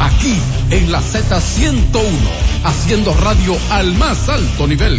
Aquí 0.00 0.34
en 0.70 0.90
la 0.90 1.00
Z101, 1.00 2.02
haciendo 2.64 3.12
radio 3.12 3.54
al 3.70 3.94
más 3.94 4.30
alto 4.30 4.66
nivel. 4.66 4.98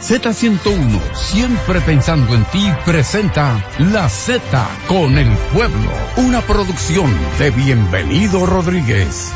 Z101, 0.00 1.00
siempre 1.14 1.80
pensando 1.80 2.34
en 2.34 2.44
ti, 2.52 2.70
presenta 2.84 3.66
La 3.78 4.08
Z 4.08 4.40
con 4.86 5.16
el 5.16 5.30
pueblo, 5.54 5.90
una 6.18 6.42
producción 6.42 7.10
de 7.38 7.50
Bienvenido 7.50 8.44
Rodríguez. 8.44 9.32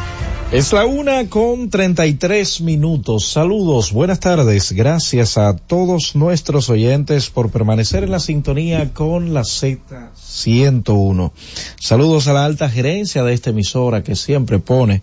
Es 0.52 0.72
la 0.74 0.84
una 0.84 1.28
con 1.28 1.70
treinta 1.70 2.06
y 2.06 2.12
tres 2.14 2.61
minutos. 2.61 3.24
Saludos, 3.26 3.90
buenas 3.92 4.20
tardes. 4.20 4.72
Gracias 4.72 5.38
a 5.38 5.56
todos 5.56 6.14
nuestros 6.14 6.68
oyentes 6.68 7.30
por 7.30 7.50
permanecer 7.50 8.04
en 8.04 8.11
la 8.11 8.20
sintonía 8.20 8.92
con 8.92 9.32
la 9.32 9.40
Z101. 9.42 11.32
Saludos 11.80 12.28
a 12.28 12.34
la 12.34 12.44
alta 12.44 12.68
gerencia 12.68 13.24
de 13.24 13.32
esta 13.32 13.48
emisora 13.50 14.02
que 14.02 14.14
siempre 14.14 14.58
pone 14.58 15.02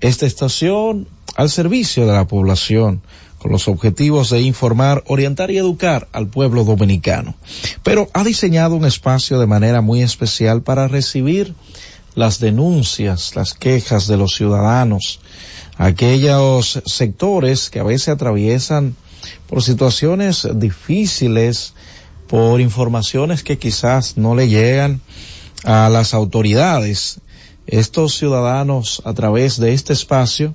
esta 0.00 0.26
estación 0.26 1.06
al 1.36 1.50
servicio 1.50 2.04
de 2.06 2.14
la 2.14 2.26
población 2.26 3.00
con 3.38 3.52
los 3.52 3.68
objetivos 3.68 4.30
de 4.30 4.40
informar, 4.42 5.04
orientar 5.06 5.50
y 5.50 5.58
educar 5.58 6.08
al 6.12 6.26
pueblo 6.26 6.64
dominicano. 6.64 7.34
Pero 7.82 8.08
ha 8.12 8.24
diseñado 8.24 8.74
un 8.74 8.84
espacio 8.84 9.38
de 9.38 9.46
manera 9.46 9.80
muy 9.80 10.02
especial 10.02 10.62
para 10.62 10.88
recibir 10.88 11.54
las 12.14 12.40
denuncias, 12.40 13.36
las 13.36 13.54
quejas 13.54 14.08
de 14.08 14.16
los 14.16 14.34
ciudadanos, 14.34 15.20
aquellos 15.76 16.82
sectores 16.84 17.70
que 17.70 17.78
a 17.78 17.84
veces 17.84 18.08
atraviesan 18.08 18.96
por 19.46 19.62
situaciones 19.62 20.48
difíciles, 20.54 21.74
por 22.26 22.60
informaciones 22.60 23.42
que 23.42 23.58
quizás 23.58 24.16
no 24.16 24.34
le 24.34 24.48
llegan 24.48 25.00
a 25.64 25.88
las 25.88 26.12
autoridades. 26.12 27.20
Estos 27.66 28.16
ciudadanos 28.16 29.02
a 29.04 29.12
través 29.14 29.58
de 29.58 29.74
este 29.74 29.92
espacio 29.92 30.54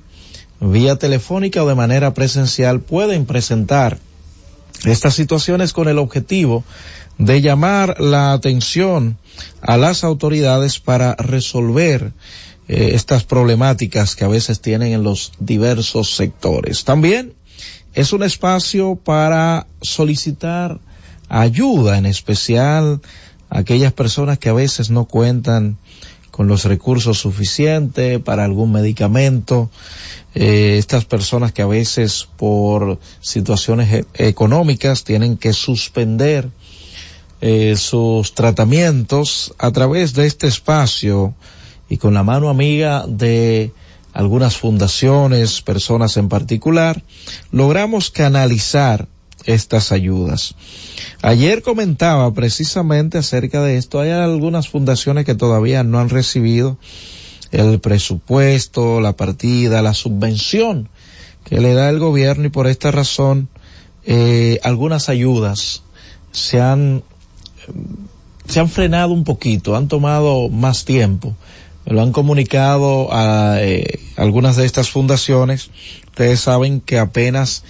vía 0.60 0.96
telefónica 0.96 1.64
o 1.64 1.68
de 1.68 1.76
manera 1.76 2.14
presencial 2.14 2.80
pueden 2.82 3.26
presentar 3.26 4.00
estas 4.86 5.14
situaciones 5.14 5.74
con 5.74 5.88
el 5.88 5.98
objetivo 5.98 6.64
de 7.18 7.42
llamar 7.42 8.00
la 8.00 8.34
atención 8.34 9.18
a 9.62 9.78
las 9.78 10.04
autoridades 10.04 10.80
para 10.80 11.16
resolver 11.16 12.12
eh, 12.68 12.92
estas 12.94 13.24
problemáticas 13.24 14.16
que 14.16 14.26
a 14.26 14.30
veces 14.30 14.62
tienen 14.62 14.94
en 14.94 15.04
los 15.04 15.34
diversos 15.40 16.16
sectores. 16.16 16.84
También 16.84 17.34
es 17.94 18.14
un 18.14 18.24
espacio 18.24 18.96
para 18.96 19.68
solicitar 19.82 20.80
ayuda, 21.30 21.98
en 21.98 22.06
especial 22.06 23.02
a 23.50 23.60
aquellas 23.60 23.94
personas 23.94 24.40
que 24.40 24.50
a 24.50 24.54
veces 24.54 24.90
no 24.90 25.06
cuentan 25.06 25.78
con 26.34 26.48
los 26.48 26.66
recursos 26.66 27.20
suficientes 27.20 28.20
para 28.20 28.44
algún 28.44 28.72
medicamento, 28.72 29.70
eh, 30.34 30.78
estas 30.80 31.06
personas 31.06 31.52
que 31.52 31.62
a 31.62 31.68
veces 31.68 32.28
por 32.38 32.98
situaciones 33.22 34.08
e 34.16 34.28
económicas 34.28 35.04
tienen 35.04 35.38
que 35.38 35.54
suspender 35.54 36.50
eh, 37.40 37.76
sus 37.78 38.34
tratamientos 38.34 39.54
a 39.60 39.70
través 39.70 40.16
de 40.16 40.26
este 40.26 40.48
espacio 40.48 41.36
y 41.88 41.98
con 41.98 42.16
la 42.16 42.24
mano 42.24 42.50
amiga 42.50 43.06
de 43.08 43.72
algunas 44.12 44.58
fundaciones, 44.58 45.62
personas 45.62 46.18
en 46.18 46.30
particular, 46.30 47.04
logramos 47.52 48.10
canalizar 48.10 49.08
estas 49.46 49.92
ayudas. 49.92 50.56
Ayer 51.22 51.62
comentaba 51.62 52.34
precisamente 52.34 53.18
acerca 53.18 53.64
de 53.64 53.78
esto. 53.78 54.00
Hay 54.00 54.12
algunas 54.12 54.70
fundaciones 54.70 55.26
que 55.26 55.36
todavía 55.36 55.84
no 55.84 56.00
han 56.00 56.10
recibido 56.10 56.78
el 57.52 57.80
presupuesto, 57.80 59.00
la 59.00 59.14
partida, 59.14 59.82
la 59.82 59.94
subvención 59.94 60.90
que 61.44 61.60
le 61.60 61.74
da 61.74 61.90
el 61.90 62.00
gobierno 62.00 62.46
y 62.46 62.50
por 62.50 62.68
esta 62.68 62.92
razón 62.92 63.50
eh, 64.06 64.60
algunas 64.64 65.10
ayudas 65.10 65.84
se 66.32 66.60
han 66.60 67.04
se 68.48 68.60
han 68.60 68.70
frenado 68.70 69.14
un 69.14 69.24
poquito, 69.24 69.76
han 69.76 69.88
tomado 69.88 70.50
más 70.50 70.84
tiempo. 70.84 71.36
Me 71.86 71.94
lo 71.94 72.02
han 72.02 72.12
comunicado 72.12 73.14
a 73.14 73.58
eh, 73.60 74.00
algunas 74.16 74.56
de 74.56 74.66
estas 74.66 74.90
fundaciones. 74.90 75.70
Ustedes 76.08 76.42
saben 76.42 76.82
que 76.82 77.00
apenas 77.00 77.64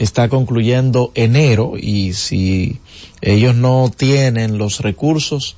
está 0.00 0.30
concluyendo 0.30 1.12
enero 1.14 1.74
y 1.76 2.14
si 2.14 2.80
ellos 3.20 3.54
no 3.54 3.92
tienen 3.94 4.56
los 4.56 4.80
recursos, 4.80 5.56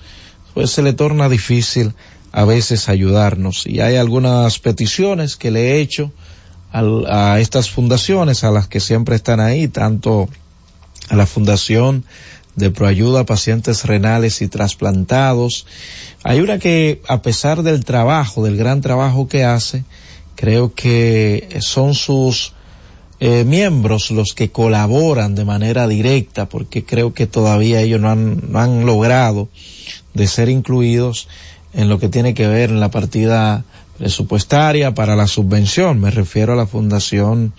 pues 0.53 0.71
se 0.71 0.83
le 0.83 0.93
torna 0.93 1.29
difícil 1.29 1.95
a 2.33 2.45
veces 2.45 2.89
ayudarnos. 2.89 3.67
Y 3.69 3.79
hay 3.79 3.95
algunas 3.95 4.59
peticiones 4.59 5.37
que 5.37 5.53
le 5.53 5.71
he 5.71 5.81
hecho 5.81 6.11
a, 6.73 7.39
estas 7.39 7.71
fundaciones, 7.71 8.43
a 8.43 8.51
las 8.51 8.67
que 8.67 8.81
siempre 8.81 9.15
están 9.15 9.39
ahí, 9.39 9.69
tanto 9.69 10.29
a 11.09 11.15
la 11.15 11.27
Fundación 11.27 12.05
de 12.57 12.73
Proayuda 12.73 13.21
a 13.21 13.27
Pacientes 13.27 13.85
Renales 13.85 14.43
y 14.43 14.49
Trasplantados. 14.49 15.67
Hay 16.25 16.41
una 16.41 16.59
que, 16.59 17.01
a 17.07 17.23
pesar 17.23 17.63
del 17.63 17.85
trabajo, 17.85 18.43
del 18.43 18.57
gran 18.57 18.81
trabajo 18.81 19.29
que 19.29 19.45
hace, 19.45 19.85
creo 20.35 20.75
que 20.75 21.59
son 21.61 21.95
sus 21.95 22.55
eh, 23.25 23.45
miembros 23.45 24.11
los 24.11 24.35
que 24.35 24.51
colaboran 24.51 25.37
de 25.37 25.45
manera 25.45 25.87
directa, 25.87 26.49
porque 26.49 26.85
creo 26.85 27.15
que 27.15 27.29
todavía 27.29 27.81
ellos 27.81 28.01
no 28.01 28.11
han, 28.11 28.51
no 28.51 28.59
han 28.59 28.85
logrado 28.85 29.49
de 30.13 30.27
ser 30.27 30.49
incluidos 30.49 31.29
en 31.73 31.89
lo 31.89 32.01
que 32.01 32.09
tiene 32.09 32.35
que 32.35 32.49
ver 32.49 32.71
en 32.71 32.81
la 32.81 32.91
partida 32.91 33.65
presupuestaria 33.97 34.93
para 34.95 35.15
la 35.15 35.29
subvención. 35.29 36.01
Me 36.01 36.11
refiero 36.11 36.55
a 36.55 36.57
la 36.57 36.67
Fundación 36.67 37.53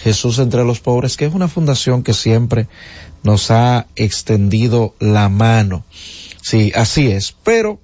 Jesús 0.00 0.38
entre 0.38 0.64
los 0.64 0.80
Pobres, 0.80 1.16
que 1.16 1.24
es 1.24 1.32
una 1.32 1.48
fundación 1.48 2.02
que 2.02 2.12
siempre 2.12 2.66
nos 3.22 3.50
ha 3.50 3.86
extendido 3.96 4.94
la 5.00 5.30
mano. 5.30 5.86
Sí, 6.42 6.72
así 6.74 7.06
es. 7.06 7.34
Pero 7.42 7.80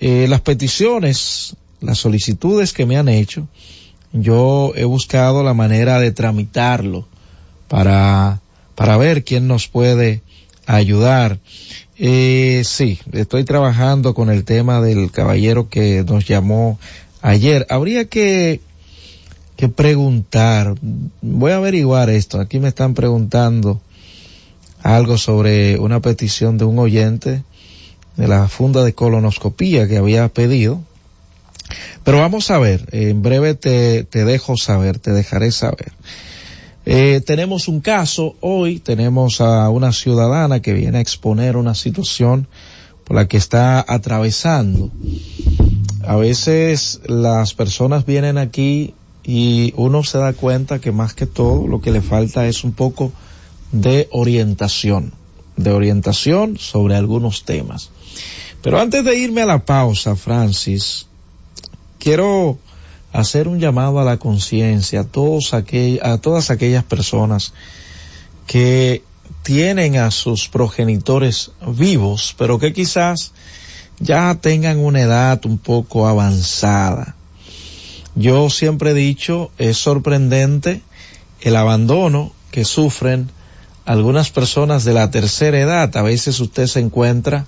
eh, 0.00 0.26
las 0.28 0.42
peticiones, 0.42 1.56
las 1.80 1.96
solicitudes 1.96 2.74
que 2.74 2.84
me 2.84 2.98
han 2.98 3.08
hecho, 3.08 3.48
yo 4.12 4.72
he 4.74 4.84
buscado 4.84 5.42
la 5.42 5.54
manera 5.54 5.98
de 6.00 6.12
tramitarlo 6.12 7.06
para, 7.68 8.40
para 8.74 8.96
ver 8.96 9.24
quién 9.24 9.46
nos 9.46 9.68
puede 9.68 10.22
ayudar. 10.66 11.38
Eh, 11.98 12.62
sí, 12.64 12.98
estoy 13.12 13.44
trabajando 13.44 14.14
con 14.14 14.30
el 14.30 14.44
tema 14.44 14.80
del 14.80 15.10
caballero 15.10 15.68
que 15.68 16.04
nos 16.04 16.26
llamó 16.26 16.78
ayer. 17.22 17.66
Habría 17.70 18.06
que, 18.06 18.60
que 19.56 19.68
preguntar, 19.68 20.74
voy 21.20 21.52
a 21.52 21.56
averiguar 21.56 22.10
esto. 22.10 22.40
Aquí 22.40 22.60
me 22.60 22.68
están 22.68 22.94
preguntando 22.94 23.80
algo 24.82 25.18
sobre 25.18 25.78
una 25.78 26.00
petición 26.00 26.56
de 26.56 26.64
un 26.64 26.78
oyente 26.78 27.42
de 28.16 28.28
la 28.28 28.48
funda 28.48 28.84
de 28.84 28.94
colonoscopía 28.94 29.88
que 29.88 29.96
había 29.96 30.28
pedido. 30.28 30.80
Pero 32.04 32.18
vamos 32.18 32.50
a 32.50 32.58
ver, 32.58 32.86
en 32.92 33.22
breve 33.22 33.54
te, 33.54 34.04
te 34.04 34.24
dejo 34.24 34.56
saber, 34.56 34.98
te 34.98 35.12
dejaré 35.12 35.52
saber. 35.52 35.92
Eh, 36.90 37.20
tenemos 37.20 37.68
un 37.68 37.80
caso, 37.80 38.36
hoy 38.40 38.78
tenemos 38.78 39.42
a 39.42 39.68
una 39.68 39.92
ciudadana 39.92 40.60
que 40.60 40.72
viene 40.72 40.96
a 40.96 41.00
exponer 41.02 41.58
una 41.58 41.74
situación 41.74 42.48
por 43.04 43.16
la 43.16 43.28
que 43.28 43.36
está 43.36 43.84
atravesando. 43.86 44.90
A 46.06 46.16
veces 46.16 47.00
las 47.04 47.52
personas 47.52 48.06
vienen 48.06 48.38
aquí 48.38 48.94
y 49.22 49.74
uno 49.76 50.02
se 50.02 50.16
da 50.16 50.32
cuenta 50.32 50.78
que 50.78 50.90
más 50.90 51.12
que 51.12 51.26
todo 51.26 51.66
lo 51.66 51.82
que 51.82 51.90
le 51.90 52.00
falta 52.00 52.46
es 52.46 52.64
un 52.64 52.72
poco 52.72 53.12
de 53.72 54.08
orientación, 54.10 55.12
de 55.58 55.72
orientación 55.72 56.56
sobre 56.56 56.96
algunos 56.96 57.44
temas. 57.44 57.90
Pero 58.62 58.80
antes 58.80 59.04
de 59.04 59.18
irme 59.18 59.42
a 59.42 59.46
la 59.46 59.66
pausa, 59.66 60.16
Francis, 60.16 61.07
quiero 61.98 62.58
hacer 63.12 63.48
un 63.48 63.58
llamado 63.58 64.00
a 64.00 64.04
la 64.04 64.18
conciencia 64.18 65.00
a 65.00 65.04
todos 65.04 65.54
aquel, 65.54 66.00
a 66.02 66.18
todas 66.18 66.50
aquellas 66.50 66.84
personas 66.84 67.52
que 68.46 69.02
tienen 69.42 69.96
a 69.96 70.10
sus 70.10 70.48
progenitores 70.48 71.52
vivos, 71.66 72.34
pero 72.38 72.58
que 72.58 72.72
quizás 72.72 73.32
ya 73.98 74.34
tengan 74.40 74.78
una 74.78 75.00
edad 75.00 75.44
un 75.46 75.58
poco 75.58 76.06
avanzada. 76.06 77.14
Yo 78.14 78.50
siempre 78.50 78.90
he 78.90 78.94
dicho, 78.94 79.50
es 79.58 79.78
sorprendente 79.78 80.82
el 81.40 81.56
abandono 81.56 82.32
que 82.50 82.64
sufren 82.64 83.30
algunas 83.84 84.30
personas 84.30 84.84
de 84.84 84.92
la 84.92 85.10
tercera 85.10 85.58
edad. 85.58 85.96
A 85.96 86.02
veces 86.02 86.40
usted 86.40 86.66
se 86.66 86.80
encuentra 86.80 87.46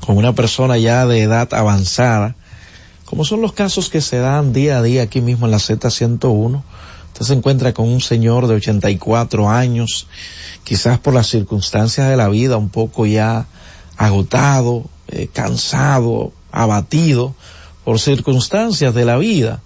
con 0.00 0.16
una 0.16 0.32
persona 0.32 0.78
ya 0.78 1.06
de 1.06 1.22
edad 1.22 1.52
avanzada, 1.52 2.36
como 3.10 3.24
son 3.24 3.40
los 3.40 3.52
casos 3.52 3.90
que 3.90 4.00
se 4.00 4.18
dan 4.18 4.52
día 4.52 4.78
a 4.78 4.82
día 4.84 5.02
aquí 5.02 5.20
mismo 5.20 5.46
en 5.46 5.50
la 5.50 5.58
Z101. 5.58 6.62
Usted 7.08 7.26
se 7.26 7.32
encuentra 7.32 7.74
con 7.74 7.88
un 7.88 8.00
señor 8.00 8.46
de 8.46 8.54
84 8.54 9.50
años, 9.50 10.06
quizás 10.62 11.00
por 11.00 11.12
las 11.12 11.26
circunstancias 11.26 12.08
de 12.08 12.16
la 12.16 12.28
vida, 12.28 12.56
un 12.56 12.68
poco 12.68 13.06
ya 13.06 13.48
agotado, 13.96 14.84
eh, 15.08 15.26
cansado, 15.26 16.32
abatido 16.52 17.34
por 17.84 17.98
circunstancias 17.98 18.94
de 18.94 19.04
la 19.04 19.16
vida. 19.16 19.60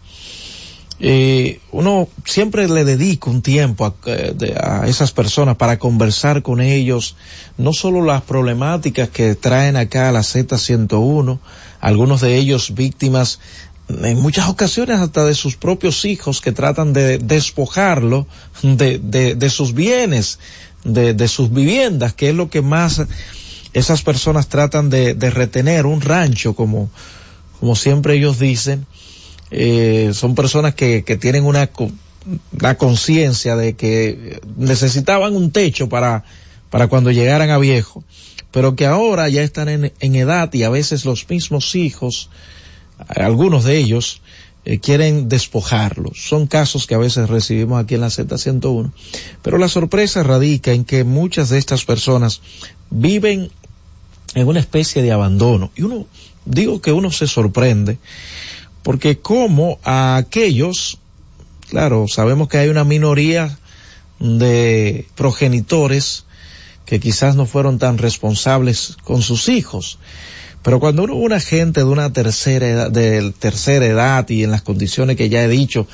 Eh, 1.00 1.60
uno 1.70 2.08
siempre 2.24 2.66
le 2.66 2.84
dedica 2.84 3.28
un 3.28 3.42
tiempo 3.42 3.84
a, 3.84 3.94
eh, 4.06 4.54
a, 4.58 4.86
esas 4.86 5.12
personas 5.12 5.56
para 5.56 5.78
conversar 5.78 6.40
con 6.40 6.62
ellos, 6.62 7.14
no 7.58 7.74
solo 7.74 8.02
las 8.02 8.22
problemáticas 8.22 9.10
que 9.10 9.34
traen 9.34 9.76
acá 9.76 10.08
a 10.08 10.12
la 10.12 10.20
Z101, 10.20 11.40
algunos 11.84 12.22
de 12.22 12.36
ellos 12.36 12.74
víctimas 12.74 13.40
en 13.90 14.18
muchas 14.18 14.48
ocasiones 14.48 15.00
hasta 15.00 15.26
de 15.26 15.34
sus 15.34 15.56
propios 15.56 16.06
hijos 16.06 16.40
que 16.40 16.50
tratan 16.50 16.94
de 16.94 17.18
despojarlo 17.18 18.26
de, 18.62 18.98
de, 18.98 19.50
sus 19.50 19.74
bienes, 19.74 20.38
de, 20.82 21.28
sus 21.28 21.52
viviendas, 21.52 22.14
que 22.14 22.30
es 22.30 22.34
lo 22.34 22.48
que 22.48 22.62
más 22.62 23.02
esas 23.74 24.00
personas 24.00 24.48
tratan 24.48 24.88
de, 24.88 25.12
de 25.12 25.30
retener, 25.30 25.84
un 25.84 26.00
rancho, 26.00 26.54
como, 26.54 26.88
como 27.60 27.76
siempre 27.76 28.14
ellos 28.14 28.38
dicen. 28.38 28.86
Eh, 29.50 30.12
son 30.14 30.34
personas 30.34 30.74
que, 30.74 31.04
que 31.04 31.18
tienen 31.18 31.44
una, 31.44 31.68
la 32.58 32.78
conciencia 32.78 33.56
de 33.56 33.74
que 33.74 34.40
necesitaban 34.56 35.36
un 35.36 35.50
techo 35.50 35.90
para, 35.90 36.24
para 36.70 36.86
cuando 36.86 37.10
llegaran 37.10 37.50
a 37.50 37.58
viejo, 37.58 38.02
pero 38.54 38.76
que 38.76 38.86
ahora 38.86 39.28
ya 39.28 39.42
están 39.42 39.68
en, 39.68 39.92
en 39.98 40.14
edad 40.14 40.54
y 40.54 40.62
a 40.62 40.70
veces 40.70 41.04
los 41.04 41.28
mismos 41.28 41.74
hijos, 41.74 42.30
algunos 43.08 43.64
de 43.64 43.78
ellos, 43.78 44.22
eh, 44.64 44.78
quieren 44.78 45.28
despojarlos. 45.28 46.28
Son 46.28 46.46
casos 46.46 46.86
que 46.86 46.94
a 46.94 46.98
veces 46.98 47.28
recibimos 47.28 47.82
aquí 47.82 47.96
en 47.96 48.02
la 48.02 48.10
Z101. 48.10 48.92
Pero 49.42 49.58
la 49.58 49.68
sorpresa 49.68 50.22
radica 50.22 50.70
en 50.70 50.84
que 50.84 51.02
muchas 51.02 51.48
de 51.48 51.58
estas 51.58 51.84
personas 51.84 52.42
viven 52.90 53.50
en 54.36 54.46
una 54.46 54.60
especie 54.60 55.02
de 55.02 55.10
abandono. 55.10 55.72
Y 55.74 55.82
uno, 55.82 56.06
digo 56.44 56.80
que 56.80 56.92
uno 56.92 57.10
se 57.10 57.26
sorprende, 57.26 57.98
porque 58.84 59.18
como 59.18 59.80
a 59.82 60.14
aquellos, 60.14 60.98
claro, 61.70 62.06
sabemos 62.06 62.46
que 62.46 62.58
hay 62.58 62.68
una 62.68 62.84
minoría 62.84 63.58
de 64.20 65.08
progenitores 65.16 66.23
que 66.86 67.00
quizás 67.00 67.36
no 67.36 67.46
fueron 67.46 67.78
tan 67.78 67.98
responsables 67.98 68.96
con 69.04 69.22
sus 69.22 69.48
hijos, 69.48 69.98
pero 70.62 70.80
cuando 70.80 71.04
uno 71.04 71.14
una 71.14 71.40
gente 71.40 71.80
de 71.80 71.86
una 71.86 72.10
tercera 72.12 72.66
edad, 72.66 72.90
de 72.90 73.32
tercera 73.38 73.84
edad 73.84 74.28
y 74.30 74.44
en 74.44 74.50
las 74.50 74.62
condiciones 74.62 75.16
que 75.16 75.28
ya 75.28 75.44
he 75.44 75.48
dicho, 75.48 75.86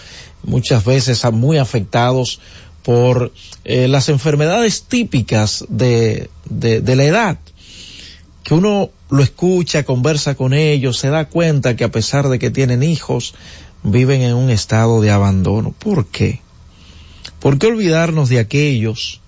muchas 0.44 0.84
veces 0.84 1.24
muy 1.32 1.58
afectados 1.58 2.40
por 2.84 3.32
eh, 3.64 3.88
las 3.88 4.08
enfermedades 4.08 4.84
típicas 4.84 5.64
de, 5.68 6.30
de, 6.48 6.80
de 6.80 6.96
la 6.96 7.04
edad, 7.04 7.38
que 8.44 8.54
uno 8.54 8.90
lo 9.10 9.22
escucha, 9.24 9.82
conversa 9.82 10.36
con 10.36 10.54
ellos, 10.54 10.98
se 10.98 11.08
da 11.08 11.28
cuenta 11.28 11.74
que 11.74 11.84
a 11.84 11.90
pesar 11.90 12.28
de 12.28 12.38
que 12.38 12.50
tienen 12.50 12.84
hijos, 12.84 13.34
viven 13.82 14.22
en 14.22 14.34
un 14.34 14.50
estado 14.50 15.00
de 15.00 15.10
abandono. 15.10 15.72
¿Por 15.72 16.06
qué? 16.06 16.40
¿Por 17.40 17.58
qué 17.58 17.66
olvidarnos 17.66 18.28
de 18.28 18.38
aquellos 18.38 19.19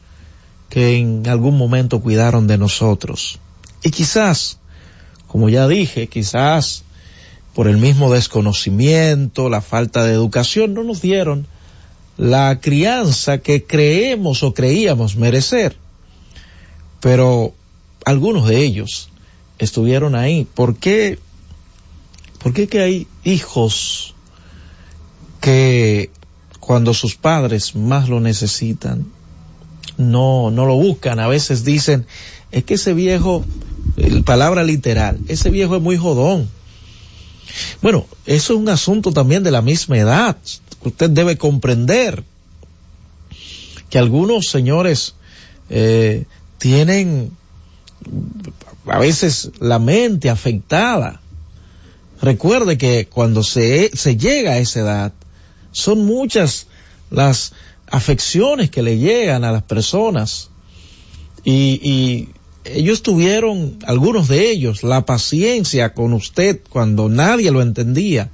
que 0.73 0.97
en 0.97 1.29
algún 1.29 1.59
momento 1.59 2.01
cuidaron 2.01 2.47
de 2.47 2.57
nosotros? 2.57 3.39
Y 3.83 3.91
quizás, 3.91 4.57
como 5.27 5.51
ya 5.51 5.69
dije, 5.69 6.07
quizás 6.07 6.85
por 7.53 7.69
el 7.69 7.77
mismo 7.77 8.11
desconocimiento, 8.11 9.51
la 9.51 9.61
falta 9.61 10.03
de 10.03 10.15
educación, 10.15 10.73
no 10.73 10.83
nos 10.83 11.03
dieron 11.03 11.47
la 12.17 12.59
crianza 12.63 13.37
que 13.37 13.65
creemos 13.65 14.43
o 14.43 14.55
creíamos 14.55 15.17
merecer. 15.17 15.77
Pero 17.01 17.53
algunos 18.07 18.49
de 18.49 18.65
ellos 18.65 19.11
estuvieron 19.59 20.15
ahí. 20.15 20.47
¿Por 20.55 20.77
qué? 20.77 21.19
¿Por 22.43 22.55
qué 22.55 22.67
que 22.67 22.81
hay 22.81 23.07
hijos 23.25 24.15
que 25.43 26.09
cuando 26.61 26.95
sus 26.95 27.15
padres 27.15 27.77
más 27.77 28.09
lo 28.09 28.21
necesitan, 28.21 29.13
no, 29.97 30.51
no 30.51 30.67
lo 30.67 30.75
buscan? 30.75 31.21
A 31.21 31.29
veces 31.29 31.65
dicen, 31.65 32.07
es 32.51 32.65
que 32.65 32.75
ese 32.75 32.95
viejo, 32.95 33.45
palabra 34.25 34.63
literal, 34.65 35.19
ese 35.29 35.51
viejo 35.51 35.77
es 35.77 35.83
muy 35.83 35.97
jodón. 35.97 36.49
Bueno, 37.81 38.07
eso 38.27 38.55
es 38.55 38.59
un 38.59 38.69
asunto 38.69 39.13
también 39.13 39.43
de 39.43 39.51
la 39.51 39.63
misma 39.63 39.99
edad. 39.99 40.37
Usted 40.85 41.11
debe 41.11 41.37
comprender 41.37 42.25
que 43.91 43.99
algunos 43.99 44.49
señores 44.49 45.15
eh, 45.69 46.25
tienen 46.59 47.33
a 48.87 48.99
veces 48.99 49.51
la 49.61 49.79
mente 49.79 50.31
afectada. 50.31 51.21
Recuerde 52.21 52.79
que 52.79 53.07
cuando 53.07 53.43
se, 53.43 53.91
se 53.95 54.17
llega 54.17 54.53
a 54.53 54.59
esa 54.59 54.81
edad, 54.81 55.13
son 55.73 56.05
muchas 56.07 56.67
las 57.11 57.53
afecciones 57.93 58.71
que 58.71 58.83
le 58.83 58.99
llegan 58.99 59.45
a 59.45 59.53
las 59.53 59.63
personas. 59.63 60.51
Y, 61.45 62.29
ellos 62.65 63.03
tuvieron, 63.03 63.81
algunos 63.87 64.29
de 64.29 64.53
ellos, 64.53 64.85
la 64.85 65.05
paciencia 65.05 65.95
con 65.95 66.13
usted 66.13 66.61
cuando 66.69 67.09
nadie 67.09 67.51
lo 67.51 67.61
entendía, 67.61 68.31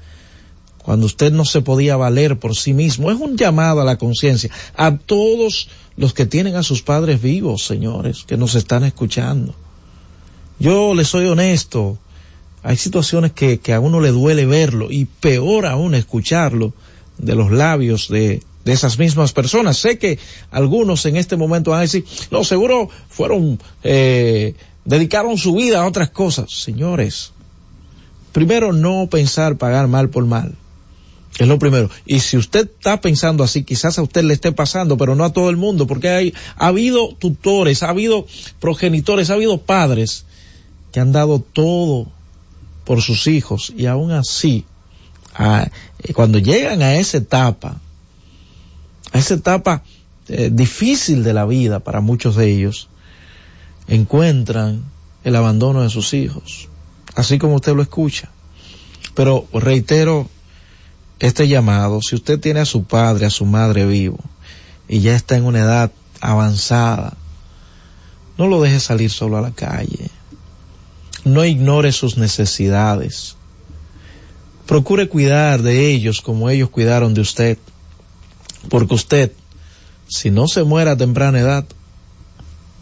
cuando 0.77 1.07
usted 1.07 1.33
no 1.33 1.47
se 1.47 1.63
podía 1.63 1.97
valer 1.97 2.39
por 2.39 2.55
sí 2.55 2.75
mismo. 2.75 3.11
Es 3.11 3.19
un 3.19 3.39
llamado 3.39 3.81
a 3.81 3.87
la 3.87 3.97
conciencia 3.97 4.51
a 4.77 4.99
todos 4.99 5.71
los 5.97 6.13
que 6.13 6.27
tienen 6.27 6.57
a 6.57 6.63
sus 6.63 6.83
padres 6.83 7.23
vivos, 7.23 7.65
señores, 7.65 8.25
que 8.27 8.37
nos 8.37 8.55
están 8.55 8.85
escuchando. 8.85 9.55
Yo 10.59 10.93
le 10.93 11.07
soy 11.07 11.25
honesto, 11.25 11.99
hay 12.63 12.77
situaciones 12.77 13.33
que, 13.33 13.59
a 13.73 13.81
uno 13.81 13.99
le 13.99 14.11
duele 14.11 14.45
verlo 14.45 14.91
y 14.91 15.07
peor 15.07 15.65
aún 15.65 15.95
escucharlo 15.95 16.75
de 17.17 17.35
los 17.35 17.51
labios 17.51 18.09
de, 18.11 18.43
de 18.69 18.75
esas 18.75 18.99
mismas 18.99 19.33
personas. 19.33 19.79
Sé 19.79 19.99
que 19.99 20.19
algunos 20.51 21.07
en 21.07 21.17
este 21.17 21.39
momento 21.39 21.71
van 21.71 21.79
a 21.79 21.83
decir, 21.83 22.05
no, 22.31 22.45
seguro 22.45 22.91
fueron, 23.09 23.59
eh, 23.83 24.55
dedicaron 24.85 25.39
su 25.39 25.55
vida 25.55 25.81
a 25.81 25.87
otras 25.87 26.11
cosas. 26.11 26.51
Señores, 26.51 27.33
primero 28.33 28.75
no 28.75 29.09
pensar 29.09 29.57
pagar 29.57 29.89
mal 29.89 30.11
por 30.11 30.27
mal. 30.27 30.55
Es 31.39 31.49
lo 31.49 31.59
primero. 31.59 31.89
Y 32.05 32.21
si 32.21 32.37
usted 32.37 32.69
está 32.69 33.01
pensando 33.01 33.43
así, 33.43 33.65
quizás 33.65 33.99
a 33.99 34.03
usted 34.03 34.23
le 34.23 34.35
esté 34.35 34.53
pasando, 34.53 34.99
pero 34.99 35.15
no 35.15 35.25
a 35.25 35.33
todo 35.33 35.49
el 35.49 35.57
mundo, 35.57 35.87
porque 35.87 36.11
hay, 36.11 36.35
ha 36.57 36.67
habido 36.67 37.15
tutores, 37.15 37.83
ha 37.83 37.89
habido 37.89 38.27
progenitores, 38.61 39.31
ha 39.31 39.35
habido 39.35 39.57
padres 39.57 40.27
que 40.93 41.01
han 41.01 41.13
dado 41.13 41.41
todo 41.41 42.09
por 42.85 43.01
sus 43.01 43.29
hijos 43.29 43.73
y 43.75 43.87
aún 43.87 44.11
así, 44.11 44.67
a, 45.35 45.71
cuando 46.15 46.39
llegan 46.39 46.83
a 46.83 46.97
esa 46.97 47.17
etapa, 47.17 47.81
a 49.13 49.19
esa 49.19 49.35
etapa 49.35 49.83
eh, 50.29 50.51
difícil 50.53 51.25
de 51.25 51.33
la 51.33 51.45
vida 51.47 51.81
para 51.81 52.01
muchos 52.01 52.37
de 52.37 52.51
ellos, 52.51 52.89
encuentran 53.87 54.85
el 55.25 55.37
abandono 55.37 55.83
de 55.83 55.91
sus 55.91 56.15
hijos, 56.15 56.69
así 57.15 57.39
como 57.39 57.57
usted 57.57 57.75
lo 57.75 57.83
escucha. 57.83 58.31
Pero 59.15 59.47
reitero 59.53 60.29
este 61.19 61.49
llamado, 61.49 62.03
si 62.03 62.15
usted 62.15 62.39
tiene 62.39 62.61
a 62.61 62.65
su 62.65 62.85
padre, 62.85 63.27
a 63.27 63.31
su 63.31 63.45
madre 63.45 63.87
vivo, 63.87 64.19
y 64.89 65.01
ya 65.01 65.15
está 65.15 65.37
en 65.37 65.45
una 65.45 65.61
edad 65.61 65.93
avanzada, 66.21 67.17
no 68.37 68.47
lo 68.47 68.61
deje 68.61 68.81
salir 68.81 69.11
solo 69.11 69.37
a 69.37 69.41
la 69.41 69.51
calle 69.51 70.11
no 71.25 71.45
ignore 71.45 71.93
sus 71.93 72.17
necesidades. 72.17 73.37
Procure 74.67 75.09
cuidar 75.09 75.63
de 75.63 75.91
ellos 75.91 76.21
como 76.21 76.51
ellos 76.51 76.71
cuidaron 76.71 77.15
de 77.15 77.21
usted. 77.21 77.59
Porque 78.69 78.95
usted, 78.95 79.33
si 80.09 80.31
no 80.31 80.49
se 80.49 80.65
muera 80.65 80.93
a 80.93 80.97
temprana 80.97 81.41
edad, 81.41 81.65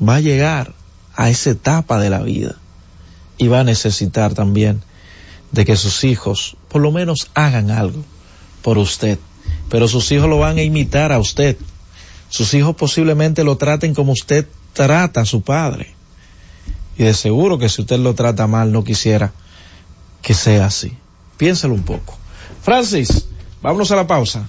va 0.01 0.17
a 0.17 0.21
llegar 0.21 0.75
a 1.15 1.31
esa 1.31 1.51
etapa 1.51 1.99
de 1.99 2.11
la 2.11 2.23
vida 2.23 2.57
y 3.39 3.49
va 3.49 3.61
a 3.61 3.65
necesitar 3.65 4.35
también 4.35 4.83
de 5.53 5.65
que 5.65 5.77
sus 5.77 6.05
hijos 6.05 6.57
por 6.69 6.83
lo 6.83 6.93
menos 6.93 7.31
hagan 7.35 7.71
algo 7.71 8.05
por 8.63 8.79
usted, 8.79 9.19
pero 9.69 9.89
sus 9.89 10.11
hijos 10.13 10.29
lo 10.29 10.39
van 10.39 10.59
a 10.59 10.63
imitar 10.63 11.13
a 11.13 11.19
usted. 11.19 11.57
Sus 12.29 12.53
hijos 12.55 12.75
posiblemente 12.75 13.45
lo 13.45 13.57
traten 13.57 13.95
como 13.95 14.13
usted 14.13 14.47
trata 14.73 15.21
a 15.21 15.25
su 15.25 15.43
padre. 15.43 15.95
Y 16.99 17.05
de 17.05 17.15
seguro 17.15 17.59
que 17.59 17.69
si 17.69 17.83
usted 17.83 17.99
lo 17.99 18.15
trata 18.15 18.47
mal, 18.47 18.73
no 18.73 18.83
quisiera 18.85 19.33
que 20.23 20.35
sea 20.35 20.67
así. 20.67 20.97
Piénselo 21.37 21.75
un 21.75 21.85
poco. 21.85 22.19
Francis, 22.63 23.27
vámonos 23.63 23.91
a 23.93 23.97
la 23.97 24.07
pausa. 24.07 24.49